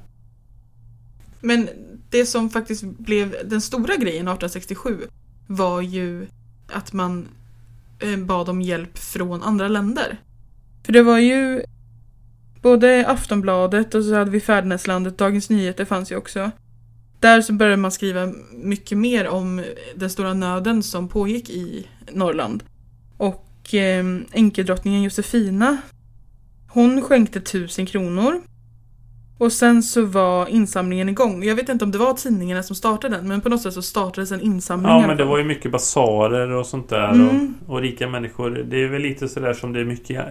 Men 1.42 1.70
det 2.10 2.26
som 2.26 2.50
faktiskt 2.50 2.84
blev 2.84 3.36
den 3.46 3.62
stora 3.62 3.96
grejen 3.96 4.28
1867 4.28 5.08
var 5.48 5.82
ju 5.82 6.28
att 6.68 6.94
man 6.94 7.28
eh, 8.00 8.18
bad 8.18 8.50
om 8.50 8.62
hjälp 8.62 8.98
från 8.98 9.44
andra 9.44 9.68
länder. 9.68 10.18
För 10.86 10.94
det 10.94 11.04
var 11.04 11.18
ju 11.18 11.62
både 12.62 13.08
Aftonbladet 13.08 13.96
och 13.96 14.04
så 14.04 14.16
hade 14.16 14.32
vi 14.32 14.40
Färdnäslandet, 14.40 15.18
Dagens 15.18 15.50
Nyheter 15.50 15.86
fanns 15.86 16.12
ju 16.12 16.16
också. 16.16 16.52
Där 17.20 17.42
så 17.42 17.54
började 17.54 17.78
man 17.78 17.92
skriva 17.92 18.34
mycket 18.52 18.98
mer 18.98 19.28
om 19.28 19.64
den 19.96 20.10
stora 20.10 20.34
nöden 20.34 20.84
som 20.84 21.10
pågick 21.10 21.50
i 21.50 21.88
Norrland. 22.12 22.64
Och 23.18 23.74
eh, 23.74 25.04
Josefina, 25.04 25.78
hon 26.68 27.02
skänkte 27.02 27.42
tusen 27.42 27.86
kronor 27.86 28.42
och 29.38 29.52
sen 29.52 29.84
så 29.84 30.06
var 30.06 30.48
insamlingen 30.48 31.10
igång. 31.10 31.44
Jag 31.44 31.56
vet 31.56 31.70
inte 31.70 31.86
om 31.86 31.92
det 31.92 31.98
var 31.98 32.14
tidningarna 32.14 32.64
som 32.64 32.76
startade 32.76 33.16
den, 33.16 33.28
men 33.28 33.42
på 33.42 33.50
något 33.50 33.62
sätt 33.62 33.74
så 33.74 33.82
startades 33.82 34.32
en 34.32 34.42
insamling. 34.42 34.92
Ja, 34.92 35.08
men 35.08 35.18
det 35.18 35.26
var 35.26 35.38
ju 35.38 35.44
mycket 35.44 35.72
basarer 35.72 36.52
och 36.52 36.66
sånt 36.66 36.90
där 36.90 37.12
Mm. 37.12 37.54
och, 37.68 37.74
och 37.74 37.82
rika 37.82 38.08
människor. 38.10 38.50
Det 38.70 38.84
är 38.84 38.88
väl 38.88 39.02
lite 39.02 39.28
sådär 39.30 39.54
som 39.54 39.74
det 39.74 39.80
är 39.80 39.86
mycket 39.86 40.26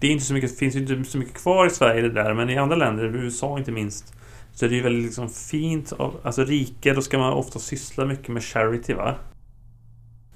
Det 0.00 0.06
är 0.06 0.10
inte 0.10 0.24
så 0.24 0.34
mycket, 0.34 0.58
finns 0.58 0.74
ju 0.76 0.80
inte 0.80 1.10
så 1.10 1.18
mycket 1.18 1.34
kvar 1.34 1.66
i 1.66 1.70
Sverige 1.70 2.02
det 2.02 2.10
där 2.10 2.34
men 2.34 2.50
i 2.50 2.56
andra 2.58 2.76
länder, 2.76 3.04
USA 3.04 3.58
inte 3.58 3.72
minst 3.72 4.14
Så 4.54 4.64
är 4.64 4.68
det 4.68 4.74
ju 4.76 4.82
väldigt 4.82 5.04
liksom 5.04 5.28
fint 5.28 5.92
Alltså 6.22 6.44
rika, 6.44 6.94
då 6.94 7.02
ska 7.02 7.18
man 7.18 7.32
ofta 7.32 7.58
syssla 7.58 8.04
mycket 8.04 8.28
med 8.28 8.42
charity 8.44 8.94
va? 8.94 9.14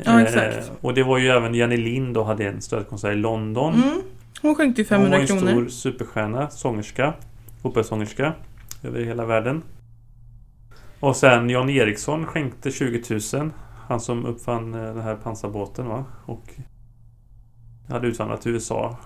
Ja, 0.05 0.21
exakt. 0.21 0.73
och 0.81 0.95
det 0.95 1.03
var 1.03 1.19
ju 1.19 1.29
även 1.29 1.55
Jenny 1.55 1.77
Lind 1.77 2.15
då 2.15 2.23
hade 2.23 2.45
en 2.49 2.61
stödkonsert 2.63 3.13
i 3.13 3.17
London 3.17 3.75
Mm. 3.75 4.01
Hon 4.43 4.55
skänkte 4.55 4.83
ju 4.83 4.87
Hon 4.91 4.99
var 4.99 5.05
500 5.11 5.19
en 5.21 5.27
kronor. 5.27 5.51
stor 5.53 5.69
superstjärna, 5.69 6.51
sångerska 6.51 7.15
Operasångerska 7.67 8.33
Över 8.83 9.01
hela 9.05 9.25
världen. 9.27 9.63
Och 11.01 11.17
sen 11.17 11.51
Jan 11.51 11.71
Eriksson 11.71 12.27
skänkte 12.27 12.71
20 12.71 13.03
000 13.35 13.51
Han 13.89 14.01
som 14.01 14.27
uppfann 14.27 14.75
eh, 14.75 14.81
den 14.81 15.01
här 15.03 15.15
pansarbåten 15.17 15.87
va? 15.89 16.05
Och 16.27 16.45
Hade 17.89 18.07
utvandrat 18.09 18.43
till 18.43 18.53
USA 18.53 18.97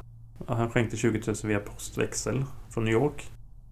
Han 0.49 0.71
skänkte 0.71 0.97
20 0.97 1.21
000 1.27 1.37
via 1.45 1.61
postväxel 1.61 2.45
Från 2.71 2.85
New 2.85 2.93
York. 2.95 3.29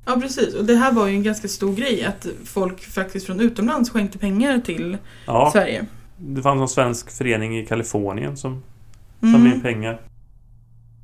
Ja, 0.06 0.18
precis. 0.20 0.54
Och 0.54 0.64
det 0.64 0.74
här 0.74 0.92
var 0.92 1.06
ju 1.06 1.14
en 1.14 1.22
ganska 1.22 1.48
stor 1.48 1.74
grej 1.74 2.04
att 2.04 2.26
folk 2.44 2.80
faktiskt 2.80 3.26
från 3.26 3.40
utomlands 3.40 3.90
skänkte 3.90 4.18
pengar 4.18 4.58
till 4.58 4.96
Ja, 5.26 5.50
Sverige. 5.52 5.86
det 6.16 6.42
fanns 6.42 6.60
en 6.60 6.68
svensk 6.68 7.10
förening 7.10 7.58
i 7.58 7.66
Kalifornien 7.66 8.36
som 8.36 8.62
Mm. 9.22 9.34
samlade 9.34 9.54
in 9.56 9.62
pengar 9.62 10.00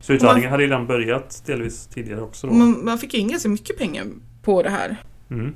Så 0.05 0.13
utvandringen 0.13 0.51
hade 0.51 0.63
redan 0.63 0.87
börjat 0.87 1.43
delvis 1.47 1.87
tidigare 1.87 2.21
också 2.21 2.47
då 2.47 2.53
Man, 2.53 2.85
man 2.85 2.99
fick 2.99 3.15
in 3.15 3.29
ganska 3.29 3.49
mycket 3.49 3.79
pengar 3.79 4.07
på 4.43 4.63
det 4.63 4.71
här. 4.71 4.97
mm. 5.31 5.55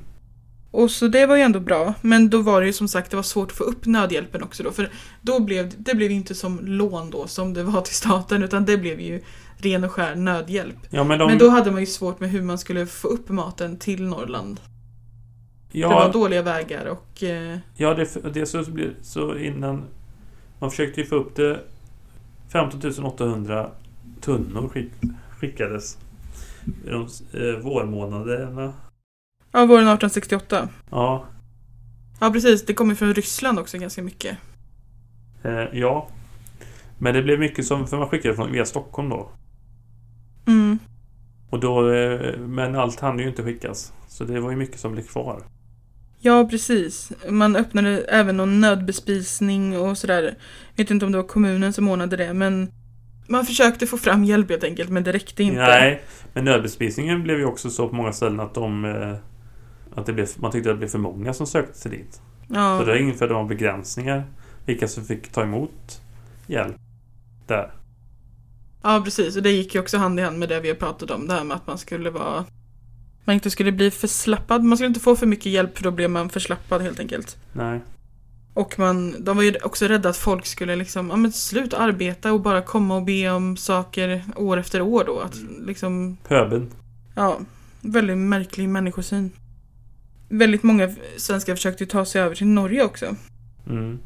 Och 0.71 0.91
så 0.91 1.07
det 1.07 1.25
var 1.25 1.35
ju 1.35 1.41
ändå 1.41 1.59
bra. 1.59 1.93
Men 2.01 2.29
då 2.29 2.41
var 2.41 2.61
det 2.61 2.67
ju 2.67 2.73
som 2.73 2.87
sagt 2.87 3.11
det 3.11 3.15
var 3.15 3.23
svårt 3.23 3.51
att 3.51 3.57
få 3.57 3.63
upp 3.63 3.85
nödhjälpen 3.85 4.43
också 4.43 4.63
då. 4.63 4.71
För 4.71 4.89
då 5.21 5.39
blev 5.39 5.73
det 5.77 5.95
blev 5.95 6.11
inte 6.11 6.35
som 6.35 6.59
lån 6.63 7.09
då 7.09 7.27
som 7.27 7.53
det 7.53 7.63
var 7.63 7.81
till 7.81 7.95
staten 7.95 8.43
utan 8.43 8.65
det 8.65 8.77
blev 8.77 8.99
ju 8.99 9.21
ren 9.57 9.83
och 9.83 9.91
skär 9.91 10.15
nödhjälp. 10.15 10.75
Ja 10.89 11.03
men 11.03 11.19
de 11.19 11.27
Men 11.27 11.37
då 11.37 11.49
hade 11.49 11.71
man 11.71 11.79
ju 11.79 11.85
svårt 11.85 12.19
med 12.19 12.29
hur 12.29 12.41
man 12.41 12.57
skulle 12.57 12.85
få 12.85 13.07
upp 13.07 13.29
maten 13.29 13.77
till 13.77 14.03
Norrland. 14.03 14.59
ja, 15.71 15.89
Det 15.89 15.95
var 15.95 16.13
dåliga 16.13 16.41
vägar 16.41 16.85
och... 16.85 17.23
Eh, 17.23 17.57
Ja, 17.75 17.93
det, 17.93 18.33
det 18.33 18.45
så, 18.45 18.63
så 19.01 19.37
innan... 19.37 19.83
Man 20.59 20.69
försökte 20.71 21.01
ju 21.01 21.07
få 21.07 21.15
upp 21.15 21.35
det 21.35 21.59
15 22.51 23.05
800 23.05 23.71
tunnor 24.21 24.69
skick, 24.69 24.91
skickades 25.39 25.97
i 26.85 26.89
de 26.89 27.07
eh, 27.33 27.59
vårmånaderna. 27.63 28.73
ja, 29.51 29.59
våren 29.65 29.87
1868. 29.87 30.69
Ja, 30.89 31.25
Ja 32.21 32.31
precis, 32.31 32.65
det 32.65 32.73
kommer 32.73 32.95
från 32.95 33.13
Ryssland 33.13 33.59
också 33.59 33.77
ganska 33.77 34.03
mycket. 34.03 34.37
eh, 35.43 35.65
ja. 35.73 36.07
Men 36.97 37.13
det 37.13 37.21
blev 37.21 37.39
mycket 37.39 37.65
som... 37.65 37.87
För 37.87 37.97
man 37.97 38.09
skickade 38.09 38.35
från, 38.35 38.51
via 38.51 38.65
Stockholm 38.65 39.09
då. 39.09 39.29
Mm. 40.47 40.79
Och 41.49 41.59
då 41.59 41.91
eh, 41.91 42.37
men 42.39 42.75
allt 42.75 42.99
hann 42.99 43.19
ju 43.19 43.27
inte 43.27 43.43
skickas. 43.43 43.93
Så 44.07 44.23
det 44.23 44.39
var 44.39 44.51
ju 44.51 44.57
mycket 44.57 44.79
som 44.79 44.91
blev 44.91 45.03
kvar. 45.03 45.43
Ja, 46.19 46.47
precis. 46.49 47.11
Man 47.29 47.55
öppnade 47.55 48.01
även 48.01 48.37
någon 48.37 48.61
nödbespisning 48.61 49.77
och 49.79 49.97
sådär. 49.97 50.35
Vet 50.75 50.91
inte 50.91 51.05
om 51.05 51.11
det 51.11 51.17
var 51.17 51.27
kommunen 51.27 51.73
som 51.73 51.87
ordnade 51.87 52.17
det, 52.17 52.33
men 52.33 52.71
man 53.29 53.45
försökte 53.45 53.87
få 53.87 53.97
fram 53.97 54.23
hjälp 54.23 54.49
helt 54.49 54.63
enkelt, 54.63 54.89
men 54.89 55.03
det 55.03 55.11
räckte 55.11 55.43
inte. 55.43 55.61
Nej, 55.61 56.01
men 56.33 56.45
nödbespisningen 56.45 57.23
blev 57.23 57.39
ju 57.39 57.45
också 57.45 57.69
så 57.69 57.89
på 57.89 57.95
många 57.95 58.13
ställen 58.13 58.39
att 58.39 58.53
de... 58.53 58.85
Eh, 58.85 59.15
att 59.95 60.05
det 60.05 60.13
blev, 60.13 60.27
man 60.37 60.51
tyckte 60.51 60.69
att 60.69 60.75
det 60.75 60.79
blev 60.79 60.87
för 60.87 60.97
många 60.99 61.33
som 61.33 61.47
sökte 61.47 61.77
sig 61.77 61.91
dit. 61.91 62.13
Så 62.13 62.21
Ja, 62.53 62.83
det 62.85 62.99
införde 62.99 63.33
de 63.33 63.47
begränsningar 63.47 64.23
vilka 64.65 64.87
som 64.87 65.05
fick 65.05 65.31
ta 65.31 65.43
emot 65.43 66.01
hjälp 66.47 66.75
där. 67.47 67.71
ja, 68.81 69.01
precis. 69.05 69.37
Och 69.37 69.43
det 69.43 69.51
gick 69.51 69.75
ju 69.75 69.81
också 69.81 69.97
hand 69.97 70.19
i 70.19 70.23
hand 70.23 70.39
med 70.39 70.49
det 70.49 70.59
vi 70.59 70.67
har 70.67 70.75
pratat 70.75 71.11
om, 71.11 71.27
det 71.27 71.33
här 71.33 71.43
med 71.43 71.57
att 71.57 71.67
man 71.67 71.77
skulle 71.77 72.09
vara... 72.09 72.45
Man 73.25 73.33
inte 73.33 73.49
skulle 73.49 73.71
bli 73.71 73.91
förslappad. 73.91 74.63
Man 74.63 74.77
skulle 74.77 74.87
inte 74.87 74.99
få 74.99 75.15
för 75.15 75.25
mycket 75.25 75.45
hjälp 75.45 75.77
för 75.77 75.83
då 75.83 75.91
blev 75.91 76.09
man 76.09 76.29
förslappad 76.29 76.81
helt 76.81 76.99
enkelt. 76.99 77.37
Nej. 77.53 77.79
Och 78.53 78.79
man, 78.79 79.23
de 79.23 79.37
var 79.37 79.43
ju 79.43 79.55
också 79.63 79.85
rädda 79.85 80.09
att 80.09 80.17
folk 80.17 80.45
skulle 80.45 80.75
liksom, 80.75 81.09
ja 81.09 81.15
men 81.15 81.31
sluta 81.31 81.77
arbeta 81.77 82.33
och 82.33 82.41
bara 82.41 82.61
komma 82.61 82.95
och 82.95 83.03
be 83.03 83.29
om 83.29 83.57
saker 83.57 84.23
år 84.35 84.57
efter 84.57 84.81
år 84.81 85.03
då. 85.03 85.19
Att 85.19 85.37
liksom 85.65 86.17
Pöbeln. 86.27 86.71
Ja, 87.15 87.39
väldigt 87.81 88.17
märklig 88.17 88.69
människosyn. 88.69 89.31
Väldigt 90.29 90.63
många 90.63 90.95
svenskar 91.17 91.55
försökte 91.55 91.85
ta 91.85 92.05
sig 92.05 92.21
över 92.21 92.35
till 92.35 92.47
Norge 92.47 92.83
också. 92.83 93.15
Mm. 93.67 93.99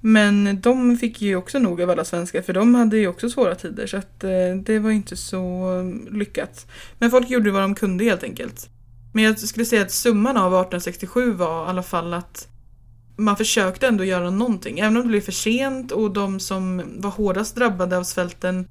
Men 0.00 0.60
de 0.60 0.96
fick 0.96 1.22
ju 1.22 1.36
också 1.36 1.58
nog 1.58 1.82
av 1.82 1.90
alla 1.90 2.04
svenskar 2.04 2.42
för 2.42 2.52
de 2.52 2.74
hade 2.74 2.96
ju 2.96 3.08
också 3.08 3.30
svåra 3.30 3.54
tider 3.54 3.86
så 3.86 3.96
att 3.96 4.24
eh, 4.24 4.30
det 4.62 4.78
var 4.78 4.90
inte 4.90 5.16
så 5.16 5.72
lyckat. 6.10 6.66
Men 6.98 7.10
folk 7.10 7.30
gjorde 7.30 7.50
vad 7.50 7.62
de 7.62 7.74
kunde 7.74 8.04
helt 8.04 8.22
enkelt. 8.22 8.70
Men 9.12 9.24
jag 9.24 9.38
skulle 9.38 9.66
säga 9.66 9.82
att 9.82 9.92
summan 9.92 10.36
av 10.36 10.52
1867 10.52 11.32
var 11.32 11.66
i 11.66 11.68
alla 11.68 11.82
fall 11.82 12.14
att 12.14 12.48
man 13.16 13.36
försökte 13.36 13.86
ändå 13.86 14.04
göra 14.04 14.30
någonting. 14.30 14.78
Även 14.78 14.96
om 14.96 15.02
det 15.02 15.08
blev 15.08 15.20
för 15.20 15.32
sent 15.32 15.92
och 15.92 16.10
de 16.10 16.40
som 16.40 16.82
var 16.96 17.10
hårdast 17.10 17.56
drabbade 17.56 17.98
av 17.98 18.02
svälten 18.02 18.68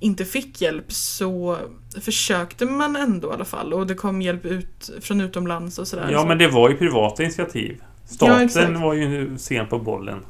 inte 0.00 0.24
fick 0.24 0.60
hjälp 0.60 0.92
så 0.92 1.58
försökte 2.00 2.64
man 2.64 2.96
ändå 2.96 3.30
i 3.30 3.32
alla 3.32 3.44
fall 3.44 3.72
och 3.72 3.86
det 3.86 3.94
kom 3.94 4.22
hjälp 4.22 4.44
ut 4.44 4.90
från 5.00 5.20
utomlands 5.20 5.78
och 5.78 5.88
sådär. 5.88 6.08
Ja, 6.12 6.24
men 6.26 6.38
det 6.38 6.48
var 6.48 6.70
ju 6.70 6.76
privata 6.76 7.22
initiativ. 7.22 7.76
Ja, 7.80 8.14
Staten 8.14 8.40
exakt. 8.40 8.80
var 8.80 8.94
ju 8.94 9.38
sen 9.38 9.68
på 9.68 9.78
bollen. 9.78 10.24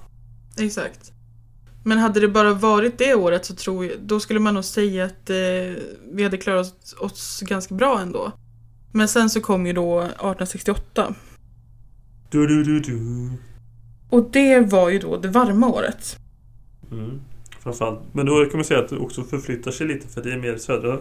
Exakt. 0.59 1.13
Men 1.85 1.99
hade 1.99 2.21
det 2.21 2.29
bara 2.29 2.55
varit 2.55 2.99
det 2.99 3.15
året 3.15 3.45
så 3.47 3.55
tror 3.55 3.85
jag, 3.85 3.95
då 4.01 4.21
skulle 4.21 4.41
man 4.41 4.55
nog 4.55 4.65
säga 4.65 5.05
att 5.05 5.31
eh, 5.31 5.37
vi 6.13 6.23
hade 6.23 6.37
klarat 6.37 6.95
oss 6.99 7.41
ganska 7.41 7.75
bra 7.75 8.01
ändå. 8.01 8.33
Men 8.93 9.09
sen 9.09 9.31
så 9.31 9.41
kom 9.41 9.67
ju 9.67 9.73
då 9.73 10.01
1868. 10.01 11.15
Du, 12.31 12.47
du, 12.47 12.65
du, 12.65 12.81
du. 12.81 13.31
Och 14.11 14.31
det 14.31 14.61
var 14.61 14.89
ju 14.89 14.99
då 14.99 15.17
det 15.17 15.29
varma 15.29 15.69
året. 15.69 16.19
Mm. 16.91 17.21
Framförallt. 17.61 18.01
Men 18.13 18.27
då 18.27 18.45
kan 18.45 18.59
man 18.59 18.65
säga 18.65 18.81
att 18.81 18.89
det 18.89 18.97
också 18.97 19.23
förflyttar 19.23 19.71
sig 19.71 19.87
lite 19.87 20.09
för 20.09 20.23
det 20.23 20.33
är 20.33 20.39
mer 20.39 20.57
södra 20.57 20.99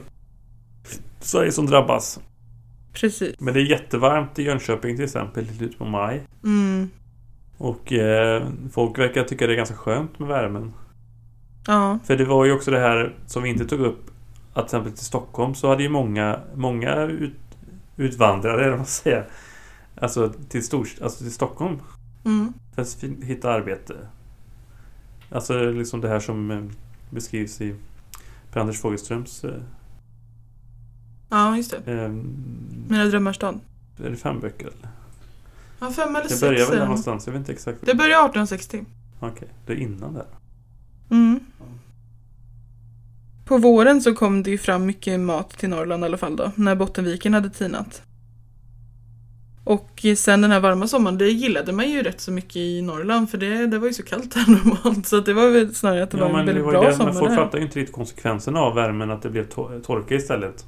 Sverige 1.19 1.51
som 1.51 1.65
drabbas. 1.65 2.19
Precis. 2.93 3.36
Men 3.39 3.53
det 3.53 3.59
är 3.59 3.65
jättevarmt 3.65 4.39
i 4.39 4.43
Jönköping 4.43 4.95
till 4.95 5.05
exempel 5.05 5.43
i 5.43 5.57
slutet 5.57 5.78
på 5.78 5.86
maj. 5.86 6.21
Mm. 6.43 6.89
Och 7.57 7.93
eh, 7.93 8.47
folk 8.71 8.99
verkar 8.99 9.23
tycka 9.23 9.47
det 9.47 9.53
är 9.53 9.57
ganska 9.57 9.76
skönt 9.76 10.19
med 10.19 10.28
värmen. 10.28 10.73
Ja. 11.67 11.99
För 12.03 12.17
det 12.17 12.26
var 12.26 12.45
ju 12.45 12.51
också 12.51 12.71
det 12.71 12.80
här 12.80 13.15
som 13.26 13.43
vi 13.43 13.49
inte 13.49 13.65
tog 13.65 13.80
upp. 13.80 14.11
Att 14.53 14.67
till 14.67 14.78
exempel 14.78 14.91
till 14.91 15.05
Stockholm 15.05 15.55
så 15.55 15.69
hade 15.69 15.84
ju 15.84 15.89
många, 15.89 16.39
många 16.55 17.03
ut, 17.03 17.34
utvandrare, 17.97 18.61
eller 18.61 18.69
vad 18.69 18.80
man 18.80 18.86
säger. 18.86 19.28
Alltså 20.01 20.33
till, 20.49 20.63
stor, 20.65 20.87
alltså 21.01 21.23
till 21.23 21.33
Stockholm. 21.33 21.79
Mm. 22.25 22.53
För 22.75 22.81
att 22.81 23.03
hitta 23.23 23.51
arbete. 23.51 23.95
Alltså 25.31 25.71
liksom 25.71 26.01
det 26.01 26.07
här 26.09 26.19
som 26.19 26.51
eh, 26.51 26.63
beskrivs 27.09 27.61
i 27.61 27.75
Per-Anders 28.51 28.79
Fogelströms 28.81 29.43
eh, 29.43 29.61
Ja, 31.29 31.57
just 31.57 31.73
det. 31.85 31.93
eh, 32.03 32.09
Mina 32.87 33.05
drömmars 33.05 33.35
stad. 33.35 33.59
Är 34.03 34.09
det 34.09 34.15
fem 34.17 34.39
böcker? 34.39 34.67
Eller? 34.67 34.89
Ja, 35.79 35.91
fem 35.91 36.09
eller 36.09 36.23
Det 36.23 36.29
sex. 36.29 36.41
börjar 36.41 36.67
väl 36.69 36.77
det. 36.77 36.83
någonstans, 36.85 37.25
jag 37.27 37.33
vet 37.33 37.39
inte 37.39 37.51
exakt. 37.51 37.77
Det 37.81 37.95
började 37.95 38.25
1860. 38.25 38.85
Okej, 39.19 39.47
det 39.65 39.73
är 39.73 39.77
innan 39.77 40.13
där. 40.13 40.25
Mm. 41.09 41.39
På 43.45 43.57
våren 43.57 44.01
så 44.01 44.15
kom 44.15 44.43
det 44.43 44.51
ju 44.51 44.57
fram 44.57 44.85
mycket 44.85 45.19
mat 45.19 45.49
till 45.49 45.69
Norrland 45.69 46.03
i 46.03 46.05
alla 46.05 46.17
fall 46.17 46.35
då, 46.35 46.51
när 46.55 46.75
Bottenviken 46.75 47.33
hade 47.33 47.49
tinat. 47.49 48.01
Och 49.68 50.05
sen 50.18 50.41
den 50.41 50.51
här 50.51 50.59
varma 50.59 50.88
sommaren, 50.88 51.18
det 51.18 51.30
gillade 51.30 51.72
man 51.74 51.89
ju 51.89 52.03
rätt 52.03 52.22
så 52.22 52.32
mycket 52.32 52.55
i 52.55 52.82
Norrland 52.82 53.30
för 53.30 53.38
det, 53.38 53.68
det 53.68 53.80
var 53.80 53.88
ju 53.88 53.93
så 53.93 54.03
kallt 54.03 54.34
här 54.34 54.45
normalt. 54.51 55.07
Så 55.07 55.18
att 55.18 55.26
det 55.26 55.34
var 55.34 55.49
väl 55.49 55.76
snarare 55.76 56.03
att 56.03 56.11
det 56.11 56.18
Ja, 56.18 56.24
var 56.24 56.30
en 56.30 56.36
men 56.36 56.45
väldigt 56.45 56.66
var 56.66 56.72
bra 56.72 56.82
det, 56.82 56.88
men 56.88 56.97
sommar 56.97 57.13
folk 57.13 57.30
där. 57.32 57.38
fattar 57.38 57.57
ju 57.57 57.63
inte 57.63 57.80
riktigt 57.80 57.95
konsekvenserna 57.95 58.59
av 58.59 58.76
värmen, 58.76 59.11
att 59.11 59.22
det 59.22 59.30
blev 59.30 59.49
to- 59.49 59.82
torka 59.82 60.16
istället. 60.16 60.66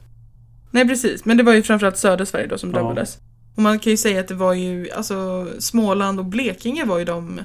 Nej 0.72 0.88
precis, 0.88 1.26
men 1.26 1.38
det 1.38 1.43
var 1.43 1.54
ju 1.54 1.64
framförallt 1.64 1.98
södra 1.98 2.26
Sverige 2.26 2.48
då 2.48 2.58
som 2.58 2.70
Ja. 2.72 2.76
drabbades. 2.80 3.18
Och 3.56 3.62
man 3.62 3.80
kan 3.80 3.91
ju 3.91 3.98
säga 3.98 4.20
att 4.20 4.28
det 4.28 4.34
var 4.36 4.54
ju, 4.54 4.89
alltså 4.91 5.48
Småland 5.60 6.20
och 6.20 6.26
Blekinge 6.26 6.86
var 6.86 6.98
ju 7.00 7.06
de 7.06 7.39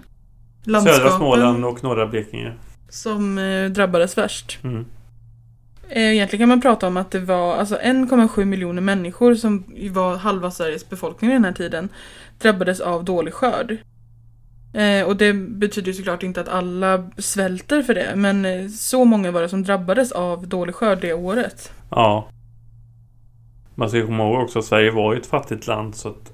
landskapen 0.65 1.01
Södra 1.01 1.17
Småland 1.17 1.65
och 1.65 1.83
norra 1.85 2.07
Blekinge. 2.07 2.53
som 2.89 3.39
eh, 3.39 3.65
drabbades 3.71 4.19
värst. 4.19 4.59
Mm. 4.65 4.85
Eh, 5.95 6.03
Egentligen 6.15 6.43
kan 6.43 6.49
man 6.49 6.61
prata 6.61 6.87
om 6.87 6.97
att 6.97 7.11
det 7.11 7.21
var 7.21 7.57
alltså 7.57 7.77
1,7 7.77 8.45
miljoner 8.45 8.83
människor 8.83 9.35
som 9.35 9.65
var 9.91 10.17
halva 10.17 10.51
Sveriges 10.51 10.89
befolkning 10.91 11.31
i 11.31 11.35
den 11.35 11.45
här 11.45 11.53
tiden 11.53 11.89
drabbades 12.39 12.81
av 12.81 13.05
dålig 13.05 13.35
skörd. 13.35 13.77
Eh, 14.75 15.07
och 15.07 15.17
det 15.17 15.33
betyder 15.35 15.93
såklart 15.93 16.23
inte 16.23 16.41
att 16.41 16.49
alla 16.49 17.11
svälter 17.19 17.83
för 17.83 17.95
det, 17.95 18.13
men 18.17 18.45
eh, 18.45 18.69
så 18.69 19.05
många 19.05 19.31
var 19.31 19.43
det 19.43 19.49
som 19.49 19.63
drabbades 19.63 20.13
av 20.13 20.49
dålig 20.49 20.75
skörd 20.75 20.99
det 21.01 21.13
året. 21.13 21.73
Ja. 21.91 22.29
Man 23.75 23.89
ska 23.89 24.07
komma 24.07 24.23
ihåg 24.25 24.43
också 24.43 24.59
att 24.59 24.65
Sverige 24.65 24.91
var 24.91 25.13
ju 25.15 25.21
ett 25.21 25.27
fattigt 25.27 25.67
land 25.67 25.95
så 25.95 26.09
att 26.09 26.33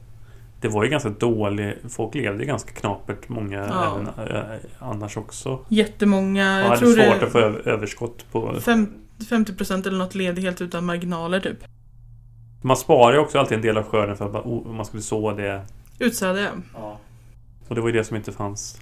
det 0.60 0.68
var 0.68 0.84
ju 0.84 0.90
ganska 0.90 1.08
dåligt. 1.08 1.78
Folk 1.88 2.14
levde 2.14 2.44
ganska 2.44 2.72
knapert. 2.72 3.28
Många 3.28 3.66
Ja. 3.70 3.98
även 4.16 4.36
äh, 4.36 4.58
annars 4.78 5.16
också. 5.16 5.58
Jättemånga, 5.68 6.56
Och 6.56 6.62
jag 6.62 6.68
hade 6.68 6.86
svårt 6.86 7.20
det 7.20 7.26
att 7.26 7.32
få 7.32 7.38
över, 7.38 7.68
överskott 7.68 8.24
på... 8.32 8.54
fem, 8.60 8.88
50% 9.18 9.86
eller 9.86 9.98
något 9.98 10.14
levde 10.14 10.40
helt 10.40 10.60
utan 10.60 10.84
marginaler 10.84 11.40
typ. 11.40 11.58
Man 12.62 12.76
sparar 12.76 13.12
ju 13.12 13.18
också 13.18 13.38
alltid 13.38 13.56
en 13.56 13.62
del 13.62 13.76
av 13.76 13.84
skörden 13.84 14.16
för 14.16 14.26
att 14.26 14.32
man, 14.32 14.42
oh, 14.42 14.72
man 14.72 14.84
skulle 14.86 15.02
så 15.02 15.32
det. 15.32 15.66
Utsäde, 15.98 16.50
ja. 16.74 16.98
Och 17.68 17.74
det 17.74 17.80
var 17.80 17.88
ju 17.88 17.94
det 17.94 18.04
som 18.04 18.16
inte 18.16 18.32
fanns 18.32 18.80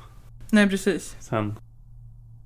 Nej, 0.50 0.68
precis. 0.68 1.16
sen. 1.20 1.54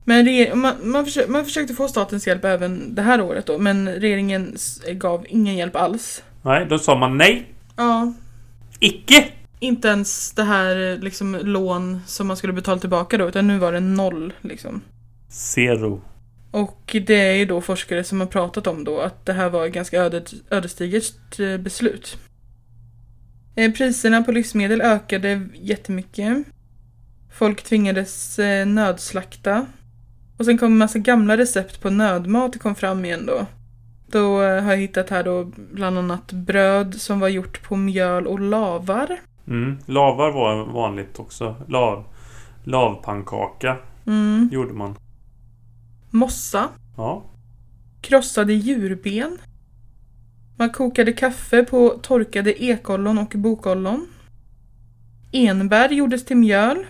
Men 0.04 0.58
man, 0.58 0.74
man, 0.82 1.06
försö- 1.06 1.28
man 1.28 1.44
försökte 1.44 1.74
få 1.74 1.88
statens 1.88 2.26
hjälp 2.26 2.44
även 2.44 2.94
det 2.94 3.02
här 3.02 3.20
året 3.20 3.46
då, 3.46 3.58
men 3.58 3.88
regeringen 3.88 4.56
gav 4.92 5.26
ingen 5.28 5.56
hjälp 5.56 5.76
alls. 5.76 6.22
Nej, 6.42 6.66
då 6.70 6.78
sa 6.78 6.98
man 6.98 7.16
nej. 7.16 7.52
Ja, 7.76 8.12
Icke! 8.78 9.28
inte 9.60 9.88
ens 9.88 10.32
det 10.32 10.42
här 10.42 10.98
liksom 10.98 11.38
lån 11.42 12.00
som 12.06 12.26
man 12.26 12.36
skulle 12.36 12.52
betala 12.52 12.78
tillbaka 12.78 13.18
då, 13.18 13.28
utan 13.28 13.46
nu 13.46 13.58
var 13.58 13.72
det 13.72 13.80
noll 13.80 14.32
liksom. 14.40 14.80
Zero. 15.28 16.00
Och 16.50 16.96
det 17.06 17.14
är 17.14 17.34
ju 17.34 17.44
då 17.44 17.60
forskare 17.60 18.04
som 18.04 18.20
har 18.20 18.26
pratat 18.26 18.66
om 18.66 18.84
då 18.84 19.00
att 19.00 19.26
det 19.26 19.32
här 19.32 19.50
var 19.50 19.66
ett 19.66 19.72
ganska 19.72 19.98
ödet, 20.02 20.32
ödesdigert 20.50 21.40
eh, 21.40 21.56
beslut. 21.56 22.18
Eh, 23.56 23.72
Priserna 23.72 24.22
på 24.22 24.32
livsmedel 24.32 24.80
ökade 24.80 25.48
jättemycket. 25.54 26.38
Folk 27.32 27.62
tvingades 27.62 28.38
eh, 28.38 28.66
nödslakta. 28.66 29.66
Och 30.36 30.44
sen 30.44 30.58
kom 30.58 30.72
en 30.72 30.78
massa 30.78 30.98
gamla 30.98 31.36
recept 31.36 31.80
på 31.82 31.90
nödmat 31.90 32.60
kom 32.60 32.74
fram 32.74 33.04
igen 33.04 33.26
då. 33.26 33.46
Då 34.06 34.36
har 34.38 34.42
jag 34.72 34.76
hittat 34.76 35.10
här 35.10 35.24
då 35.24 35.44
bland 35.72 35.98
annat 35.98 36.32
bröd 36.32 36.94
som 36.94 37.20
var 37.20 37.28
gjort 37.28 37.62
på 37.62 37.76
mjöl 37.76 38.26
och 38.26 38.40
lavar. 38.40 39.16
Mm. 39.48 39.78
Lavar 39.86 40.30
var 40.30 40.64
vanligt 40.72 41.18
också. 41.18 41.56
Lav, 41.68 42.04
lavpannkaka 42.64 43.76
Mm. 44.06 44.48
gjorde 44.52 44.72
man. 44.72 44.96
Mossa. 46.10 46.68
Ja. 46.96 47.24
Krossade 48.00 48.52
djurben. 48.52 49.38
Man 50.56 50.70
kokade 50.70 51.12
kaffe 51.12 51.64
på 51.64 51.98
torkade 52.02 52.62
ekollon 52.62 53.18
och 53.18 53.32
bokollon. 53.36 54.06
Enbär 55.32 55.88
gjordes 55.88 56.24
till 56.24 56.36
mjöl. 56.36 56.86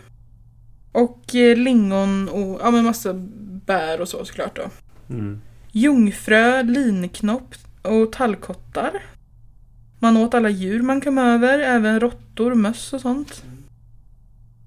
Och 0.92 1.34
eh, 1.34 1.56
lingon 1.56 2.28
och 2.28 2.60
ja, 2.62 2.70
men 2.70 2.84
massa 2.84 3.14
bär 3.66 4.00
och 4.00 4.08
så 4.08 4.24
såklart 4.24 4.56
då. 4.56 4.70
Mm. 5.14 5.40
Jungfrö, 5.72 6.62
linknopp 6.62 7.54
och 7.82 8.12
tallkottar. 8.12 9.02
Man 9.98 10.16
åt 10.16 10.34
alla 10.34 10.50
djur 10.50 10.82
man 10.82 11.00
kom 11.00 11.18
över, 11.18 11.58
även 11.58 12.00
råttor, 12.00 12.54
möss 12.54 12.92
och 12.92 13.00
sånt. 13.00 13.44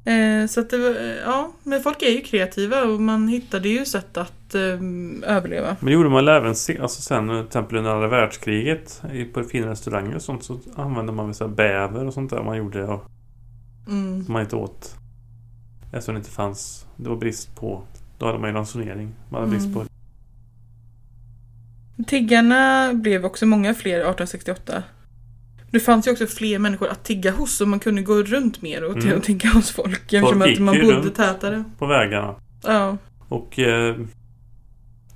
Eh, 0.06 0.48
så 0.48 0.60
att 0.60 0.70
det 0.70 0.78
var, 0.78 0.90
eh, 0.90 1.16
ja, 1.26 1.52
men 1.64 1.84
folk 1.84 2.02
är 2.02 2.10
ju 2.10 2.22
kreativa 2.22 2.84
och 2.84 3.02
man 3.02 3.28
hittade 3.28 3.70
ju 3.70 3.86
sätt 3.86 4.18
att 4.18 4.43
eh, 4.56 4.80
överleva. 5.24 5.76
Men 5.80 5.86
det 5.86 5.92
gjorde 5.92 6.10
man 6.10 6.26
väl 6.26 6.36
även 6.36 6.56
se, 6.56 6.80
alltså 6.80 7.02
sen 7.02 7.28
till 7.28 7.46
exempel 7.46 7.78
under 7.78 7.92
andra 7.92 8.08
världskriget 8.08 9.02
på 9.34 9.44
fina 9.44 9.70
restauranger 9.70 10.16
och 10.16 10.22
sånt 10.22 10.44
så 10.44 10.60
använde 10.76 11.12
man 11.12 11.26
väl 11.26 11.36
så 11.36 11.48
bäver 11.48 12.06
och 12.08 12.14
sånt 12.14 12.30
där 12.30 12.44
man 12.44 12.58
gjorde 12.58 12.84
och 12.88 13.06
Mm. 13.88 14.24
som 14.26 14.34
man 14.34 14.42
inte 14.42 14.56
åt. 14.56 14.96
Eftersom 15.92 16.14
det 16.16 16.18
inte 16.20 16.32
fanns, 16.32 16.86
det 16.98 17.10
var 17.10 17.16
brist 17.16 17.56
på, 17.56 17.84
då 18.18 18.26
hade 18.26 18.40
man 18.40 18.50
ju 18.50 18.56
ransonering. 18.56 19.12
Man 19.30 19.40
hade 19.42 19.52
brist 19.52 19.66
Mm. 19.66 19.80
på 19.80 19.86
Tiggarna 22.08 22.94
blev 22.94 23.26
också 23.26 23.46
många 23.46 23.74
fler 23.74 23.94
1868. 24.00 24.84
Det 25.72 25.80
fanns 25.80 26.08
ju 26.08 26.12
också 26.12 26.28
fler 26.28 26.60
människor 26.60 26.88
att 26.88 27.04
tigga 27.04 27.32
hos 27.32 27.62
och 27.62 27.68
man 27.68 27.80
kunde 27.80 28.02
gå 28.02 28.14
runt 28.24 28.62
mer 28.62 28.84
och, 28.84 28.98
Mm. 29.04 29.22
tigga 29.22 29.50
hos 29.50 29.72
folk 29.72 30.14
eftersom 30.14 30.42
gick 30.42 30.58
att 30.58 30.64
man 30.64 30.82
bodde 30.82 31.10
tätare. 31.10 31.64
på 31.78 31.86
vägarna. 31.86 32.36
Ja. 32.64 32.98
Och 33.30 33.60
eh, 33.60 33.96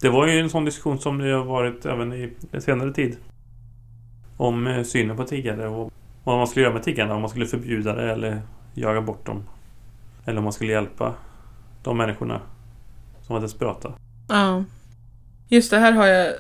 det 0.02 0.10
var 0.10 0.28
ju 0.28 0.40
en 0.40 0.50
sån 0.50 0.66
diskussion 0.66 1.00
som 1.00 1.18
det 1.18 1.32
har 1.32 1.44
varit 1.44 1.86
även 1.86 2.14
i 2.14 2.34
senare 2.60 2.94
tid. 2.94 3.18
Om 4.38 4.68
eh, 4.68 4.84
synen 4.84 5.18
på 5.18 5.24
tiggare 5.24 5.68
och 5.68 5.92
vad 6.24 6.38
man 6.38 6.48
skulle 6.48 6.64
göra 6.64 6.74
med 6.74 6.84
tiggarna. 6.84 7.16
Om 7.16 7.22
man 7.22 7.30
skulle 7.30 7.46
förbjuda 7.46 7.96
det 7.96 8.12
eller 8.12 8.42
jaga 8.74 9.02
bort 9.02 9.26
dem. 9.26 9.44
Eller 10.26 10.38
om 10.38 10.44
man 10.44 10.54
skulle 10.54 10.72
hjälpa 10.72 11.14
de 11.84 11.98
människorna 11.98 12.42
som 13.22 13.34
var 13.34 13.42
desperata. 13.42 13.94
Ja. 14.30 14.64
Just 15.48 15.72
det, 15.72 15.78
här 15.78 15.92
har 15.92 16.08
jag 16.08 16.34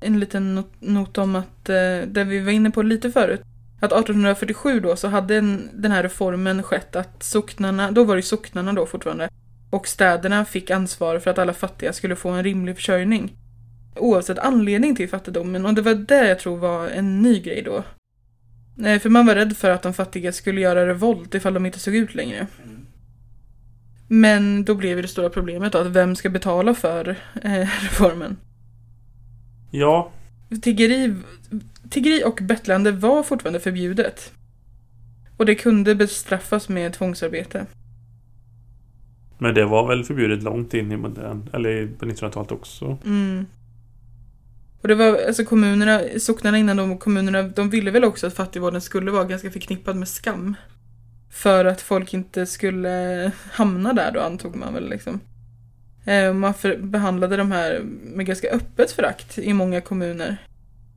en 0.00 0.20
liten 0.20 0.54
not, 0.54 0.70
not 0.78 1.18
om 1.18 1.36
att, 1.36 1.68
eh, 1.68 2.06
det 2.06 2.24
vi 2.24 2.40
var 2.40 2.52
inne 2.52 2.70
på 2.70 2.82
lite 2.82 3.10
förut, 3.10 3.40
att 3.80 3.92
1847 3.92 4.80
då 4.80 4.96
så 4.96 5.08
hade 5.08 5.36
en, 5.36 5.70
den 5.72 5.92
här 5.92 6.02
reformen 6.02 6.62
skett 6.62 6.96
att 6.96 7.22
socknarna, 7.22 7.90
då 7.90 8.04
var 8.04 8.16
det 8.16 8.22
socknarna 8.22 8.72
då 8.72 8.86
fortfarande, 8.86 9.28
och 9.70 9.88
städerna 9.88 10.44
fick 10.44 10.70
ansvar 10.70 11.18
för 11.18 11.30
att 11.30 11.38
alla 11.38 11.52
fattiga 11.52 11.92
skulle 11.92 12.16
få 12.16 12.28
en 12.28 12.44
rimlig 12.44 12.76
försörjning. 12.76 13.32
Oavsett 13.96 14.38
anledning 14.38 14.96
till 14.96 15.08
fattigdomen 15.08 15.66
och 15.66 15.74
det 15.74 15.82
var 15.82 15.94
det 15.94 16.28
jag 16.28 16.38
tror 16.38 16.56
var 16.56 16.88
en 16.88 17.22
ny 17.22 17.40
grej 17.40 17.62
då. 17.62 17.84
Nej, 18.74 18.98
för 18.98 19.08
man 19.08 19.26
var 19.26 19.34
rädd 19.34 19.56
för 19.56 19.70
att 19.70 19.82
de 19.82 19.94
fattiga 19.94 20.32
skulle 20.32 20.60
göra 20.60 20.86
revolt 20.86 21.34
ifall 21.34 21.54
de 21.54 21.66
inte 21.66 21.78
såg 21.78 21.94
ut 21.94 22.14
längre. 22.14 22.46
Men 24.08 24.64
då 24.64 24.74
blev 24.74 25.02
det 25.02 25.08
stora 25.08 25.30
problemet 25.30 25.72
då, 25.72 25.78
att 25.78 25.86
vem 25.86 26.16
ska 26.16 26.28
betala 26.28 26.74
för 26.74 27.08
eh, 27.42 27.52
reformen? 27.82 28.36
Ja, 29.70 30.10
Tiggeri, 30.62 31.14
tiggeri 31.90 32.24
och 32.24 32.38
bettlande 32.42 32.92
var 32.92 33.22
fortfarande 33.22 33.60
förbjudet. 33.60 34.32
Och 35.36 35.46
det 35.46 35.54
kunde 35.54 35.94
bestraffas 35.94 36.68
med 36.68 36.92
tvångsarbete 36.92 37.66
men 39.40 39.54
det 39.54 39.64
var 39.64 39.88
väl 39.88 40.04
förbjudet 40.04 40.42
långt 40.42 40.74
in 40.74 40.92
i 40.92 40.96
modern, 40.96 41.50
eller 41.52 41.86
på 41.98 42.04
1900-talet 42.04 42.52
också. 42.52 42.98
Mm. 43.04 43.46
Och 44.82 44.88
det 44.88 44.94
var 44.94 45.20
alltså 45.26 45.44
kommunerna, 45.44 46.00
socknarna 46.18 46.58
innan 46.58 46.76
de 46.76 46.98
kommunerna, 46.98 47.42
de 47.42 47.70
ville 47.70 47.90
väl 47.90 48.04
också 48.04 48.26
att 48.26 48.34
fattigvården 48.34 48.80
skulle 48.80 49.10
vara 49.10 49.24
ganska 49.24 49.50
förknippad 49.50 49.96
med 49.96 50.08
skam. 50.08 50.54
För 51.30 51.64
att 51.64 51.80
folk 51.80 52.14
inte 52.14 52.46
skulle 52.46 53.32
hamna 53.52 53.92
där 53.92 54.12
då 54.12 54.20
antog 54.20 54.56
man 54.56 54.74
väl 54.74 54.88
liksom. 54.88 55.20
Eh, 56.04 56.32
man 56.32 56.54
för, 56.54 56.76
behandlade 56.76 57.36
de 57.36 57.52
här 57.52 57.80
med 58.02 58.26
ganska 58.26 58.48
öppet 58.50 58.90
förakt 58.90 59.38
i 59.38 59.52
många 59.52 59.80
kommuner. 59.80 60.36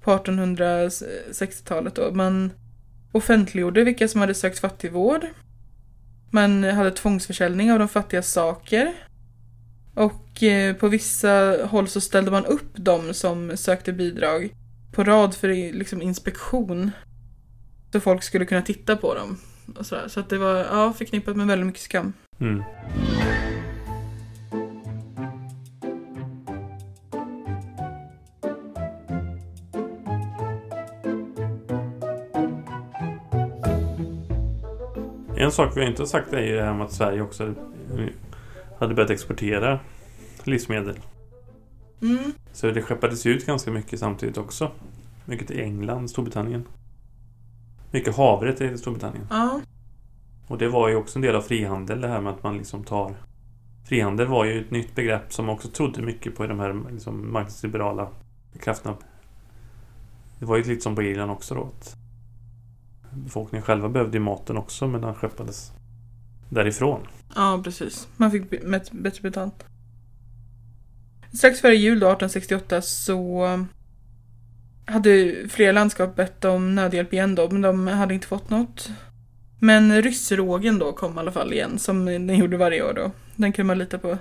På 0.02 0.12
1860-talet 0.12 1.96
då. 1.96 2.12
Man 2.14 2.52
offentliggjorde 3.12 3.84
vilka 3.84 4.08
som 4.08 4.22
hade 4.22 4.34
sökt 4.34 4.60
fattigvård. 4.60 5.26
Man 6.34 6.64
hade 6.64 6.92
tvångsförsäljning 6.92 7.72
av 7.72 7.80
de 7.80 7.88
fattigas 7.88 8.32
saker. 8.32 8.94
Och 9.96 10.44
eh, 10.44 10.76
på 10.76 10.88
vissa 10.88 11.58
håll 11.66 11.88
så 11.88 12.02
ställde 12.02 12.32
man 12.32 12.46
upp 12.46 12.72
de 12.76 13.14
som 13.14 13.58
sökte 13.58 13.94
bidrag 13.94 14.50
på 14.92 15.04
rad 15.04 15.36
för 15.36 15.48
liksom, 15.74 16.02
inspektion. 16.02 16.92
Så 17.92 18.00
folk 18.00 18.24
skulle 18.24 18.46
kunna 18.46 18.62
titta 18.62 18.96
på 18.96 19.16
dem. 19.16 19.38
Och 19.78 19.86
sådär. 19.86 20.08
Så 20.08 20.20
att 20.20 20.30
det 20.30 20.38
var 20.38 20.56
ja, 20.56 20.94
förknippat 20.94 21.36
med 21.36 21.48
väldigt 21.48 21.68
mycket 21.68 21.82
skam. 21.82 22.14
Mm. 22.40 22.64
En 35.44 35.52
sak 35.52 35.78
vi 35.78 35.86
inte 35.86 36.02
har 36.02 36.08
sagt 36.08 36.34
är 36.34 36.42
ju 36.42 36.56
det 36.56 36.64
här 36.64 36.74
med 36.74 36.86
att 36.86 36.92
Sverige 36.92 37.22
också 37.22 37.54
hade 38.80 38.94
börjat 38.94 39.10
exportera 39.10 39.80
livsmedel. 40.44 41.00
Mm. 42.02 42.32
Så 42.52 42.72
det 42.72 42.82
skeppades 42.82 43.26
ut 43.26 43.46
ganska 43.46 43.72
mycket 43.72 44.00
samtidigt 44.00 44.38
också. 44.38 44.72
Mycket 45.26 45.48
till 45.48 45.60
England, 45.60 46.10
Storbritannien. 46.10 46.68
Mycket 47.92 48.16
havre 48.16 48.54
till 48.54 48.78
Storbritannien. 48.78 49.28
Ja. 49.30 49.60
Och 50.48 50.58
det 50.58 50.68
var 50.68 50.90
ju 50.90 50.96
också 50.96 51.18
en 51.18 51.22
del 51.22 51.36
av 51.36 51.42
frihandel 51.42 52.02
det 52.02 52.08
här 52.08 52.22
med 52.22 52.34
att 52.34 52.44
man 52.44 52.58
liksom 52.58 52.84
tar 52.84 53.16
Frihandel 53.86 54.28
var 54.28 54.46
ju 54.46 54.62
ett 54.62 54.72
nytt 54.72 54.96
begrepp 54.96 55.34
som 55.34 55.50
också 55.50 55.68
trodde 55.68 56.02
mycket 56.02 56.36
på 56.36 56.48
de 56.48 56.60
här 56.60 56.82
liksom 56.92 57.34
marknadsliberala 57.34 58.08
krafterna. 58.60 58.98
Det 60.40 60.46
var 60.46 60.58
ju 60.58 60.64
lite 60.64 60.82
som 60.82 60.96
på 60.96 61.04
Irland 61.04 61.32
också 61.32 61.56
då. 61.56 61.64
Att 61.64 62.03
befolkningen 63.16 63.66
själva 63.66 63.90
behövde 63.90 64.18
ju 64.18 64.24
maten 64.24 64.58
också 64.58 64.88
men 64.88 65.02
den 65.02 65.16
skeppades 65.16 65.72
därifrån. 66.50 67.08
Ja, 67.36 67.62
precis. 67.64 68.08
Man 68.18 68.32
fick 68.32 68.50
bättre 68.92 69.22
betalt. 69.22 69.66
Strax 71.34 71.62
före 71.62 71.76
jul 71.76 72.00
då, 72.00 72.08
1868, 72.08 72.82
så 72.82 73.48
hade 74.86 75.36
flera 75.50 75.72
landskap 75.72 76.16
bett 76.16 76.46
om 76.46 76.76
nödhjälp 76.76 77.14
igen 77.14 77.36
då, 77.36 77.50
men 77.50 77.62
de 77.62 77.88
hade 77.88 78.14
inte 78.14 78.28
fått 78.28 78.50
något. 78.50 78.90
Men 79.60 80.02
ryssrågen 80.02 80.80
då 80.80 80.92
kom 80.92 81.16
i 81.16 81.20
alla 81.20 81.32
fall 81.32 81.54
igen, 81.54 81.80
som 81.80 82.06
den 82.06 82.38
gjorde 82.38 82.58
varje 82.58 82.84
år 82.84 82.94
då. 82.94 83.12
Den 83.36 83.54
kunde 83.54 83.68
man 83.68 83.78
lita 83.78 83.98
på. 83.98 84.18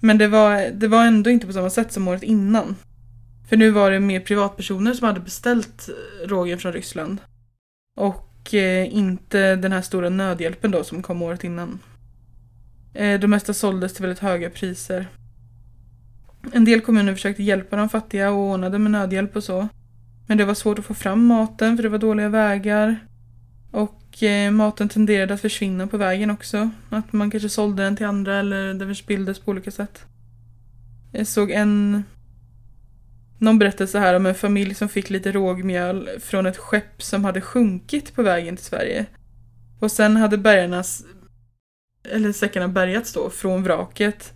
Men 0.00 0.18
det 0.18 0.28
var, 0.28 0.70
det 0.70 0.88
var 0.88 1.04
ändå 1.04 1.30
inte 1.30 1.46
på 1.46 1.52
samma 1.52 1.70
sätt 1.70 1.92
som 1.92 2.08
året 2.08 2.22
innan. 2.22 2.76
För 3.48 3.56
nu 3.56 3.70
var 3.70 3.90
det 3.90 4.00
mer 4.00 4.20
privatpersoner 4.20 4.94
som 4.94 5.06
hade 5.06 5.20
beställt 5.20 5.88
rågen 6.26 6.58
från 6.58 6.72
Ryssland. 6.72 7.20
Och 8.00 8.54
eh, 8.54 8.94
inte 8.94 9.56
den 9.56 9.72
här 9.72 9.82
stora 9.82 10.08
nödhjälpen 10.08 10.70
då 10.70 10.84
som 10.84 11.02
kom 11.02 11.22
året 11.22 11.44
innan. 11.44 11.78
Eh, 12.94 13.20
det 13.20 13.26
mesta 13.26 13.54
såldes 13.54 13.94
till 13.94 14.02
väldigt 14.02 14.18
höga 14.18 14.50
priser. 14.50 15.06
En 16.52 16.64
del 16.64 16.80
kommuner 16.80 17.14
försökte 17.14 17.42
hjälpa 17.42 17.76
de 17.76 17.88
fattiga 17.88 18.30
och 18.30 18.38
ordnade 18.38 18.78
med 18.78 18.92
nödhjälp 18.92 19.36
och 19.36 19.44
så. 19.44 19.68
Men 20.26 20.38
det 20.38 20.44
var 20.44 20.54
svårt 20.54 20.78
att 20.78 20.84
få 20.84 20.94
fram 20.94 21.26
maten 21.26 21.76
för 21.76 21.82
det 21.82 21.88
var 21.88 21.98
dåliga 21.98 22.28
vägar. 22.28 22.96
Och 23.70 24.22
eh, 24.22 24.50
maten 24.50 24.88
tenderade 24.88 25.34
att 25.34 25.40
försvinna 25.40 25.86
på 25.86 25.96
vägen 25.96 26.30
också. 26.30 26.70
Att 26.90 27.12
man 27.12 27.30
kanske 27.30 27.48
sålde 27.48 27.82
den 27.82 27.96
till 27.96 28.06
andra 28.06 28.36
eller 28.36 28.74
den 28.74 28.88
förspilldes 28.88 29.38
på 29.38 29.50
olika 29.50 29.70
sätt. 29.70 30.04
Jag 31.12 31.26
såg 31.26 31.50
en... 31.50 32.04
Någon 33.40 33.58
berättelse 33.58 33.98
här 33.98 34.14
om 34.14 34.26
en 34.26 34.34
familj 34.34 34.74
som 34.74 34.88
fick 34.88 35.10
lite 35.10 35.32
rågmjöl 35.32 36.08
från 36.20 36.46
ett 36.46 36.56
skepp 36.56 37.02
som 37.02 37.24
hade 37.24 37.40
sjunkit 37.40 38.14
på 38.14 38.22
vägen 38.22 38.56
till 38.56 38.64
Sverige. 38.64 39.06
Och 39.80 39.92
sen 39.92 40.16
hade 40.16 40.38
bergarnas... 40.38 41.04
Eller 42.10 42.32
säckarna 42.32 42.68
bärgats 42.68 43.12
då 43.12 43.30
från 43.30 43.62
vraket. 43.62 44.32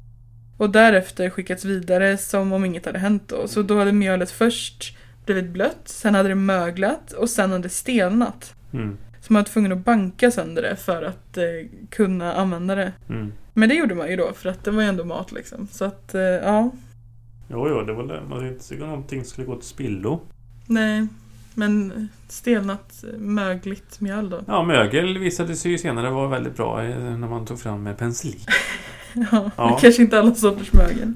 Och 0.58 0.70
därefter 0.70 1.30
skickats 1.30 1.64
vidare 1.64 2.18
som 2.18 2.52
om 2.52 2.64
inget 2.64 2.86
hade 2.86 2.98
hänt 2.98 3.22
då. 3.26 3.48
Så 3.48 3.62
då 3.62 3.78
hade 3.78 3.92
mjölet 3.92 4.30
först 4.30 4.96
blivit 5.26 5.50
blött, 5.50 5.82
sen 5.84 6.14
hade 6.14 6.28
det 6.28 6.34
möglat 6.34 7.12
och 7.12 7.30
sen 7.30 7.50
hade 7.50 7.62
det 7.62 7.68
stelnat. 7.68 8.54
Mm. 8.72 8.98
Så 9.20 9.32
man 9.32 9.42
var 9.42 9.48
tvungen 9.48 9.72
att 9.72 9.84
banka 9.84 10.30
sönder 10.30 10.62
det 10.62 10.76
för 10.76 11.02
att 11.02 11.36
eh, 11.36 11.44
kunna 11.90 12.34
använda 12.34 12.74
det. 12.74 12.92
Mm. 13.08 13.32
Men 13.52 13.68
det 13.68 13.74
gjorde 13.74 13.94
man 13.94 14.10
ju 14.10 14.16
då 14.16 14.32
för 14.32 14.48
att 14.48 14.64
det 14.64 14.70
var 14.70 14.82
ju 14.82 14.88
ändå 14.88 15.04
mat 15.04 15.32
liksom. 15.32 15.68
Så 15.70 15.84
att 15.84 16.14
eh, 16.14 16.22
ja, 16.22 16.70
Jo, 17.48 17.68
jo, 17.68 17.82
det 17.82 17.92
var 17.92 18.02
det. 18.04 18.22
Man 18.28 18.46
inte 18.46 18.74
någonting 18.76 19.24
skulle 19.24 19.46
gå 19.46 19.56
till 19.56 19.68
spillo. 19.68 20.20
nej. 20.66 21.06
Men 21.56 22.08
stelnat 22.28 23.04
eh, 23.12 23.18
mögligt 23.18 24.00
mjöl 24.00 24.30
då. 24.30 24.40
Ja, 24.46 24.62
mögel 24.64 25.18
visade 25.18 25.56
sig 25.56 25.70
ju 25.72 25.78
senare 25.78 26.10
vara 26.10 26.28
väldigt 26.28 26.56
bra 26.56 26.82
eh, 26.84 26.98
när 27.16 27.28
man 27.28 27.46
tog 27.46 27.58
fram 27.60 27.86
eh, 27.86 27.94
penicillin. 27.96 28.40
Ja, 29.32 29.50
Ja. 29.56 29.78
kanske 29.80 30.02
inte 30.02 30.18
alla 30.20 30.34
sorters 30.34 30.72
mögel. 30.72 31.12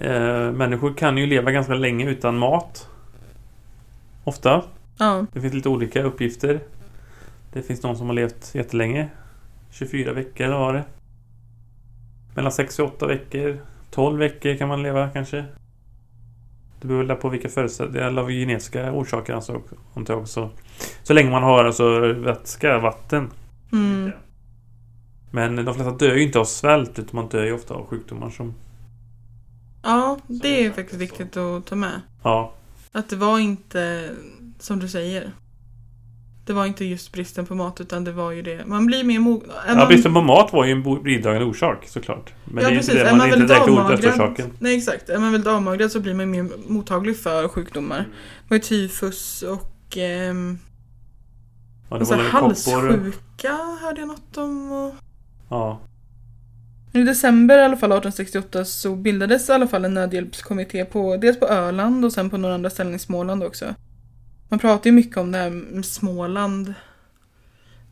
Eh, 0.00 0.52
människor 0.52 0.94
kan 0.94 1.18
ju 1.18 1.26
leva 1.26 1.50
ganska 1.52 1.74
länge 1.74 2.10
utan 2.10 2.38
mat. 2.38 2.88
Ofta. 4.24 4.62
Ja, 4.98 5.26
Det 5.32 5.40
finns 5.40 5.54
lite 5.54 5.68
olika 5.68 6.02
uppgifter. 6.02 6.60
Det 7.52 7.62
finns 7.62 7.80
de 7.80 7.96
som 7.96 8.06
har 8.06 8.14
levt 8.14 8.50
jättelänge. 8.54 9.08
24 9.70 10.12
veckor 10.12 10.46
eller 10.46 10.56
vad 10.58 10.66
var 10.66 10.74
det? 10.74 10.84
Mellan 12.34 12.52
6 12.52 12.78
och 12.78 12.86
8 12.86 13.06
veckor. 13.06 13.58
12 13.94 14.18
veckor 14.18 14.56
kan 14.56 14.68
man 14.68 14.82
leva 14.82 15.10
kanske. 15.10 15.44
Det 16.80 16.88
beror 16.88 17.14
på 17.14 17.28
vilka 17.28 17.48
förutsättningar, 17.48 18.06
eller 18.06 18.22
av 18.22 18.30
genetiska 18.30 18.92
orsaker 18.92 19.34
alltså, 19.34 19.62
antar 19.94 20.14
jag 20.14 20.22
också. 20.22 20.50
Så 21.02 21.12
länge 21.12 21.30
man 21.30 21.42
har 21.42 21.64
alltså 21.64 22.12
vätska, 22.12 22.78
vatten. 22.78 23.30
mm. 23.72 24.12
Men 25.30 25.64
de 25.64 25.74
flesta 25.74 25.90
dör 25.90 26.14
ju 26.14 26.22
inte 26.22 26.38
av 26.38 26.44
svält 26.44 26.98
utan 26.98 27.10
man 27.12 27.28
dör 27.28 27.44
ju 27.44 27.52
ofta 27.52 27.74
av 27.74 27.86
sjukdomar 27.86 28.30
som... 28.30 28.54
ja 29.82 30.18
det 30.26 30.66
är 30.66 30.70
faktiskt 30.70 31.00
viktigt 31.00 31.36
att 31.36 31.66
ta 31.66 31.76
med. 31.76 32.00
Ja, 32.22 32.52
Att 32.92 33.10
det 33.10 33.16
var 33.16 33.38
inte 33.38 34.10
som 34.58 34.78
du 34.78 34.88
säger. 34.88 35.32
Det 36.46 36.52
var 36.52 36.66
inte 36.66 36.84
just 36.84 37.12
bristen 37.12 37.46
på 37.46 37.54
mat 37.54 37.80
utan 37.80 38.04
det 38.04 38.12
var 38.12 38.30
ju 38.30 38.42
det. 38.42 38.66
Man 38.66 38.86
blir 38.86 39.04
mer 39.04 39.18
mogen. 39.18 39.50
ja 39.66 39.86
bristen 39.86 40.14
på 40.14 40.20
mat 40.20 40.52
var 40.52 40.64
ju 40.64 40.72
en 40.72 41.02
bidragande 41.02 41.46
orsak 41.46 41.84
såklart. 41.88 42.32
Men 42.44 42.64
Ja, 42.64 42.70
det 42.70 42.74
är 42.74 42.78
precis. 42.78 42.94
inte 42.94 43.04
det, 43.04 43.10
man 43.10 43.18
man 43.18 43.28
är 43.28 43.32
inte 43.32 43.46
direkt 43.46 43.68
avmagrad-. 43.68 44.50
Nej 44.58 44.76
exakt. 44.76 45.08
Är 45.08 45.18
man 45.18 45.32
väldigt 45.32 45.48
avmagrad 45.48 45.92
så 45.92 46.00
blir 46.00 46.14
man 46.14 46.30
mer 46.30 46.48
mottaglig 46.66 47.18
för 47.18 47.48
sjukdomar. 47.48 47.98
Det 47.98 48.04
var 48.48 48.56
ju 48.56 48.62
tyfus 48.62 49.42
och 49.42 49.96
ehm, 49.96 50.58
Ja, 51.90 51.96
alltså 51.96 52.14
halssjuka 52.14 53.58
hörde 53.80 54.00
jag 54.00 54.08
något 54.08 54.36
om. 54.36 54.72
Och... 54.72 54.94
Ja. 55.48 55.80
I 56.92 57.02
december 57.02 57.58
i 57.58 57.62
alla 57.62 57.76
fall 57.76 57.92
1868 57.92 58.64
så 58.64 58.96
bildades 58.96 59.48
i 59.48 59.52
alla 59.52 59.66
fall 59.66 59.84
en 59.84 59.94
nödhjälpskommitté 59.94 60.84
på 60.84 61.16
dels 61.16 61.40
på 61.40 61.46
Öland 61.46 62.04
och 62.04 62.12
sen 62.12 62.30
på 62.30 62.36
några 62.36 62.54
andra 62.54 62.70
ställen 62.70 62.94
i 62.94 62.98
Småland 62.98 63.42
också. 63.42 63.74
Man 64.48 64.58
pratar 64.58 64.90
ju 64.90 64.96
mycket 64.96 65.16
om 65.16 65.32
det 65.32 65.38
här 65.38 65.50
med 65.50 65.84
Småland. 65.84 66.74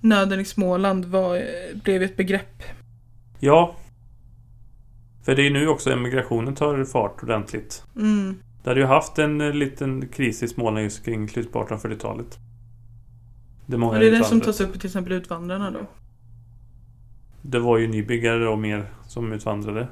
Nöden 0.00 0.40
i 0.40 0.44
Småland 0.44 1.04
var, 1.04 1.42
blev 1.82 2.02
ett 2.02 2.16
begrepp. 2.16 2.62
Ja. 3.40 3.76
För 5.22 5.34
det 5.34 5.46
är 5.46 5.50
nu 5.50 5.68
också 5.68 5.90
emigrationen 5.90 6.54
tar 6.54 6.84
fart 6.84 7.22
ordentligt. 7.22 7.84
Mm. 7.96 8.36
Det 8.62 8.70
hade 8.70 8.80
ju 8.80 8.86
haft 8.86 9.18
en 9.18 9.40
eh, 9.40 9.52
liten 9.52 10.08
kris 10.08 10.42
i 10.42 10.48
Småland 10.48 10.84
just 10.84 11.04
kring 11.04 11.28
slutet 11.28 11.52
på 11.52 11.64
1840-talet. 11.64 12.38
Det 13.66 13.74
är 13.74 13.78
många 13.78 13.98
det 13.98 14.06
är 14.06 14.10
det 14.10 14.24
som 14.24 14.40
tas 14.40 14.60
upp 14.60 14.72
till 14.72 14.86
exempel 14.86 15.12
Utvandrarna 15.12 15.70
då. 15.70 15.80
Det 17.42 17.58
var 17.58 17.78
ju 17.78 17.88
nybyggare 17.88 18.48
och 18.48 18.58
mer 18.58 18.90
som 19.06 19.32
utvandrade. 19.32 19.88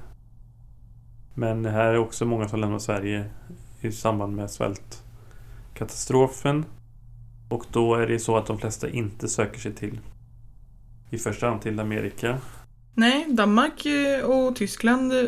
Men 1.34 1.64
här 1.64 1.92
är 1.92 1.98
också 1.98 2.24
många 2.24 2.48
som 2.48 2.60
lämnar 2.60 2.78
Sverige 2.78 3.24
i 3.80 3.92
samband 3.92 4.36
med 4.36 4.50
svältkatastrofen. 5.80 6.64
Och 7.48 7.64
då 7.72 7.94
är 7.94 8.06
det 8.06 8.18
så 8.18 8.36
att 8.36 8.46
de 8.46 8.58
flesta 8.58 8.88
inte 8.88 9.28
söker 9.28 9.60
sig 9.60 9.72
till 9.72 9.98
i 11.10 11.18
första 11.18 11.48
hand 11.48 11.62
till 11.62 11.80
Amerika. 11.80 12.38
Nej, 12.94 13.26
Danmark 13.30 13.86
eh, 13.86 14.24
och 14.24 14.56
Tyskland 14.56 15.12
eh, 15.12 15.24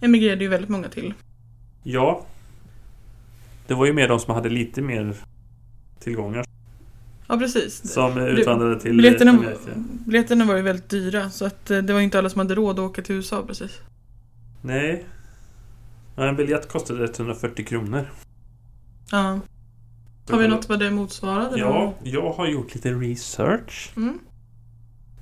emigrerade 0.00 0.44
ju 0.44 0.48
väldigt 0.50 0.70
många 0.70 0.88
till. 0.88 1.14
Ja. 1.82 2.26
Det 3.66 3.74
var 3.74 3.86
ju 3.86 3.92
mer 3.92 4.08
de 4.08 4.20
som 4.20 4.34
hade 4.34 4.48
lite 4.48 4.82
mer 4.82 5.16
tillgångar 6.00 6.44
Ja, 7.28 7.38
precis. 7.38 7.92
som 7.92 8.18
utvandrade 8.18 8.80
till 8.80 8.96
Biljetterna, 8.96 9.30
Amerika. 9.30 9.58
biljetterna 10.06 10.44
var 10.44 10.56
ju 10.56 10.62
väldigt 10.62 10.88
dyra 10.88 11.30
så 11.30 11.44
att 11.46 11.70
eh, 11.70 11.78
det 11.78 11.92
var 11.92 12.00
ju 12.00 12.04
inte 12.04 12.18
alla 12.18 12.28
som 12.30 12.38
hade 12.38 12.54
råd 12.54 12.78
att 12.78 12.90
åka 12.90 13.02
till 13.02 13.14
USA 13.16 13.42
precis. 13.46 13.78
Nej. 14.62 15.04
En 16.16 16.36
biljett 16.36 16.68
kostade 16.68 17.04
140 17.04 17.64
kronor. 17.64 18.10
Ja. 19.10 19.40
Har 20.30 20.38
vi 20.38 20.48
något 20.48 20.68
vad 20.68 20.78
det 20.78 20.90
motsvarade? 20.90 21.58
Ja, 21.58 21.94
jag 22.02 22.32
har 22.32 22.46
gjort 22.46 22.74
lite 22.74 22.92
research. 22.92 23.92
Mm. 23.96 24.18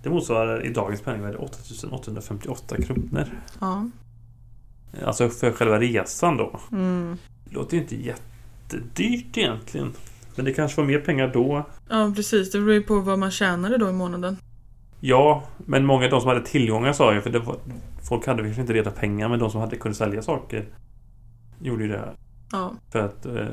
Det 0.02 0.10
motsvarar 0.10 0.66
i 0.66 0.72
dagens 0.72 1.00
penningvärde 1.00 1.38
8858 1.38 2.76
kronor. 2.82 3.26
Ja. 3.60 3.90
Alltså 5.04 5.28
för 5.28 5.52
själva 5.52 5.78
resan 5.80 6.36
då. 6.36 6.60
Mm. 6.72 7.18
Det 7.44 7.54
låter 7.54 7.76
ju 7.76 7.82
inte 7.82 7.96
jättedyrt 7.96 9.38
egentligen. 9.38 9.92
Men 10.36 10.44
det 10.44 10.52
kanske 10.52 10.80
var 10.80 10.88
mer 10.88 10.98
pengar 10.98 11.30
då. 11.34 11.66
Ja, 11.88 12.12
precis. 12.16 12.50
Det 12.52 12.58
beror 12.58 12.72
ju 12.72 12.82
på 12.82 13.00
vad 13.00 13.18
man 13.18 13.30
tjänade 13.30 13.78
då 13.78 13.88
i 13.88 13.92
månaden. 13.92 14.36
Ja, 15.00 15.42
men 15.56 15.86
många 15.86 16.04
av 16.04 16.10
de 16.10 16.20
som 16.20 16.28
hade 16.28 16.44
tillgångar 16.44 16.92
sa 16.92 17.14
jag, 17.14 17.22
för 17.22 17.38
var, 17.38 17.56
folk 18.08 18.26
hade 18.26 18.42
kanske 18.42 18.60
inte 18.60 18.72
reda 18.72 18.90
pengar, 18.90 19.28
men 19.28 19.38
de 19.38 19.50
som 19.50 19.60
hade 19.60 19.76
kunde 19.76 19.96
sälja 19.96 20.22
saker 20.22 20.66
gjorde 21.60 21.82
ju 21.82 21.88
det 21.88 21.98
här 21.98 22.14
Ja, 22.52 22.74
för 22.90 22.98
att 22.98 23.26
eh, 23.26 23.46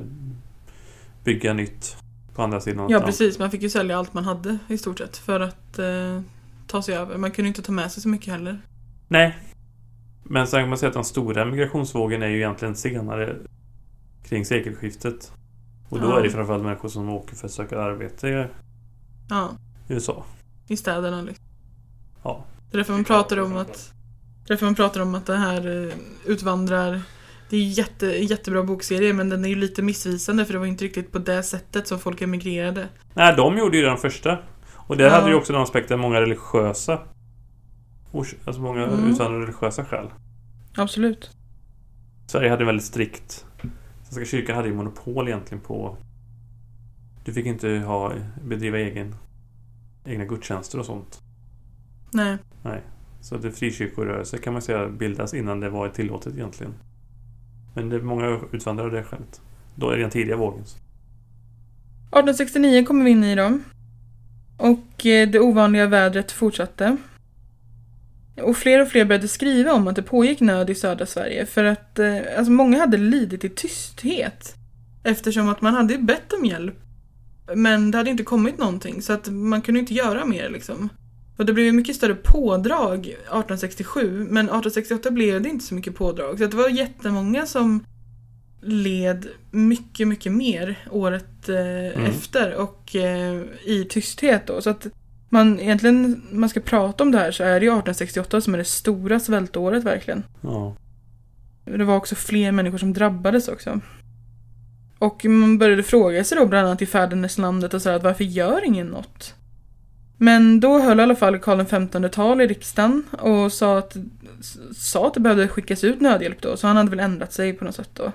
bygga 1.34 1.54
nytt 1.54 1.98
på 2.36 2.42
andra 2.44 2.62
sidan 2.62 2.90
ja 2.90 3.00
precis. 3.00 3.40
Man 3.40 3.52
fick 3.52 3.62
ju 3.62 3.70
sälja 3.70 3.98
allt 3.98 4.14
man 4.14 4.24
hade 4.26 4.58
i 4.68 4.78
stort 4.78 4.98
sett 4.98 5.18
för 5.18 5.40
att 5.40 5.80
eh, 5.80 6.22
ta 6.68 6.82
sig 6.82 6.96
över. 6.96 7.18
Man 7.18 7.32
kunde 7.32 7.48
inte 7.48 7.62
ta 7.62 7.72
med 7.72 7.92
sig 7.92 8.04
så 8.04 8.10
mycket 8.10 8.34
heller. 8.34 8.62
Nej. 9.08 9.38
Men 10.24 10.48
sen 10.48 10.60
kan 10.62 10.70
man 10.70 10.78
säga 10.78 10.88
att 10.88 10.94
den 10.94 11.04
stora 11.04 11.46
migrationsvågen 11.46 12.22
är 12.24 12.28
ju 12.28 12.36
egentligen 12.38 12.76
senare 12.76 13.36
kring 14.24 14.46
sekelskiftet. 14.46 15.32
Och 15.90 16.00
då 16.00 16.08
Ja. 16.08 16.20
är 16.20 16.24
det 16.24 16.30
framförallt 16.30 16.64
människor 16.64 16.90
som 16.90 17.10
åker 17.10 17.36
för 17.36 17.46
att 17.46 17.52
söka 17.54 17.80
arbete 17.82 18.28
i 18.28 18.46
Ja, 19.30 19.50
USA. 19.88 20.26
i 20.68 20.78
städerna 20.78 21.22
liksom. 21.22 21.46
Ja. 22.24 22.46
Det 22.72 22.76
är 22.76 22.78
därför 22.78 22.94
man 22.94 23.04
pratar 23.04 23.38
om 23.40 23.58
att 23.58 23.94
Därför 24.48 24.66
man 24.66 24.76
pratar 24.76 25.02
om 25.02 25.16
att 25.16 25.26
det 25.26 25.36
här 25.36 25.88
eh, 25.88 25.94
utvandrar 26.26 27.02
Det 27.50 27.58
är 27.58 27.62
jätte, 27.64 28.06
jättebra 28.06 28.64
bokserie 28.64 29.14
men 29.14 29.30
den 29.30 29.46
är 29.46 29.50
ju 29.50 29.56
lite 29.56 29.82
missvisande 29.82 30.46
för 30.46 30.54
det 30.54 30.60
var 30.60 30.66
inte 30.66 30.86
riktigt 30.86 31.12
på 31.12 31.20
det 31.20 31.44
sättet 31.44 31.88
som 31.88 32.00
folk 32.00 32.22
emigrerade. 32.22 32.88
Nej, 33.14 33.36
de 33.36 33.58
gjorde 33.58 33.78
ju 33.78 33.84
den 33.84 33.98
första. 33.98 34.38
Och 34.76 34.98
där 34.98 35.06
Ja. 35.06 35.12
hade 35.12 35.30
ju 35.30 35.36
också 35.36 35.54
den 35.54 35.62
aspekten 35.62 36.00
många 36.00 36.22
religiösa. 36.22 37.00
Alltså 38.46 38.62
många 38.62 38.84
Mm. 38.88 39.12
utan 39.14 39.40
religiösa 39.42 39.86
skäl. 39.86 40.08
Absolut. 40.78 41.32
Sverige 42.28 42.50
hade 42.50 42.66
väldigt 42.66 42.86
strikt... 42.86 43.46
Svenska 44.04 44.26
kyrkan 44.26 44.56
hade 44.56 44.68
ju 44.68 44.74
monopol 44.74 45.28
egentligen 45.28 45.64
på... 45.64 45.98
Du 47.26 47.34
fick 47.34 47.46
inte 47.46 47.70
ha, 47.70 48.14
bedriva 48.44 48.78
egen, 48.78 49.16
egna 50.06 50.26
gudstjänster 50.26 50.80
och 50.80 50.86
sånt. 50.86 51.20
Nej. 52.12 52.38
Så 53.22 53.38
det 53.38 53.52
frikyrkorörelse 53.52 54.38
kan 54.38 54.54
man 54.54 54.62
säga 54.62 54.90
bildas 54.90 55.34
innan 55.34 55.60
det 55.60 55.70
var 55.70 55.90
tillåtet 55.90 56.34
egentligen. 56.34 56.74
Men 57.74 57.90
det 57.90 57.96
är 57.96 58.02
många 58.02 58.40
utvandrare 58.52 58.90
det 58.90 59.04
skälet. 59.04 59.42
Då 59.76 59.90
är 59.90 59.96
det 59.96 60.02
den 60.02 60.12
tidiga 60.12 60.36
vågen. 60.36 60.62
1869 60.62 62.86
kommer 62.86 63.06
vi 63.06 63.12
in 63.12 63.24
i 63.24 63.36
dem. 63.36 63.64
Och 64.58 65.06
eh, 65.06 65.30
det 65.30 65.40
ovanliga 65.40 65.88
vädret 65.88 66.32
fortsatte. 66.32 66.98
Och 68.42 68.58
fler 68.58 68.82
och 68.82 68.88
fler 68.88 69.06
började 69.06 69.28
skriva 69.28 69.74
om 69.74 69.88
att 69.88 69.96
det 69.96 70.02
pågick 70.02 70.40
nöd 70.40 70.70
i 70.70 70.76
södra 70.76 71.06
Sverige 71.06 71.46
för 71.46 71.64
att 71.64 72.00
eh, 72.00 72.18
alltså 72.38 72.52
många 72.52 72.80
hade 72.80 72.98
lidit 72.98 73.46
i 73.46 73.50
tysthet. 73.50 74.56
Eftersom 75.04 75.50
att 75.50 75.62
man 75.62 75.74
hade 75.74 75.98
bett 75.98 76.34
om 76.34 76.46
hjälp. 76.46 76.76
Men 77.56 77.92
det 77.92 77.98
hade 77.98 78.10
inte 78.10 78.24
kommit 78.24 78.58
någonting 78.58 79.02
så 79.02 79.14
att 79.14 79.28
man 79.28 79.62
kunde 79.62 79.80
inte 79.80 79.94
göra 79.94 80.26
mer 80.26 80.50
liksom. 80.50 80.90
Och 81.40 81.46
det 81.46 81.54
blev 81.54 81.66
ju 81.66 81.72
mycket 81.72 81.96
större 81.96 82.16
pådrag 82.16 83.00
1867 83.00 84.10
men 84.10 84.46
1868 84.46 85.12
blev 85.12 85.42
det 85.42 85.50
inte 85.50 85.66
så 85.66 85.76
mycket 85.76 85.96
pådrag. 85.96 86.38
Så 86.40 86.46
det 86.46 86.58
var 86.58 86.70
jättemånga 86.70 87.46
som 87.46 87.86
led 88.62 89.28
mycket, 89.52 90.08
mycket 90.08 90.32
mer 90.32 90.88
året 90.92 91.50
eh, 91.50 92.06
efter 92.06 92.56
och 92.56 92.96
eh, 92.96 93.42
i 93.66 93.86
tysthet 93.90 94.48
då. 94.48 94.62
Så 94.62 94.70
att 94.70 94.88
man 95.30 95.60
egentligen, 95.60 96.22
man 96.32 96.50
ska 96.50 96.60
prata 96.60 97.04
om 97.04 97.12
det 97.12 97.18
här 97.18 97.32
så 97.32 97.44
är 97.44 97.60
det 97.60 97.66
ju 97.66 97.72
1868 97.72 98.42
som 98.42 98.54
är 98.54 98.58
det 98.58 98.64
stora 98.64 99.20
svältåret 99.20 99.84
verkligen. 99.84 100.24
Ja. 100.42 100.76
Det 101.66 101.84
var 101.84 101.96
också 101.96 102.16
fler 102.16 102.52
människor 102.52 102.78
som 102.78 102.94
drabbades 102.94 103.48
också. 103.48 103.80
Och 104.98 105.26
man 105.26 105.58
började 105.58 105.84
fråga 105.84 106.24
sig 106.24 106.38
då 106.38 106.46
bland 106.46 106.68
annat 106.68 106.82
i 106.82 106.86
fäderneslandet 106.86 107.74
och 107.74 107.82
så 107.82 107.90
här 107.90 107.96
att 107.96 108.04
varför 108.04 108.24
gör 108.24 108.66
ingen 108.66 108.88
något? 108.88 109.36
Men 110.22 110.60
då 110.60 110.80
höll 110.80 111.00
i 111.00 111.04
alla 111.04 111.16
fall 111.16 111.40
Karl 111.40 111.66
XV 111.66 112.08
tal 112.08 112.42
i 112.42 112.48
riksdagen 112.48 113.04
och 113.12 113.54
sa 113.54 113.78
att, 113.78 113.98
sa 114.76 115.08
att 115.08 115.14
det 115.14 115.20
behövde 115.20 115.48
skickas 115.48 115.84
ut 115.84 116.02
nödhjälp 116.02 116.42
då, 116.42 116.58
så 116.58 116.68
han 116.68 116.78
hade 116.78 116.90
väl 116.90 117.00
ändrat 117.00 117.34
sig 117.34 117.54
på 117.54 117.66
något 117.66 117.76
sätt 117.76 117.90
då. 117.94 118.12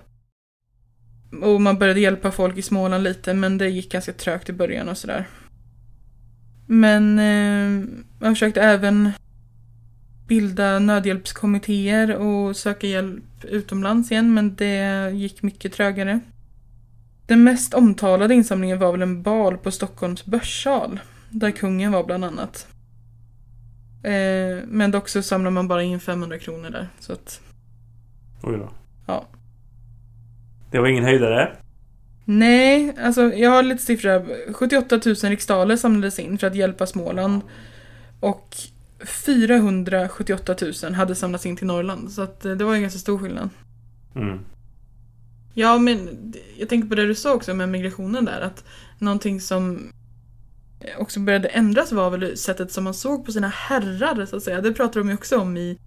Och 1.42 1.60
man 1.60 1.78
började 1.78 2.00
hjälpa 2.00 2.30
folk 2.30 2.58
i 2.58 2.62
Småland 2.62 3.04
lite, 3.04 3.34
men 3.34 3.58
det 3.58 3.68
gick 3.68 3.92
ganska 3.92 4.12
trögt 4.12 4.48
i 4.48 4.52
början 4.52 4.88
och 4.88 4.98
sådär. 4.98 5.28
Men 6.66 7.18
eh, 7.18 7.88
man 8.20 8.34
försökte 8.34 8.62
även 8.62 9.10
bilda 10.28 10.78
nödhjälpskommittéer 10.78 12.16
och 12.16 12.56
söka 12.56 12.86
hjälp 12.86 13.44
utomlands 13.44 14.12
igen, 14.12 14.34
men 14.34 14.54
det 14.54 15.10
gick 15.10 15.42
mycket 15.42 15.72
trögare. 15.72 16.20
Den 17.26 17.44
mest 17.44 17.74
omtalade 17.74 18.34
insamlingen 18.34 18.78
var 18.78 18.92
väl 18.92 19.02
en 19.02 19.22
bal 19.22 19.56
på 19.58 19.70
Stockholms 19.70 20.24
börssal, 20.24 21.00
där 21.34 21.50
kungen 21.50 21.92
var 21.92 22.04
bland 22.04 22.24
annat. 22.24 22.66
Eh, 24.02 24.64
men 24.66 24.90
dock 24.90 25.08
så 25.08 25.22
samlar 25.22 25.50
man 25.50 25.68
bara 25.68 25.82
in 25.82 26.00
500 26.00 26.38
kronor 26.38 26.70
där, 26.70 26.88
så 27.00 27.12
att 27.12 27.40
Oj 28.42 28.58
då. 28.58 28.70
Ja. 29.06 29.26
Det 30.70 30.78
var 30.78 30.86
ingen 30.86 31.04
höjdare. 31.04 31.56
Nej, 32.24 32.96
alltså 33.00 33.22
jag 33.22 33.50
har 33.50 33.62
lite 33.62 33.82
siffror 33.82 34.10
här. 34.10 34.52
78 34.52 35.00
000 35.06 35.14
riksdaler 35.14 35.76
samlades 35.76 36.18
in 36.18 36.38
för 36.38 36.46
att 36.46 36.54
hjälpa 36.54 36.86
Småland. 36.86 37.42
Och 38.20 38.56
478 39.26 40.56
000 40.82 40.94
hade 40.94 41.14
samlats 41.14 41.46
in 41.46 41.56
till 41.56 41.66
Norrland. 41.66 42.12
Så 42.12 42.22
att 42.22 42.44
eh, 42.44 42.52
det 42.52 42.64
var 42.64 42.74
en 42.74 42.82
ganska 42.82 42.98
stor 42.98 43.18
skillnad. 43.18 43.48
Mm. 44.14 44.38
Ja, 45.54 45.78
men 45.78 46.08
jag 46.58 46.68
tänker 46.68 46.88
på 46.88 46.94
det 46.94 47.06
du 47.06 47.14
sa 47.14 47.34
också 47.34 47.54
med 47.54 47.68
migrationen 47.68 48.24
där. 48.24 48.40
Att 48.40 48.64
någonting 48.98 49.40
som 49.40 49.92
Eh, 50.84 51.00
också 51.00 51.20
började 51.20 51.48
ändras 51.48 51.92
var 51.92 52.10
väl 52.10 52.36
sättet 52.36 52.72
som 52.72 52.84
man 52.84 52.94
såg 52.94 53.26
på 53.26 53.32
sina 53.32 53.48
herrar, 53.48 54.26
så 54.26 54.36
att 54.36 54.42
säga. 54.42 54.60
Det 54.60 54.72
pratar 54.72 55.00
de 55.00 55.08
ju 55.08 55.14
också 55.14 55.38
om 55.38 55.56
i, 55.56 55.78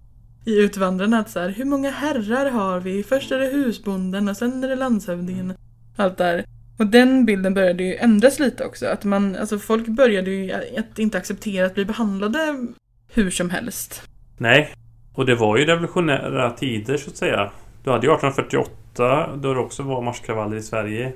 i 0.46 0.60
Utvandrarna. 0.60 1.20
Att 1.20 1.30
så 1.30 1.40
här, 1.40 1.50
hur 1.50 1.66
många 1.66 1.92
herrar 1.92 2.50
har 2.50 2.80
vi? 2.80 3.04
Först 3.04 3.32
är 3.32 3.40
det 3.40 3.46
husbonden 3.46 4.30
och 4.30 4.38
sen 4.38 4.64
är 4.64 4.68
det 4.68 4.76
landshövdingen. 4.76 5.54
Allt 5.96 6.18
där. 6.18 6.46
Och 6.80 6.88
den 6.88 7.26
bilden 7.26 7.54
började 7.54 7.84
ju 7.84 7.96
ändras 7.96 8.40
lite 8.40 8.66
också. 8.66 8.88
Att 8.88 9.04
man, 9.04 9.36
alltså 9.36 9.60
folk 9.60 9.88
började 9.88 10.32
ju 10.32 10.52
att 10.52 11.00
inte 11.00 11.18
acceptera 11.18 11.66
att 11.66 11.74
bli 11.74 11.86
behandlade 11.86 12.68
hur 13.14 13.30
som 13.30 13.50
helst. 13.50 14.02
Nej. 14.38 14.74
Och 15.14 15.26
det 15.26 15.36
var 15.36 15.58
ju 15.58 15.66
revolutionära 15.66 16.52
tider 16.52 16.98
så 16.98 17.10
att 17.10 17.18
säga. 17.18 17.52
Du 17.84 17.92
hade 17.92 18.08
ju 18.08 18.14
1848 18.14 19.36
då 19.36 19.54
det 19.54 19.60
också 19.60 19.84
var 19.84 20.02
marschkravaller 20.02 20.58
i 20.58 20.62
Sverige. 20.62 21.14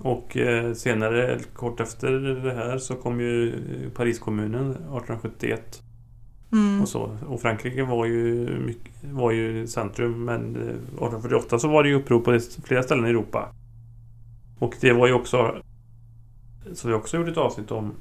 Och 0.00 0.36
eh, 0.36 0.72
senare, 0.72 1.40
kort 1.54 1.80
efter 1.80 2.10
det 2.44 2.54
här, 2.54 2.78
så 2.78 2.94
kom 2.94 3.20
ju 3.20 3.48
eh, 3.48 3.90
Pariskommunen 3.90 4.70
1871 4.70 5.82
Mm. 6.52 6.82
och 6.82 6.88
så. 6.88 7.18
Och 7.26 7.40
Frankrike 7.40 7.82
var 7.82 8.06
ju, 8.06 8.48
mycket, 8.66 8.92
var 9.02 9.30
ju 9.30 9.66
centrum 9.66 10.24
men 10.24 10.56
eh, 10.56 10.62
1848 10.62 11.58
så 11.58 11.68
var 11.68 11.82
det 11.82 11.88
ju 11.88 11.94
uppror 11.94 12.20
på 12.20 12.38
flera 12.64 12.82
ställen 12.82 13.06
i 13.06 13.08
Europa. 13.08 13.48
Och 14.58 14.74
det 14.80 14.92
var 14.92 15.06
ju 15.06 15.12
också 15.12 15.62
Så 16.74 16.88
vi 16.88 16.94
också 16.94 17.16
gjort 17.16 17.28
ett 17.28 17.36
avsnitt 17.36 17.70
om 17.70 17.92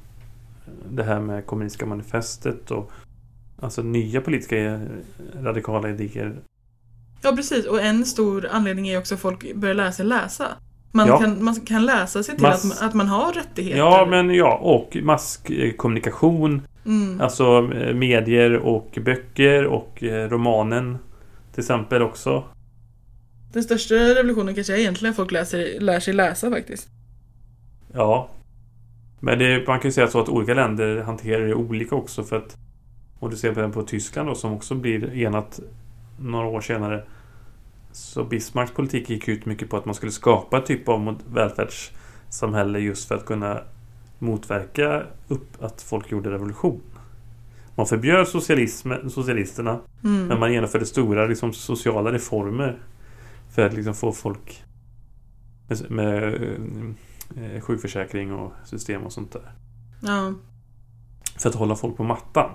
Det 0.90 1.04
här 1.04 1.20
med 1.20 1.46
kommunistiska 1.46 1.86
manifestet 1.86 2.72
och 2.72 2.92
Alltså 3.60 3.82
nya 3.82 4.22
politiska 4.22 4.58
eh, 4.58 4.80
radikala 5.42 5.90
idéer. 5.90 6.36
Ja, 7.22 7.32
precis. 7.36 7.66
Och 7.66 7.82
en 7.82 8.06
stor 8.06 8.48
anledning 8.52 8.88
är 8.88 8.98
också 9.00 9.14
att 9.16 9.22
folk 9.22 9.56
börjar 9.56 9.76
lära 9.76 9.92
sig 9.92 10.06
läsa. 10.06 10.48
Man, 10.96 11.08
Ja. 11.08 11.18
kan, 11.20 11.44
man 11.44 11.56
kan 11.56 11.86
läsa 11.86 12.24
sig 12.24 12.36
till 12.36 12.44
Mass- 12.44 12.72
att, 12.72 12.80
man, 12.80 12.88
att 12.90 12.94
man 12.94 13.08
har 13.08 13.34
rättigheter. 13.34 13.78
Ja, 13.80 14.08
men 14.10 14.30
ja, 14.30 14.58
och 14.58 14.98
masskommunikation. 15.04 16.62
Mm. 16.86 17.22
Alltså 17.22 17.72
eh, 17.74 17.94
medier 17.96 18.54
och 18.56 18.98
böcker 19.06 19.66
och 19.66 20.04
eh, 20.04 20.30
romanen 20.30 20.98
till 21.54 21.60
exempel 21.60 22.02
också. 22.02 22.44
Den 23.54 23.64
största 23.64 23.96
revolutionen 23.96 24.56
kanske 24.56 24.74
är 24.74 24.78
egentligen 24.78 25.10
att 25.10 25.16
folk 25.16 25.32
läser, 25.32 25.80
lär 25.80 26.00
sig 26.00 26.14
läsa 26.14 26.50
faktiskt. 26.52 26.88
Ja. 27.94 28.30
Men 29.20 29.40
det, 29.40 29.68
man 29.68 29.80
kan 29.80 29.88
ju 29.90 29.94
säga 29.94 30.08
så 30.08 30.20
att 30.20 30.30
olika 30.30 30.54
länder 30.54 31.02
hanterar 31.02 31.48
det 31.48 31.54
olika 31.54 31.96
också 31.96 32.24
för 32.24 32.36
att 32.38 32.58
om 33.20 33.30
du 33.30 33.38
ser 33.38 33.54
på, 33.54 33.70
på 33.72 33.84
Tyskland 33.84 34.30
då 34.30 34.36
som 34.36 34.54
också 34.54 34.76
blir 34.76 35.16
enat 35.18 35.60
några 36.20 36.48
år 36.48 36.62
senare 36.62 37.04
så 37.96 38.24
Bismarcks 38.24 38.72
politik 38.72 39.10
gick 39.10 39.28
ut 39.28 39.46
mycket 39.46 39.70
på 39.70 39.78
att 39.78 39.86
man 39.86 39.96
skulle 39.96 40.12
skapa 40.12 40.62
typ 40.62 40.90
av 40.90 41.22
välfärdssamhälle 41.34 42.80
just 42.80 43.08
för 43.08 43.16
att 43.16 43.26
kunna 43.26 43.62
motverka 44.20 45.04
upp 45.28 45.64
att 45.64 45.82
folk 45.82 46.12
gjorde 46.12 46.32
revolution. 46.32 46.82
Man 47.76 47.86
förbjöd 47.86 48.28
socialism, 48.28 48.92
socialisterna 49.10 49.80
Mm. 50.04 50.28
men 50.28 50.40
man 50.40 50.54
genomförde 50.54 50.86
stora 50.86 51.26
liksom, 51.26 51.54
sociala 51.54 52.12
reformer 52.12 52.80
för 53.56 53.66
att 53.66 53.74
liksom, 53.74 53.94
få 53.94 54.12
folk 54.12 54.64
med, 55.68 55.92
med 55.92 56.34
eh, 57.38 57.62
sjukförsäkring 57.62 58.34
och 58.34 58.54
system 58.66 59.04
och 59.04 59.14
sånt 59.14 59.32
där. 59.32 59.52
Ja. 60.02 60.34
För 61.40 61.50
att 61.50 61.56
hålla 61.56 61.76
folk 61.76 61.98
på 61.98 62.04
mattan. 62.04 62.50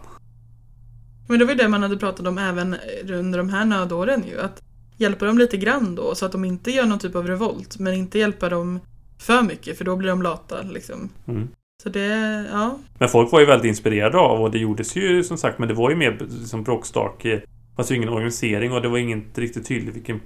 Men 1.28 1.38
det 1.38 1.44
var 1.44 1.52
ju 1.52 1.58
det 1.58 1.68
man 1.68 1.82
hade 1.82 1.96
pratat 1.96 2.26
om 2.26 2.38
även 2.38 2.76
under 3.08 3.38
de 3.38 3.48
här 3.48 3.64
nödåren 3.64 4.24
ju. 4.30 4.40
Att 4.40 4.62
hjälpa 5.00 5.26
dem 5.26 5.38
lite 5.38 5.56
grann 5.56 5.94
då 5.94 6.14
så 6.14 6.26
att 6.26 6.32
de 6.32 6.44
inte 6.44 6.70
gör 6.70 6.86
någon 6.86 6.98
typ 6.98 7.14
av 7.14 7.26
revolt. 7.26 7.78
Men 7.78 7.94
inte 7.94 8.18
hjälpa 8.18 8.48
dem 8.48 8.80
för 9.18 9.42
mycket 9.42 9.78
för 9.78 9.84
då 9.84 9.96
blir 9.96 10.08
de 10.08 10.22
lata 10.22 10.62
liksom. 10.62 11.08
Mm. 11.26 11.48
Så 11.82 11.88
det, 11.88 12.06
ja. 12.52 12.78
Men 12.98 13.08
folk 13.08 13.32
var 13.32 13.40
ju 13.40 13.46
väldigt 13.46 13.68
inspirerade 13.68 14.18
av 14.18 14.42
och 14.42 14.50
det 14.50 14.58
gjordes 14.58 14.96
ju 14.96 15.24
som 15.24 15.36
sagt 15.36 15.58
men 15.58 15.68
det 15.68 15.74
var 15.74 15.90
ju 15.90 15.96
mer 15.96 16.26
som 16.44 16.62
bråkstake. 16.62 17.28
Det 17.36 17.76
fanns 17.76 17.90
ju 17.90 17.96
ingen 17.96 18.08
organisering 18.08 18.72
och 18.72 18.82
det 18.82 18.88
var 18.88 18.98
inte 18.98 19.40
riktigt 19.40 19.66
tydligt 19.66 19.96
vilken 19.96 20.20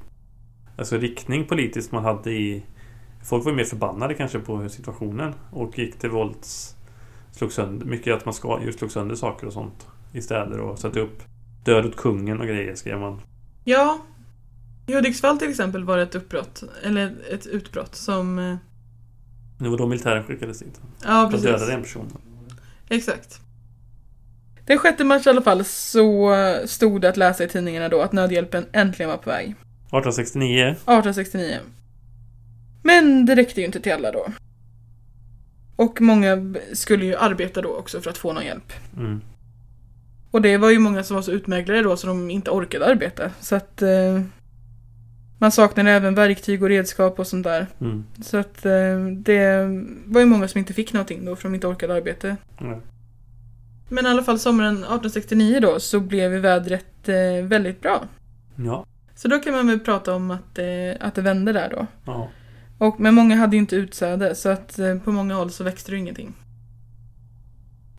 alltså, 0.77 0.97
riktning 0.97 1.45
politiskt 1.45 1.93
man 1.93 2.05
hade 2.05 2.31
i... 2.31 2.62
Folk 3.25 3.45
var 3.45 3.53
ju 3.53 3.57
mer 3.57 3.64
förbannade 3.64 4.14
kanske 4.14 4.39
på 4.39 4.68
situationen 4.68 5.35
och 5.51 5.79
gick 5.79 5.99
till 5.99 6.11
vålds... 6.11 6.77
Slog 7.33 7.53
sönder, 7.53 7.87
mycket 7.87 8.14
att 8.14 8.25
man 8.25 8.35
ska, 8.35 8.61
just 8.64 8.79
slog 8.79 8.91
sönder 8.91 9.14
saker 9.14 9.47
och 9.47 9.53
sånt 9.53 9.87
i 10.12 10.22
städer 10.22 10.61
och 10.61 10.79
satte 10.79 11.01
upp 11.01 11.22
Död 11.64 11.87
åt 11.87 11.97
kungen 11.97 12.41
och 12.41 12.47
grejer 12.47 12.75
skrev 12.75 13.01
man. 13.01 13.20
Ja. 13.64 13.99
I 14.87 14.95
Hudiksvall 14.95 15.39
till 15.39 15.51
exempel 15.51 15.85
var 15.85 15.97
det 15.97 16.03
ett 16.03 16.14
uppbrott, 16.14 16.62
eller 16.82 17.14
ett 17.30 17.47
utbrott 17.47 17.95
som... 17.95 18.39
eh, 18.39 18.57
Det 19.59 19.68
var 19.68 19.78
då 19.78 19.87
militären 19.87 20.24
skickades 20.24 20.59
dit. 20.59 20.80
Ja, 21.05 21.28
precis. 21.30 21.47
döda 21.47 21.72
en 21.72 21.82
person. 21.82 22.16
Exakt. 22.89 23.41
Den 24.66 24.78
6 24.78 25.05
mars 25.05 25.26
i 25.26 25.30
alla 25.30 25.43
fall 25.43 25.64
så 25.64 26.35
stod 26.66 27.01
det 27.01 27.09
att 27.09 27.16
läsa 27.16 27.45
i 27.45 27.49
tidningarna 27.49 27.89
då 27.89 28.01
att 28.03 28.12
nödhjälpen 28.12 28.66
äntligen 28.72 29.11
var 29.11 29.16
på 29.16 29.30
väg. 29.30 29.45
1869. 29.45 30.64
1869. 30.66 31.59
Men 32.82 33.26
det 33.26 33.35
räckte 33.35 33.61
ju 33.61 33.66
inte 33.66 33.80
till 33.80 33.93
alla 33.93 34.12
då. 34.12 34.26
Och 35.76 36.01
många 36.01 36.55
skulle 36.72 37.05
ju 37.05 37.16
arbeta 37.16 37.62
då 37.62 37.76
också 37.76 38.01
för 38.01 38.11
att 38.11 38.18
få 38.18 38.32
någon 38.32 38.45
hjälp. 38.45 38.72
Mm. 38.97 39.20
Och 40.30 40.43
det 40.43 40.57
var 40.57 40.70
ju 40.70 40.78
många 40.78 41.05
som 41.05 41.14
var 41.14 41.22
så 41.22 41.30
utmärglade 41.32 41.82
då 41.82 41.97
så 41.97 42.07
de 42.07 42.30
inte 42.30 42.51
orkade 42.51 42.87
arbeta. 42.87 43.30
Så 43.41 43.57
att 43.57 43.82
eh, 43.82 44.20
man 45.39 45.53
saknade 45.53 45.91
även 45.91 46.14
verktyg 46.14 46.62
och 46.62 46.68
redskap 46.68 47.18
och 47.18 47.26
sånt 47.26 47.45
där. 47.45 47.66
Mm. 47.80 48.05
Så 48.22 48.37
att 48.37 48.66
eh, 48.66 49.07
det 49.16 49.57
var 50.07 50.20
ju 50.20 50.26
många 50.26 50.49
som 50.49 50.59
inte 50.59 50.72
fick 50.72 50.93
någonting 50.93 51.24
då 51.24 51.37
för 51.37 51.43
de 51.43 51.55
inte 51.55 51.66
orkade 51.66 51.95
arbeta. 51.95 52.37
Ja. 52.59 52.80
Men 53.89 54.07
i 54.07 54.09
alla 54.09 54.22
fall 54.22 54.39
sommaren 54.39 54.74
1869 54.74 55.61
då 55.61 55.80
så 55.80 56.01
blev 56.01 56.32
ju 56.32 56.41
vädret 56.41 57.09
eh, 57.09 57.45
väldigt 57.45 57.80
bra. 57.80 58.05
Ja. 58.57 58.87
Så 59.14 59.28
då 59.28 59.39
kan 59.39 59.53
man 59.53 59.66
väl 59.66 59.80
prata 59.80 60.14
om 60.14 60.30
att, 60.30 60.59
eh, 60.59 61.07
att 61.07 61.14
det 61.14 61.22
vände 61.22 61.53
där 61.53 61.70
då. 61.70 61.87
ja. 62.05 62.28
Och, 62.78 63.01
men 63.01 63.14
många 63.14 63.37
hade 63.37 63.57
ju 63.57 63.61
inte 63.61 63.76
utsäde 63.76 64.35
så 64.35 64.49
att 64.49 64.78
eh, 64.78 64.99
på 64.99 65.12
många 65.12 65.35
håll 65.35 65.51
så 65.51 65.64
växte 65.64 65.91
det 65.91 65.99
ingenting. 65.99 66.32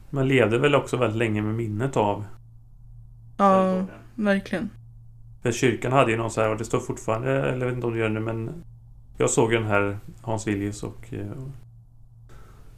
Man 0.09 0.27
levde 0.27 0.59
väl 0.59 0.75
också 0.75 0.97
väldigt 0.97 1.17
länge 1.17 1.41
med 1.41 1.55
minnet 1.55 1.97
av 1.97 2.25
Ja, 3.37 3.85
verkligen. 4.15 4.69
För 5.45 5.51
kyrkan 5.51 5.91
hade 5.91 6.11
ju 6.11 6.17
någon 6.17 6.31
så 6.31 6.41
här, 6.41 6.49
och 6.49 6.57
det 6.57 6.65
står 6.65 6.79
fortfarande, 6.79 7.31
eller 7.31 7.59
jag 7.59 7.65
vet 7.65 7.75
inte 7.75 7.87
om 7.87 7.93
det 7.93 7.99
gör 7.99 8.07
det 8.09 8.13
nu, 8.13 8.19
men 8.19 8.63
jag 9.17 9.29
såg 9.29 9.51
den 9.51 9.63
här 9.63 9.99
Hans 10.21 10.47
Villius 10.47 10.83
och 10.83 11.13
eh, 11.13 11.31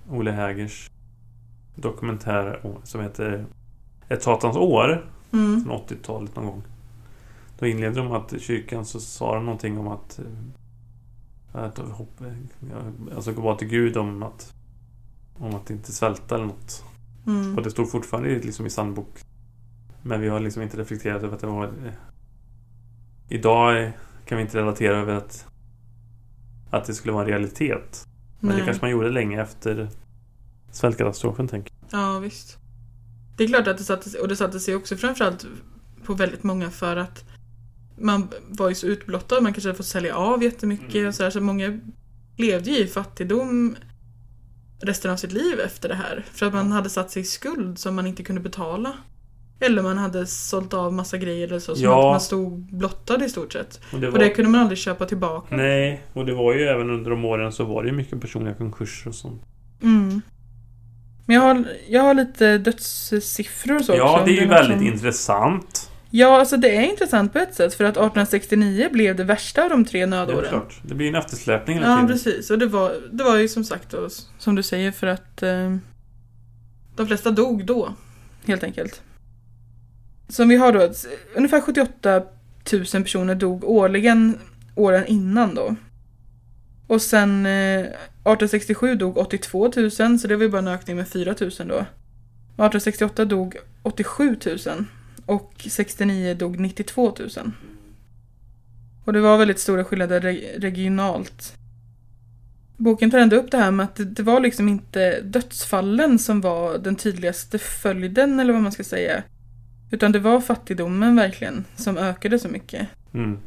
Ole 0.10 0.32
Hägers 0.32 0.92
dokumentär 1.76 2.66
om- 2.66 2.82
som 2.84 3.02
heter 3.02 3.46
Ett 4.10 4.24
satans 4.24 4.58
år 4.58 5.06
Mm. 5.34 5.64
från 5.64 5.74
80-talet 5.78 6.36
någon 6.36 6.46
gång. 6.46 6.64
Då 7.60 7.68
inledde 7.68 7.96
de 8.00 8.12
att 8.12 8.42
kyrkan 8.42 8.86
så 8.86 9.00
sa 9.00 9.36
de 9.36 9.46
någonting 9.46 9.78
om 9.78 9.88
att 9.88 10.20
eh, 11.54 11.64
att 11.64 11.78
hopp, 11.78 12.22
ja, 12.72 12.78
alltså 13.16 13.34
gå 13.34 13.42
bara 13.42 13.56
till 13.56 13.68
Gud 13.68 13.98
om 13.98 14.24
att 14.24 14.54
om 15.38 15.56
att 15.56 15.70
inte 15.70 15.92
svälta 15.92 16.36
eller 16.36 16.46
något. 16.46 16.84
Mm. 17.28 17.56
Och 17.58 17.64
det 17.64 17.72
stod 17.72 17.92
fortfarande 17.92 18.30
liksom 18.30 18.66
i 18.66 18.70
sandbok. 18.70 19.20
Men 20.02 20.22
vi 20.22 20.30
har 20.30 20.40
liksom 20.40 20.62
inte 20.64 20.78
reflekterat 20.78 21.24
över 21.24 21.34
att 21.36 21.42
det 21.42 21.48
var... 21.48 21.72
Idag 23.30 23.92
kan 24.26 24.38
vi 24.38 24.42
inte 24.44 24.58
relatera 24.58 24.98
över 24.98 25.14
att 25.14 25.46
att 26.70 26.86
det 26.86 26.94
skulle 26.94 27.14
vara 27.14 27.24
en 27.24 27.30
realitet. 27.30 28.08
Men 28.40 28.50
Nej. 28.50 28.60
det 28.60 28.66
kanske 28.66 28.84
man 28.84 28.92
gjorde 28.92 29.10
länge 29.10 29.42
efter 29.42 29.90
svältkatastrofen, 30.72 31.48
tänker 31.48 31.74
jag. 31.92 32.00
Ja, 32.00 32.20
visst. 32.20 32.58
Det 33.38 33.44
är 33.44 33.48
klart 33.48 33.68
att 33.68 33.78
det 33.78 33.84
satte 33.84 34.10
sig, 34.10 34.22
och 34.22 34.28
det 34.28 34.36
satte 34.36 34.60
sig 34.60 34.76
också 34.76 34.98
framförallt 34.98 35.46
på 36.04 36.14
väldigt 36.14 36.44
många 36.44 36.72
för 36.72 36.96
att 36.96 37.26
man 37.98 38.28
var 38.50 38.70
ju 38.70 38.76
så 38.76 38.88
utblottad, 38.88 39.42
man 39.42 39.54
kanske 39.54 39.70
hade 39.70 39.78
fått 39.78 39.86
sälja 39.86 40.16
av 40.16 40.44
jättemycket 40.44 40.96
Mm. 40.96 41.08
och 41.08 41.16
sådär, 41.16 41.30
så 41.30 41.42
många 41.42 41.80
levde 42.38 42.70
ju 42.70 42.78
i 42.78 42.88
fattigdom 42.88 43.76
resten 44.82 45.12
av 45.12 45.18
sitt 45.18 45.32
liv 45.32 45.60
efter 45.60 45.90
det 45.90 45.96
här. 45.96 46.26
För 46.32 46.46
att 46.46 46.54
man 46.54 46.72
hade 46.72 46.90
satt 46.90 47.12
sig 47.12 47.22
i 47.22 47.26
skuld 47.26 47.80
som 47.80 47.96
man 47.96 48.08
inte 48.08 48.24
kunde 48.24 48.42
betala. 48.42 48.94
Eller 49.60 49.82
man 49.82 49.98
hade 49.98 50.26
sålt 50.28 50.74
av 50.74 50.94
massa 50.94 51.18
grejer 51.18 51.48
eller 51.48 51.60
så, 51.60 51.76
som 51.76 51.84
Ja. 51.84 52.00
att 52.00 52.14
man 52.14 52.22
stod 52.22 52.60
blottad 52.78 53.24
i 53.26 53.30
stort 53.30 53.54
sett. 53.54 53.80
Och 53.94 54.00
det 54.00 54.08
Och 54.08 54.14
var... 54.14 54.20
det 54.20 54.30
kunde 54.30 54.52
man 54.52 54.62
aldrig 54.62 54.78
köpa 54.78 55.06
tillbaka. 55.06 55.56
Nej, 55.56 56.04
och 56.14 56.26
det 56.26 56.34
var 56.34 56.54
ju 56.54 56.64
även 56.64 56.90
under 56.90 57.10
de 57.12 57.26
åren 57.26 57.52
så 57.52 57.64
var 57.64 57.84
det 57.84 57.90
ju 57.90 57.96
mycket 57.96 58.22
personliga 58.22 58.54
konkurser 58.56 59.10
och 59.10 59.16
sånt. 59.16 59.42
Mm. 59.84 60.22
Men 61.26 61.36
jag 61.36 61.42
har, 61.44 61.66
jag 61.88 62.02
har 62.04 62.14
lite 62.14 62.58
dödssiffror 62.58 63.76
och 63.76 63.86
så 63.86 63.92
också, 63.94 64.04
ja, 64.06 64.20
om 64.20 64.26
det 64.26 64.38
är 64.38 64.42
ju 64.42 64.48
väldigt 64.48 64.78
som- 64.78 64.88
intressant. 64.88 65.92
Ja, 66.10 66.40
alltså 66.40 66.58
det 66.58 66.76
är 66.76 66.82
intressant 66.82 67.34
på 67.34 67.40
ett 67.40 67.56
sätt 67.56 67.74
för 67.74 67.84
att 67.84 67.92
1869 67.98 68.90
blev 68.92 69.16
det 69.16 69.24
värsta 69.24 69.64
av 69.64 69.70
de 69.70 69.86
tre 69.86 70.00
Det 70.00 70.04
är 70.04 70.08
nödåren. 70.08 70.50
klart. 70.50 70.80
Det 70.84 70.96
blir 70.96 71.08
en 71.08 71.16
eftersläpning 71.16 71.76
hela 71.78 71.88
Ja, 71.90 71.96
tiden. 71.96 72.08
precis. 72.08 72.52
Och 72.52 72.60
det 72.60 72.66
var, 72.66 72.96
det 73.12 73.24
var 73.24 73.36
ju 73.38 73.48
som 73.48 73.64
sagt 73.64 73.90
då, 73.92 74.08
som 74.38 74.56
du 74.56 74.64
säger, 74.64 74.92
för 74.92 75.08
att 75.08 75.44
eh, 75.44 75.76
de 76.96 77.08
flesta 77.08 77.32
dog 77.32 77.66
då, 77.66 77.94
helt 78.46 78.64
enkelt. 78.64 79.02
Som 80.30 80.50
vi 80.50 80.56
har 80.56 80.74
då, 80.74 80.90
ungefär 81.36 81.62
78 81.62 82.24
000 82.74 82.86
personer 82.86 83.36
dog 83.36 83.64
årligen 83.64 84.38
åren 84.76 85.06
innan 85.06 85.56
då. 85.56 85.76
Och 86.88 87.02
sen 87.02 87.46
eh, 87.46 87.80
1867 87.80 88.96
dog 88.96 89.18
82 89.18 89.72
000, 89.76 89.92
så 89.92 90.28
det 90.28 90.36
var 90.36 90.44
ju 90.44 90.50
bara 90.50 90.58
en 90.58 90.68
ökning 90.68 90.96
med 90.96 91.08
4 91.08 91.36
000 91.42 91.52
då. 91.58 91.76
1868 91.76 93.26
dog 93.26 93.58
87 93.84 94.38
000 94.46 94.86
och 95.26 95.54
69 95.70 96.34
dog 96.34 96.60
92 96.60 97.16
000. 97.20 97.30
Och 99.06 99.14
det 99.14 99.22
var 99.22 99.38
väldigt 99.38 99.60
stora 99.60 99.84
skillnader 99.84 100.22
re- 100.22 100.60
regionalt. 100.60 101.54
Boken 102.78 103.12
tar 103.12 103.18
ändå 103.18 103.36
upp 103.36 103.52
det 103.52 103.58
här 103.58 103.72
med 103.72 103.84
att 103.84 104.00
det 104.16 104.24
var 104.24 104.40
liksom 104.40 104.70
inte 104.70 105.22
dödsfallen 105.22 106.20
som 106.20 106.42
var 106.42 106.78
den 106.78 106.96
tydligaste 106.96 107.60
följden 107.60 108.40
eller 108.40 108.54
vad 108.54 108.62
man 108.62 108.72
ska 108.72 108.84
säga. 108.84 109.24
Utan 109.92 110.12
det 110.12 110.20
var 110.20 110.42
fattigdomen 110.42 111.16
verkligen 111.16 111.66
som 111.76 111.98
ökade 111.98 112.40
så 112.40 112.50
mycket. 112.50 112.88
Mm. 113.14 113.40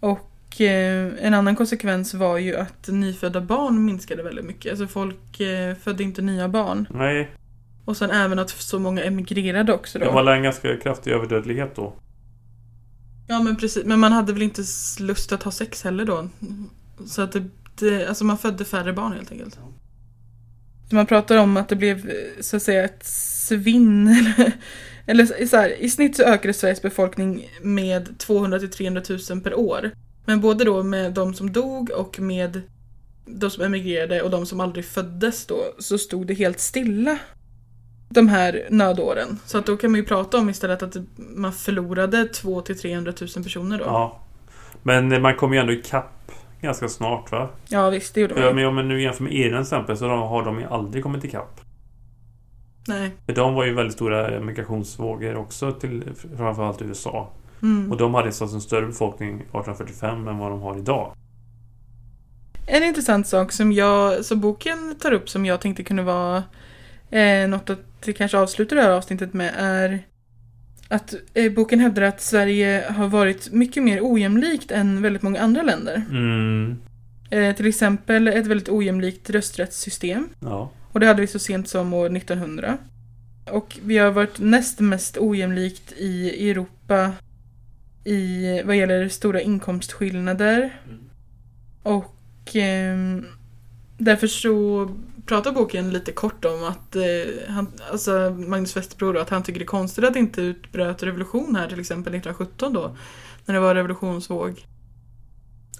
Och 0.00 0.60
eh, 0.60 1.12
en 1.20 1.34
annan 1.34 1.56
konsekvens 1.56 2.14
var 2.14 2.38
ju 2.38 2.56
att 2.56 2.88
nyfödda 2.88 3.40
barn 3.40 3.84
minskade 3.84 4.22
väldigt 4.22 4.44
mycket. 4.44 4.70
Alltså 4.70 4.86
folk 4.86 5.40
eh, 5.40 5.74
födde 5.74 6.02
inte 6.02 6.22
nya 6.22 6.48
barn. 6.48 6.88
Nej, 6.90 7.30
Och 7.84 7.96
sen 7.96 8.10
även 8.10 8.38
att 8.38 8.50
så 8.50 8.78
många 8.78 9.04
emigrerade 9.04 9.72
också 9.72 9.98
det 9.98 10.04
då. 10.04 10.12
var 10.12 10.32
en 10.32 10.42
ganska 10.42 10.76
kraftig 10.76 11.10
överdödlighet 11.12 11.76
då. 11.76 11.92
Ja 13.28 13.42
men 13.42 13.56
precis, 13.56 13.84
men 13.84 14.00
man 14.00 14.12
hade 14.12 14.32
väl 14.32 14.42
inte 14.42 14.62
lust 15.00 15.32
att 15.32 15.42
ha 15.42 15.50
sex 15.50 15.84
heller 15.84 16.04
då. 16.04 16.28
Så 17.06 17.22
att 17.22 17.32
det, 17.32 17.44
det 17.78 18.06
alltså 18.06 18.24
man 18.24 18.38
födde 18.38 18.64
färre 18.64 18.92
barn 18.92 19.12
helt 19.12 19.32
enkelt. 19.32 19.58
Man 20.92 21.06
pratar 21.06 21.36
om 21.36 21.56
att 21.56 21.68
det 21.68 21.76
blev 21.76 21.98
eh, 21.98 22.40
så 22.40 22.56
att 22.56 22.62
säga 22.62 22.84
ett 22.84 23.04
svinn. 23.06 24.16
Eller, 25.06 25.46
så 25.46 25.56
här, 25.56 25.68
i 25.68 25.90
snitt 25.90 26.16
så 26.16 26.22
ökade 26.22 26.54
Sveriges 26.54 26.82
befolkning 26.82 27.48
med 27.62 28.18
200 28.18 28.58
till 28.58 28.70
300 28.70 29.02
000 29.30 29.40
per 29.40 29.58
år. 29.58 29.90
Men 30.24 30.40
både 30.40 30.64
då 30.64 30.82
med 30.82 31.12
de 31.12 31.34
som 31.34 31.52
dog 31.52 31.90
och 31.90 32.20
med 32.20 32.62
de 33.26 33.50
som 33.50 33.64
emigrerade 33.64 34.22
och 34.22 34.30
de 34.30 34.46
som 34.46 34.60
aldrig 34.60 34.84
föddes 34.84 35.46
då, 35.46 35.58
så 35.78 35.98
stod 35.98 36.26
det 36.26 36.34
helt 36.34 36.60
stilla 36.60 37.18
de 38.08 38.28
här 38.28 38.66
nödåren. 38.70 39.38
Så 39.46 39.58
att 39.58 39.66
då 39.66 39.76
kan 39.76 39.90
man 39.90 40.00
ju 40.00 40.06
prata 40.06 40.38
om 40.38 40.50
istället 40.50 40.82
att 40.82 40.96
man 41.16 41.52
förlorade 41.52 42.24
2 42.24 42.60
till 42.60 42.78
300 42.78 43.12
000 43.20 43.44
personer 43.44 43.78
då. 43.78 43.84
Ja. 43.84 44.20
Men 44.82 45.22
man 45.22 45.36
kom 45.36 45.52
ju 45.52 45.58
ändå 45.58 45.72
ikapp 45.72 46.32
ganska 46.60 46.88
snart 46.88 47.32
va? 47.32 47.48
Ja 47.68 47.90
visst, 47.90 48.14
det 48.14 48.20
gjorde 48.20 48.34
man. 48.34 48.54
men 48.54 48.66
om 48.66 48.74
man 48.74 48.88
nu 48.88 49.02
jämför 49.02 49.22
med 49.22 49.32
Irland 49.32 49.66
till 49.66 49.76
exempel 49.76 49.96
så 49.96 50.08
har 50.08 50.44
de 50.44 50.60
ju 50.60 50.66
aldrig 50.66 51.02
kommit 51.02 51.24
ikapp. 51.24 51.60
Nej. 52.88 53.10
För 53.26 53.34
de 53.34 53.54
var 53.54 53.64
ju 53.64 53.74
väldigt 53.74 53.94
stora 53.94 54.40
migrationsvågor 54.40 55.36
också 55.36 55.72
till 55.72 56.04
framförallt 56.36 56.82
USA. 56.82 57.32
Mm. 57.62 57.92
Och 57.92 57.98
de 57.98 58.14
hade 58.14 58.32
så 58.32 58.44
en 58.44 58.60
större 58.60 58.86
befolkning 58.86 59.28
1845 59.28 60.28
än 60.28 60.38
vad 60.38 60.50
de 60.50 60.60
har 60.60 60.78
idag. 60.78 61.12
En 62.66 62.82
intressant 62.82 63.26
sak 63.26 63.52
som, 63.52 63.72
jag, 63.72 64.24
som 64.24 64.40
boken 64.40 64.94
tar 65.00 65.12
upp 65.12 65.28
som 65.28 65.46
jag 65.46 65.60
tänkte 65.60 65.82
kunde 65.84 66.02
vara 66.02 66.42
eh, 67.10 67.48
något 67.48 67.70
att 67.70 68.16
kanske 68.16 68.38
avsluta 68.38 68.74
det 68.74 68.82
här 68.82 68.90
avsnittet 68.90 69.32
med 69.32 69.52
är 69.56 70.02
att 70.88 71.14
eh, 71.34 71.52
boken 71.52 71.80
hävdar 71.80 72.02
att 72.02 72.20
Sverige 72.20 72.84
har 72.96 73.08
varit 73.08 73.52
mycket 73.52 73.82
mer 73.82 73.98
ojämlikt 74.02 74.70
än 74.70 75.02
väldigt 75.02 75.22
många 75.22 75.40
andra 75.40 75.62
länder. 75.62 76.02
Mm. 76.10 76.76
Eh, 77.30 77.56
till 77.56 77.66
exempel 77.66 78.28
ett 78.28 78.46
väldigt 78.46 78.68
ojämlikt 78.68 79.30
rösträttssystem. 79.30 80.28
Ja. 80.40 80.70
Och 80.96 81.00
det 81.00 81.06
hade 81.06 81.20
vi 81.20 81.26
så 81.26 81.38
sent 81.38 81.68
som 81.68 81.94
år 81.94 82.16
1900. 82.16 82.78
Och 83.50 83.78
vi 83.82 83.98
har 83.98 84.10
varit 84.10 84.38
näst 84.38 84.80
mest 84.80 85.18
ojämlikt 85.18 85.92
i 85.92 86.50
Europa 86.50 87.12
i 88.04 88.62
vad 88.64 88.76
gäller 88.76 89.08
stora 89.08 89.40
inkomstskillnader. 89.40 90.80
Och 91.82 92.16
ehm, 92.54 93.26
därför 93.98 94.26
så 94.26 94.88
pratar 95.26 95.52
boken 95.52 95.90
lite 95.90 96.12
kort 96.12 96.44
om 96.44 96.64
att 96.64 96.96
eh, 96.96 97.02
han, 97.48 97.72
alltså 97.90 98.36
Magnus 98.38 98.76
Westerbo 98.76 99.12
då, 99.12 99.20
att 99.20 99.30
han 99.30 99.42
tycker 99.42 99.60
det 99.60 99.64
är 99.64 99.66
konstigt 99.66 100.04
att 100.04 100.12
det 100.12 100.18
inte 100.18 100.42
utbröt 100.42 101.02
revolution 101.02 101.56
här 101.56 101.68
till 101.68 101.80
exempel 101.80 102.14
1917 102.14 102.72
då. 102.72 102.96
När 103.44 103.54
det 103.54 103.60
var 103.60 103.74
revolutionsvåg. 103.74 104.66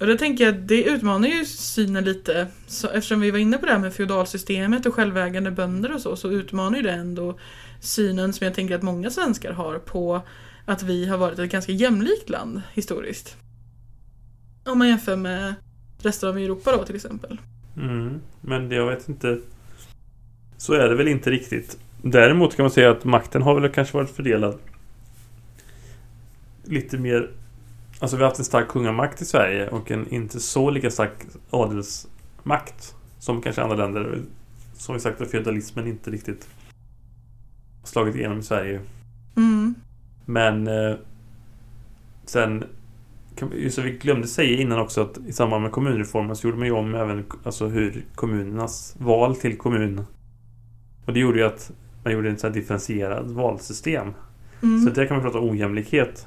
Och 0.00 0.06
det 0.06 0.18
tänker 0.18 0.44
jag 0.44 0.54
det 0.54 0.84
utmanar 0.84 1.28
ju 1.28 1.44
synen 1.44 2.04
lite. 2.04 2.46
Så, 2.66 2.88
eftersom 2.88 3.20
vi 3.20 3.30
var 3.30 3.38
inne 3.38 3.58
på 3.58 3.66
det 3.66 3.72
här 3.72 3.78
med 3.78 3.94
feodalsystemet 3.94 4.86
och 4.86 4.94
självägande 4.94 5.50
bönder 5.50 5.94
och 5.94 6.00
så, 6.00 6.16
så 6.16 6.30
utmanar 6.30 6.76
ju 6.76 6.82
det 6.82 6.92
ändå 6.92 7.38
synen 7.80 8.32
som 8.32 8.44
jag 8.44 8.54
tänker 8.54 8.74
att 8.74 8.82
många 8.82 9.10
svenskar 9.10 9.52
har 9.52 9.78
på 9.78 10.22
att 10.64 10.82
vi 10.82 11.06
har 11.06 11.18
varit 11.18 11.38
ett 11.38 11.50
ganska 11.50 11.72
jämlikt 11.72 12.30
land 12.30 12.62
historiskt. 12.74 13.36
Om 14.64 14.78
man 14.78 14.88
jämför 14.88 15.16
med 15.16 15.54
resten 16.02 16.28
av 16.28 16.38
Europa 16.38 16.76
då 16.76 16.84
till 16.84 16.96
exempel. 16.96 17.40
Mm. 17.76 18.20
Men 18.40 18.70
jag 18.70 18.86
vet 18.86 19.08
inte. 19.08 19.38
Så 20.56 20.72
är 20.72 20.88
det 20.88 20.94
väl 20.94 21.08
inte 21.08 21.30
riktigt. 21.30 21.78
Däremot 22.02 22.56
kan 22.56 22.62
man 22.62 22.70
säga 22.70 22.90
att 22.90 23.04
makten 23.04 23.42
har 23.42 23.60
väl 23.60 23.72
kanske 23.72 23.96
varit 23.96 24.10
fördelad 24.10 24.58
lite 26.64 26.98
mer 26.98 27.30
Alltså 28.00 28.16
vi 28.16 28.22
har 28.22 28.28
haft 28.28 28.38
en 28.38 28.44
stark 28.44 28.68
kungamakt 28.68 29.22
i 29.22 29.24
Sverige 29.24 29.68
och 29.68 29.90
en 29.90 30.08
inte 30.08 30.40
så 30.40 30.70
lika 30.70 30.90
stark 30.90 31.12
adelsmakt 31.50 32.94
som 33.18 33.42
kanske 33.42 33.62
andra 33.62 33.76
länder. 33.76 34.22
Som 34.74 34.94
vi 34.94 35.00
sagt 35.00 35.18
har 35.18 35.26
feudalismen 35.26 35.86
inte 35.86 36.10
riktigt 36.10 36.48
slagit 37.84 38.14
igenom 38.14 38.38
i 38.38 38.42
Sverige. 38.42 38.80
Mm. 39.36 39.74
Men 40.24 40.66
eh, 40.66 40.96
sen 42.24 42.64
Just 43.52 43.76
det, 43.76 43.82
vi 43.82 43.90
glömde 43.90 44.28
säga 44.28 44.60
innan 44.60 44.78
också 44.78 45.02
att 45.02 45.18
i 45.18 45.32
samband 45.32 45.62
med 45.62 45.72
kommunreformen 45.72 46.36
så 46.36 46.46
gjorde 46.46 46.58
man 46.58 46.66
ju 46.66 46.72
om 46.72 46.94
även 46.94 47.24
alltså 47.42 47.66
hur 47.66 48.04
kommunernas 48.14 48.96
val 48.98 49.36
till 49.36 49.58
kommun. 49.58 50.06
Och 51.06 51.12
det 51.12 51.20
gjorde 51.20 51.38
ju 51.38 51.44
att 51.44 51.72
man 52.04 52.12
gjorde 52.12 52.30
ett 52.30 52.40
så 52.40 52.48
differentierat 52.48 53.30
valsystem. 53.30 54.14
Mm. 54.62 54.84
Så 54.84 54.90
där 54.90 55.06
kan 55.06 55.16
man 55.16 55.24
prata 55.24 55.38
om 55.38 55.50
ojämlikhet. 55.50 56.26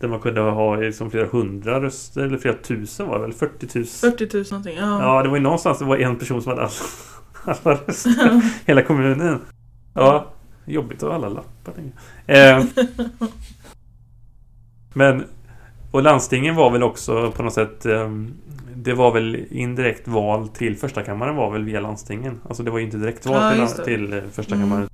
Där 0.00 0.08
man 0.08 0.20
kunde 0.20 0.40
ha 0.40 0.76
liksom 0.76 1.10
flera 1.10 1.26
hundra 1.26 1.82
röster, 1.82 2.22
eller 2.22 2.38
flera 2.38 2.54
tusen 2.54 3.08
var 3.08 3.14
det 3.14 3.20
väl? 3.22 3.32
40 3.32 3.78
000? 3.78 3.86
40 3.86 4.36
000 4.36 4.44
någonting. 4.50 4.76
Ja. 4.76 5.02
Ja, 5.02 5.22
det 5.22 5.28
var 5.28 5.36
ju 5.36 5.42
någonstans 5.42 5.78
det 5.78 5.84
var 5.84 5.96
en 5.96 6.16
person 6.16 6.42
som 6.42 6.50
hade 6.50 6.62
alla, 6.62 6.70
alla 7.64 7.80
röster. 7.86 8.40
Hela 8.66 8.82
kommunen. 8.82 9.38
Ja, 9.94 10.26
jobbigt 10.64 11.02
att 11.02 11.08
ha 11.08 11.14
alla 11.14 11.28
lappar. 11.28 11.74
Eh, 12.26 12.64
men, 14.94 15.24
och 15.90 16.02
landstingen 16.02 16.54
var 16.54 16.70
väl 16.70 16.82
också 16.82 17.30
på 17.30 17.42
något 17.42 17.52
sätt 17.54 17.86
eh, 17.86 18.10
Det 18.74 18.92
var 18.94 19.12
väl 19.12 19.44
indirekt 19.50 20.08
val 20.08 20.48
till 20.48 20.76
första 20.76 21.02
kammaren 21.02 21.36
var 21.36 21.50
väl 21.50 21.64
via 21.64 21.80
landstingen. 21.80 22.40
Alltså 22.48 22.62
det 22.62 22.70
var 22.70 22.78
ju 22.78 22.84
inte 22.84 22.96
direkt 22.96 23.26
val 23.26 23.58
Ja, 23.58 23.66
till, 23.66 23.84
till 23.84 24.12
eh, 24.12 24.20
första 24.32 24.54
Mm. 24.54 24.68
kammaren. 24.68 24.88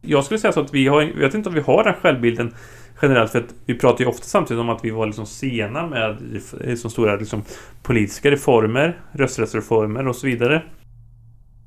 Jag 0.00 0.24
skulle 0.24 0.40
säga 0.40 0.52
så 0.52 0.60
att 0.60 0.74
vi 0.74 0.88
har, 0.88 1.02
jag 1.02 1.14
vet 1.14 1.34
inte 1.34 1.48
om 1.48 1.54
vi 1.54 1.60
har 1.60 1.84
den 1.84 1.94
självbilden 1.94 2.54
generellt 3.02 3.30
för 3.32 3.38
att 3.38 3.54
vi 3.66 3.74
pratar 3.78 4.04
ju 4.04 4.10
ofta 4.10 4.24
samtidigt 4.24 4.60
om 4.60 4.68
att 4.70 4.84
vi 4.84 4.90
var 4.90 5.06
liksom 5.06 5.26
sena 5.26 5.86
med 5.86 6.16
liksom 6.60 6.90
stora 6.90 7.16
liksom 7.16 7.42
politiska 7.82 8.30
reformer, 8.30 9.00
rösträttsreformer 9.12 10.08
och 10.08 10.16
så 10.16 10.26
vidare. 10.26 10.62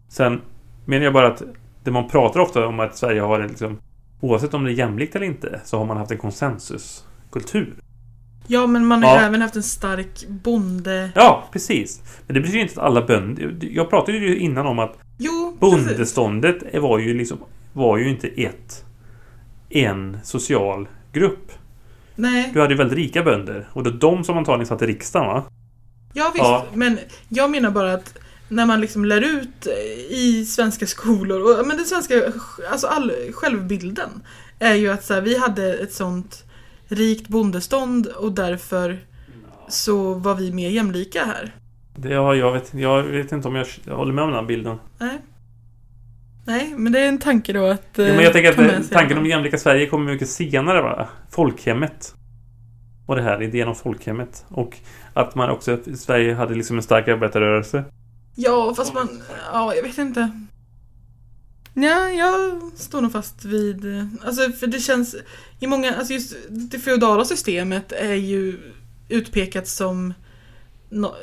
Sen 0.10 0.42
menar 0.86 1.04
jag 1.04 1.14
bara 1.14 1.28
att 1.28 1.44
det 1.84 1.92
man 1.92 2.10
pratar 2.10 2.40
ofta 2.40 2.68
om 2.68 2.80
att 2.80 2.98
Sverige 2.98 3.22
har 3.22 3.40
en 3.40 3.48
liksom 3.48 3.78
Oavsett 4.22 4.54
om 4.54 4.64
det 4.64 4.72
är 4.72 4.74
jämlikt 4.74 5.16
eller 5.16 5.26
inte 5.26 5.62
så 5.66 5.78
har 5.78 5.86
man 5.86 5.98
haft 5.98 6.12
en 6.12 6.18
konsensuskultur. 6.18 7.74
ja, 8.48 8.68
men 8.68 8.86
man 8.86 9.04
har 9.04 9.16
ju 9.16 9.22
Ja. 9.22 9.28
även 9.28 9.42
haft 9.42 9.56
en 9.56 9.64
stark 9.64 10.28
bonde... 10.28 11.10
Ja, 11.16 11.44
precis. 11.52 12.04
Men 12.28 12.34
det 12.34 12.40
betyder 12.40 12.60
inte 12.60 12.74
att 12.82 12.86
alla 12.88 13.02
bönder... 13.06 13.58
Jag 13.62 13.90
pratade 13.90 14.18
ju 14.18 14.38
innan 14.38 14.66
om 14.66 14.80
att 14.80 14.98
Jo, 15.18 15.58
precis. 15.60 15.86
bondeståndet 15.88 16.76
var 16.82 17.00
ju 17.00 17.14
liksom 17.14 17.38
var 17.74 17.98
ju 17.98 18.10
inte 18.10 18.28
ett 18.28 18.85
en 19.70 20.18
social 20.24 20.88
grupp. 21.14 21.52
Nej, 22.16 22.52
Du 22.54 22.62
hade 22.62 22.74
ju 22.74 22.78
väldigt 22.78 22.98
rika 22.98 23.24
bönder 23.24 23.68
och 23.74 23.84
det 23.84 23.90
är 23.90 23.94
de 23.94 24.24
som 24.24 24.38
antagligen 24.38 24.68
satt 24.68 24.82
i 24.82 24.86
riksdagen 24.86 25.28
va? 25.28 25.44
ja 26.14 26.32
visst. 26.34 26.46
Ja. 26.46 26.66
Men 26.74 27.00
jag 27.30 27.52
menar 27.52 27.72
bara 27.72 27.94
att 27.94 28.18
när 28.50 28.66
man 28.66 28.82
liksom 28.82 29.06
lär 29.06 29.22
ut 29.22 29.68
eh, 29.68 30.18
i 30.18 30.46
svenska 30.46 30.88
skolor, 30.88 31.60
och, 31.60 31.68
men 31.68 31.78
den 31.78 31.86
svenska, 31.86 32.32
alltså 32.72 32.88
all, 32.88 33.12
självbilden 33.34 34.10
är 34.60 34.74
ju 34.74 34.90
att 34.92 35.04
så 35.04 35.14
här, 35.14 35.22
vi 35.22 35.38
hade 35.38 35.74
ett 35.74 35.94
sånt 35.94 36.44
rikt 36.88 37.28
bondestånd 37.28 38.08
och 38.08 38.32
därför 38.32 39.00
så 39.70 40.14
var 40.14 40.36
vi 40.36 40.52
mer 40.52 40.70
jämlika 40.70 41.26
här. 41.26 41.56
Det, 41.96 42.10
ja, 42.10 42.36
jag, 42.36 42.52
vet, 42.52 42.74
jag 42.74 43.04
vet 43.04 43.32
inte 43.32 43.48
om 43.48 43.56
jag, 43.56 43.68
jag 43.84 43.96
håller 43.96 44.14
med 44.14 44.24
om 44.24 44.30
den 44.30 44.40
här 44.40 44.48
bilden. 44.48 44.78
Nej. 44.98 45.22
Nej, 46.48 46.74
men 46.78 46.94
det 46.94 47.00
är 47.00 47.08
en 47.08 47.18
tanke 47.18 47.54
då 47.54 47.66
att 47.66 47.90
Jo, 47.96 48.04
men 48.04 48.24
jag 48.24 48.34
tänker 48.34 48.80
att 48.80 48.92
tanken 48.92 49.18
om 49.18 49.26
jämlika 49.26 49.58
Sverige 49.58 49.88
kommer 49.88 50.14
mycket 50.14 50.30
senare 50.30 50.82
va? 50.82 51.10
Folkhemmet. 51.32 52.16
Och 53.06 53.16
det 53.16 53.22
här, 53.22 53.44
idén 53.44 53.68
om 53.68 53.76
folkhemmet. 53.76 54.46
Och 54.50 54.78
att 55.14 55.36
man 55.36 55.50
också 55.50 55.80
i 55.86 55.98
Sverige 55.98 56.34
hade 56.34 56.56
liksom 56.56 56.78
en 56.78 56.84
stark 56.84 57.08
arbetarrörelse. 57.08 57.84
Ja, 58.36 58.74
fast 58.76 58.94
man... 58.94 59.22
Ja, 59.52 59.76
jag 59.76 59.84
vet 59.84 59.98
inte. 59.98 60.32
Ja, 61.74 62.10
jag 62.10 62.62
står 62.76 63.02
nog 63.02 63.12
fast 63.12 63.46
vid... 63.46 63.86
Alltså, 64.26 64.52
för 64.52 64.68
det 64.68 64.80
känns... 64.80 65.16
I 65.60 65.68
många... 65.68 65.96
Alltså 65.96 66.14
just 66.14 66.36
det 66.50 66.80
feodala 66.80 67.26
systemet 67.26 67.92
är 67.92 68.14
ju 68.14 68.60
utpekat 69.10 69.68
som 69.68 70.14
nå- 70.90 71.16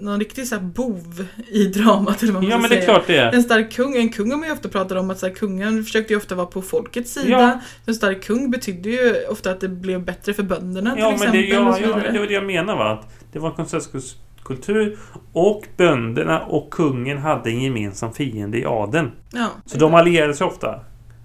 någon 0.00 0.18
riktig 0.18 0.46
så 0.46 0.54
här 0.54 0.62
bov 0.62 1.26
i 1.48 1.64
dramat, 1.66 2.22
eller 2.22 2.32
vad 2.32 2.42
man 2.42 2.50
Ja 2.50 2.58
men 2.58 2.70
det 2.70 2.76
är 2.76 2.80
säga. 2.80 2.92
klart 2.94 3.06
det 3.06 3.16
är. 3.16 3.32
En 3.32 3.42
stark 3.42 3.72
kung, 3.72 3.96
en 3.96 4.08
kung 4.08 4.30
har 4.30 4.38
man 4.38 4.46
ju 4.48 4.52
ofta 4.54 4.68
pratat 4.68 4.98
om 4.98 5.10
att 5.10 5.18
så 5.18 5.26
här, 5.26 5.34
kungen 5.34 5.84
försökte 5.84 6.12
ju 6.12 6.16
ofta 6.16 6.34
vara 6.34 6.46
på 6.46 6.62
folkets 6.62 7.12
sida. 7.14 7.28
Ja. 7.30 7.60
En 7.86 7.94
stark 7.94 8.24
kung 8.24 8.50
betydde 8.50 8.88
ju 8.90 9.14
ofta 9.30 9.50
att 9.50 9.60
det 9.60 9.68
blev 9.68 10.04
bättre 10.04 10.34
för 10.34 10.42
bönderna 10.42 10.90
till 10.92 11.00
Ja 11.02 11.06
men 11.10 11.14
exempel. 11.14 11.40
det, 11.42 11.46
ja, 11.48 11.78
ja, 11.80 12.12
det 12.12 12.18
var 12.18 12.26
det 12.26 12.34
jag 12.34 12.46
menade 12.46 12.78
va? 12.78 12.90
Att 12.92 13.08
det 13.32 13.38
var 13.38 13.48
en 13.48 13.54
konsensuskultur 13.54 14.98
och 15.32 15.64
bönderna 15.76 16.40
och 16.40 16.70
kungen 16.70 17.18
hade 17.18 17.50
en 17.50 17.60
gemensam 17.60 18.12
fiende 18.12 18.58
i 18.58 18.64
adeln. 18.66 19.10
ja. 19.32 19.48
Så 19.66 19.78
de 19.78 19.94
allierade 19.94 20.34
sig 20.34 20.46
ofta. 20.46 20.80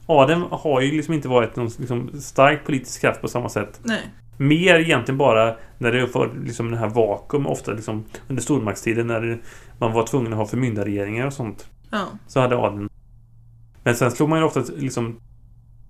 Adeln 0.05 0.41
har 0.51 0.81
ju 0.81 0.91
liksom 0.91 1.13
inte 1.13 1.27
varit 1.27 1.55
någon 1.55 1.69
liksom, 1.77 2.11
stark 2.21 2.65
politisk 2.65 3.01
kraft 3.01 3.21
på 3.21 3.27
samma 3.27 3.49
sätt. 3.49 3.79
Nej. 3.83 4.01
Mer 4.41 4.75
egentligen 4.79 5.17
bara 5.17 5.55
när 5.77 5.91
det 5.91 6.05
var 6.05 6.31
liksom 6.45 6.71
den 6.71 6.79
här 6.79 6.89
vakuum 6.89 7.47
ofta 7.47 7.71
liksom 7.71 8.05
under 8.27 8.43
stormaktstiden 8.43 9.07
när 9.07 9.21
det, 9.21 9.37
man 9.79 9.93
var 9.93 10.07
tvungen 10.07 10.33
att 10.33 10.39
ha 10.39 10.45
förmyndarregeringar 10.45 11.27
och 11.27 11.33
sånt. 11.33 11.65
Ja. 11.91 12.05
Så 12.27 12.39
hade 12.39 12.57
adeln. 12.57 12.89
Men 13.83 13.95
sen 13.95 14.11
slog 14.11 14.29
man 14.29 14.39
ju 14.39 14.45
ofta 14.45 14.63
liksom 14.77 15.19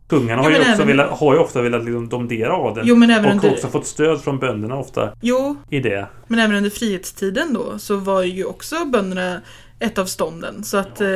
Kungarna 0.07 0.41
Jo, 0.41 0.43
har, 0.43 0.51
ju 0.51 0.59
också 0.59 0.71
även- 0.71 0.87
velat, 0.87 1.19
har 1.19 1.33
ju 1.33 1.39
ofta 1.39 1.61
velat 1.61 1.83
liksom 1.83 2.09
domdera 2.09 2.53
adeln. 2.53 2.87
Jo 2.87 2.95
men 2.95 3.09
även 3.09 3.25
och 3.25 3.31
under... 3.31 3.51
också 3.51 3.67
fått 3.67 3.87
stöd 3.87 4.21
från 4.21 4.39
bönderna 4.39 4.75
ofta 4.75 5.13
Jo, 5.21 5.55
i 5.69 5.79
det. 5.79 6.07
Men 6.27 6.39
även 6.39 6.55
under 6.55 6.69
frihetstiden 6.69 7.53
då 7.53 7.79
så 7.79 7.95
var 7.95 8.23
ju 8.23 8.45
också 8.45 8.85
bönderna 8.85 9.41
ett 9.79 9.97
av 9.97 10.05
stånden. 10.05 10.63
Så 10.63 10.77
att 10.77 11.01
eh, 11.01 11.07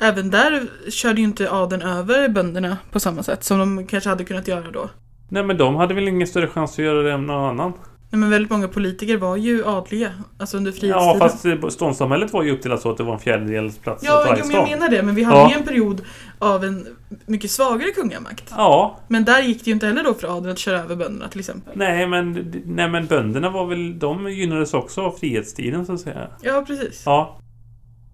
även 0.00 0.30
där 0.30 0.62
körde 0.90 1.20
ju 1.20 1.26
inte 1.26 1.50
adeln 1.50 1.82
över 1.82 2.28
bönderna 2.28 2.76
på 2.92 3.00
samma 3.00 3.22
sätt 3.22 3.44
som 3.44 3.58
de 3.58 3.86
kanske 3.86 4.10
hade 4.10 4.24
kunnat 4.24 4.48
göra 4.48 4.70
då. 4.70 4.90
Nej 5.32 5.42
men 5.44 5.56
de 5.56 5.76
hade 5.76 5.94
väl 5.94 6.08
ingen 6.08 6.26
större 6.26 6.46
chans 6.48 6.72
att 6.72 6.78
göra 6.78 7.02
det 7.02 7.12
än 7.12 7.26
någon 7.26 7.44
annan. 7.44 7.72
Nej, 8.10 8.18
men 8.20 8.30
väldigt 8.30 8.50
många 8.50 8.68
politiker 8.68 9.16
var 9.16 9.36
ju 9.36 9.66
adliga. 9.66 10.10
Alltså 10.38 10.56
under 10.56 10.72
frihetstiden. 10.72 11.08
Ja, 11.08 11.16
fast 11.18 11.44
eh, 11.46 11.68
ståndssamhället 11.68 12.32
var 12.32 12.42
ju 12.42 12.50
upp 12.50 12.62
till 12.62 12.78
så 12.78 12.90
att 12.90 12.96
det 12.96 13.02
var 13.02 13.12
en 13.14 13.18
fjärdedels 13.18 13.78
plats 13.78 14.04
Ja, 14.06 14.24
jo, 14.38 14.44
men 14.46 14.56
jag 14.56 14.68
menar 14.68 14.88
det. 14.88 15.02
Men 15.02 15.14
vi 15.14 15.22
hade 15.22 15.38
Ja. 15.38 15.50
ju 15.50 15.56
en 15.56 15.62
period 15.64 16.00
av 16.38 16.64
en 16.64 16.86
mycket 17.26 17.50
svagare 17.50 17.90
kungamakt. 17.90 18.44
Ja, 18.56 18.98
Men 19.08 19.24
där 19.24 19.42
gick 19.42 19.64
det 19.64 19.70
ju 19.70 19.74
inte 19.74 19.86
heller 19.86 20.04
då 20.04 20.14
för 20.14 20.36
adeln 20.36 20.52
att 20.52 20.58
köra 20.58 20.78
över 20.78 20.96
bönderna 20.96 21.28
till 21.28 21.40
exempel. 21.40 21.72
nej 21.76 22.06
men, 22.06 22.52
nej 22.66 22.88
men 22.88 23.06
bönderna 23.06 23.50
var 23.50 23.66
väl, 23.66 23.98
de 23.98 24.30
gynnades 24.32 24.74
också 24.74 25.00
av 25.00 25.10
frihetstiden 25.12 25.86
så 25.86 25.92
att 25.92 26.00
säga. 26.00 26.26
Ja, 26.42 26.64
precis. 26.66 27.02
Ja. 27.06 27.38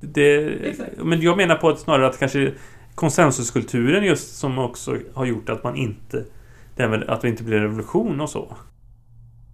Det, 0.00 0.44
Exakt. 0.48 0.90
men 1.02 1.20
jag 1.20 1.36
menar 1.36 1.54
på 1.56 1.68
att 1.68 1.80
snarare 1.80 2.06
att 2.06 2.18
kanske 2.18 2.52
konsensuskulturen 2.94 4.04
just 4.04 4.36
som 4.38 4.58
också 4.58 4.96
har 5.14 5.24
gjort 5.26 5.48
att 5.48 5.64
man 5.64 5.76
inte 5.76 6.24
det 6.78 6.84
här 6.84 6.90
med 6.90 7.10
att 7.10 7.20
det 7.20 7.28
inte 7.28 7.44
blir 7.44 7.60
revolution 7.60 8.20
och 8.20 8.30
så. 8.30 8.56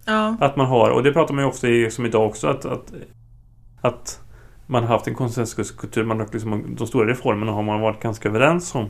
Ja, 0.05 0.35
Att 0.39 0.55
man 0.55 0.65
har, 0.65 0.89
och 0.89 1.03
det 1.03 1.13
pratar 1.13 1.33
man 1.33 1.43
ju 1.43 1.49
ofta 1.49 1.67
i, 1.67 1.91
som 1.91 2.05
idag 2.05 2.27
också, 2.27 2.47
att, 2.47 2.65
att, 2.65 2.93
att 3.81 4.21
man 4.67 4.83
har 4.83 4.89
haft 4.89 5.07
en 5.07 5.15
konsensuskultur. 5.15 6.03
Man 6.03 6.19
har 6.19 6.27
liksom, 6.31 6.75
de 6.75 6.87
stora 6.87 7.07
reformerna 7.07 7.51
har 7.51 7.63
man 7.63 7.81
varit 7.81 8.01
ganska 8.01 8.29
överens 8.29 8.75
om. 8.75 8.89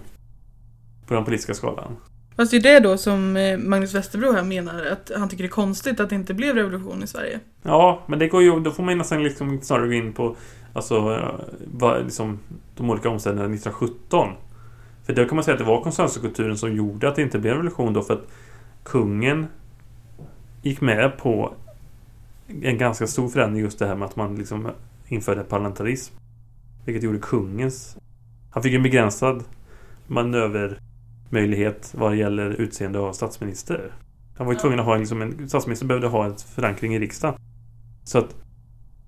På 1.08 1.14
den 1.14 1.26
politiska 1.26 1.54
skalan. 1.54 1.98
fast 2.36 2.52
det 2.52 2.58
är 2.58 2.62
det 2.62 2.80
då 2.80 2.98
som 2.98 3.38
eh, 3.38 3.58
Magnus 3.58 3.96
Westerbro 3.96 4.32
här 4.32 4.44
menar 4.44 4.86
att 4.86 5.12
han 5.18 5.30
tycker 5.30 5.44
det 5.44 5.48
är 5.48 5.52
konstigt 5.52 6.00
att 6.00 6.10
det 6.10 6.16
inte 6.16 6.34
blev 6.34 6.56
revolution 6.56 7.04
i 7.04 7.08
Sverige. 7.08 7.40
Ja, 7.64 8.04
men 8.08 8.20
det 8.20 8.28
går 8.28 8.44
ju, 8.44 8.60
då 8.60 8.72
får 8.72 8.84
man 8.84 8.98
nästan 8.98 9.24
liksom 9.24 9.62
snarare 9.62 9.88
gå 9.88 9.94
in 9.94 10.14
på 10.14 10.36
alltså, 10.74 10.96
eh, 10.96 11.46
vad, 11.74 12.04
liksom, 12.04 12.40
de 12.76 12.90
olika 12.90 13.10
omständigheterna 13.10 13.56
1917. 13.56 14.30
För 15.06 15.14
då 15.14 15.26
kan 15.26 15.36
man 15.36 15.44
säga 15.44 15.54
att 15.54 15.60
det 15.60 15.66
var 15.66 15.82
konsensuskulturen 15.82 16.58
som 16.58 16.76
gjorde 16.76 17.10
att 17.10 17.16
det 17.16 17.22
inte 17.22 17.40
blev 17.40 17.54
revolution 17.54 17.94
då 17.94 18.02
för 18.02 18.14
att 18.14 18.28
kungen 18.84 19.48
gick 20.62 20.82
med 20.82 21.18
på 21.18 21.54
en 22.62 22.78
ganska 22.78 23.08
stor 23.08 23.30
förändring 23.30 23.64
just 23.64 23.80
det 23.80 23.88
här 23.88 23.96
med 23.96 24.06
att 24.06 24.16
man 24.16 24.36
liksom 24.36 24.72
införde 25.08 25.44
parlamentarism. 25.44 26.16
Vilket 26.86 27.04
gjorde 27.04 27.20
kungens... 27.20 27.98
Han 28.52 28.64
fick 28.64 28.74
en 28.74 28.84
begränsad 28.84 29.44
manövermöjlighet 30.08 31.94
vad 31.98 32.12
det 32.12 32.18
gäller 32.18 32.50
utseende 32.50 33.00
av 33.00 33.14
statsminister. 33.14 33.92
Han 34.38 34.46
var 34.46 34.54
ju 34.54 34.60
tvungen 34.60 34.80
att 34.80 34.86
ha 34.86 34.96
liksom 34.96 35.22
en... 35.22 35.50
Statsministern 35.50 35.88
behövde 35.88 36.08
ha 36.08 36.26
en 36.26 36.36
förankring 36.36 36.96
i 36.96 37.00
riksdagen. 37.00 37.40
Så 38.04 38.18
att 38.18 38.36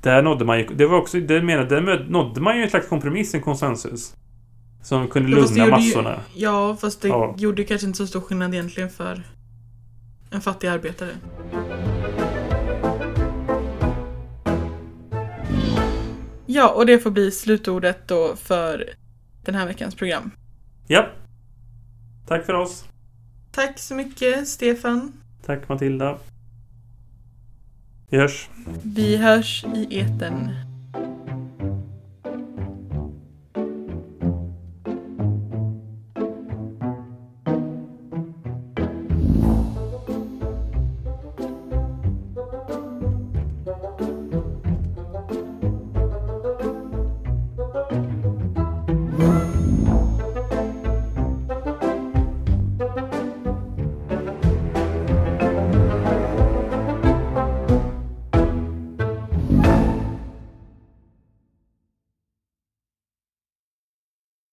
där 0.01 0.21
nådde 0.21 0.45
man 0.45 0.59
ju... 0.59 0.67
Det 0.75 0.85
var 0.85 0.97
också... 0.97 1.19
Det 1.19 1.41
menar, 1.41 1.63
där 1.63 2.05
nådde 2.09 2.41
man 2.41 2.57
ju 2.57 2.63
en 2.63 2.69
slags 2.69 2.87
kompromiss, 2.87 3.35
en 3.35 3.41
konsensus. 3.41 4.15
Som 4.81 5.07
kunde 5.07 5.31
Ja, 5.31 5.37
lugna 5.37 5.65
gjorde 5.65 5.81
ju- 5.81 5.87
massorna. 5.87 6.19
Ja, 6.35 6.77
fast 6.81 7.01
det 7.01 7.07
Ja. 7.07 7.35
gjorde 7.37 7.63
kanske 7.63 7.87
inte 7.87 7.97
så 7.97 8.07
stor 8.07 8.21
skillnad 8.21 8.53
egentligen 8.53 8.89
för 8.89 9.23
en 10.31 10.41
fattig 10.41 10.67
arbetare. 10.67 11.11
Ja, 16.45 16.69
och 16.69 16.85
det 16.85 16.99
får 16.99 17.11
bli 17.11 17.31
slutordet 17.31 18.07
då 18.07 18.35
för 18.35 18.89
den 19.43 19.55
här 19.55 19.67
veckans 19.67 19.95
program. 19.95 20.31
Ja. 20.87 21.07
Tack 22.27 22.45
för 22.45 22.53
oss. 22.53 22.85
Tack 23.51 23.79
så 23.79 23.95
mycket, 23.95 24.47
Stefan. 24.47 25.13
Tack 25.45 25.69
Matilda. 25.69 26.17
Vi 28.09 28.17
hörs. 28.17 28.49
Vi 28.83 29.17
hörs 29.17 29.65
i 29.75 29.99
etern. 29.99 30.49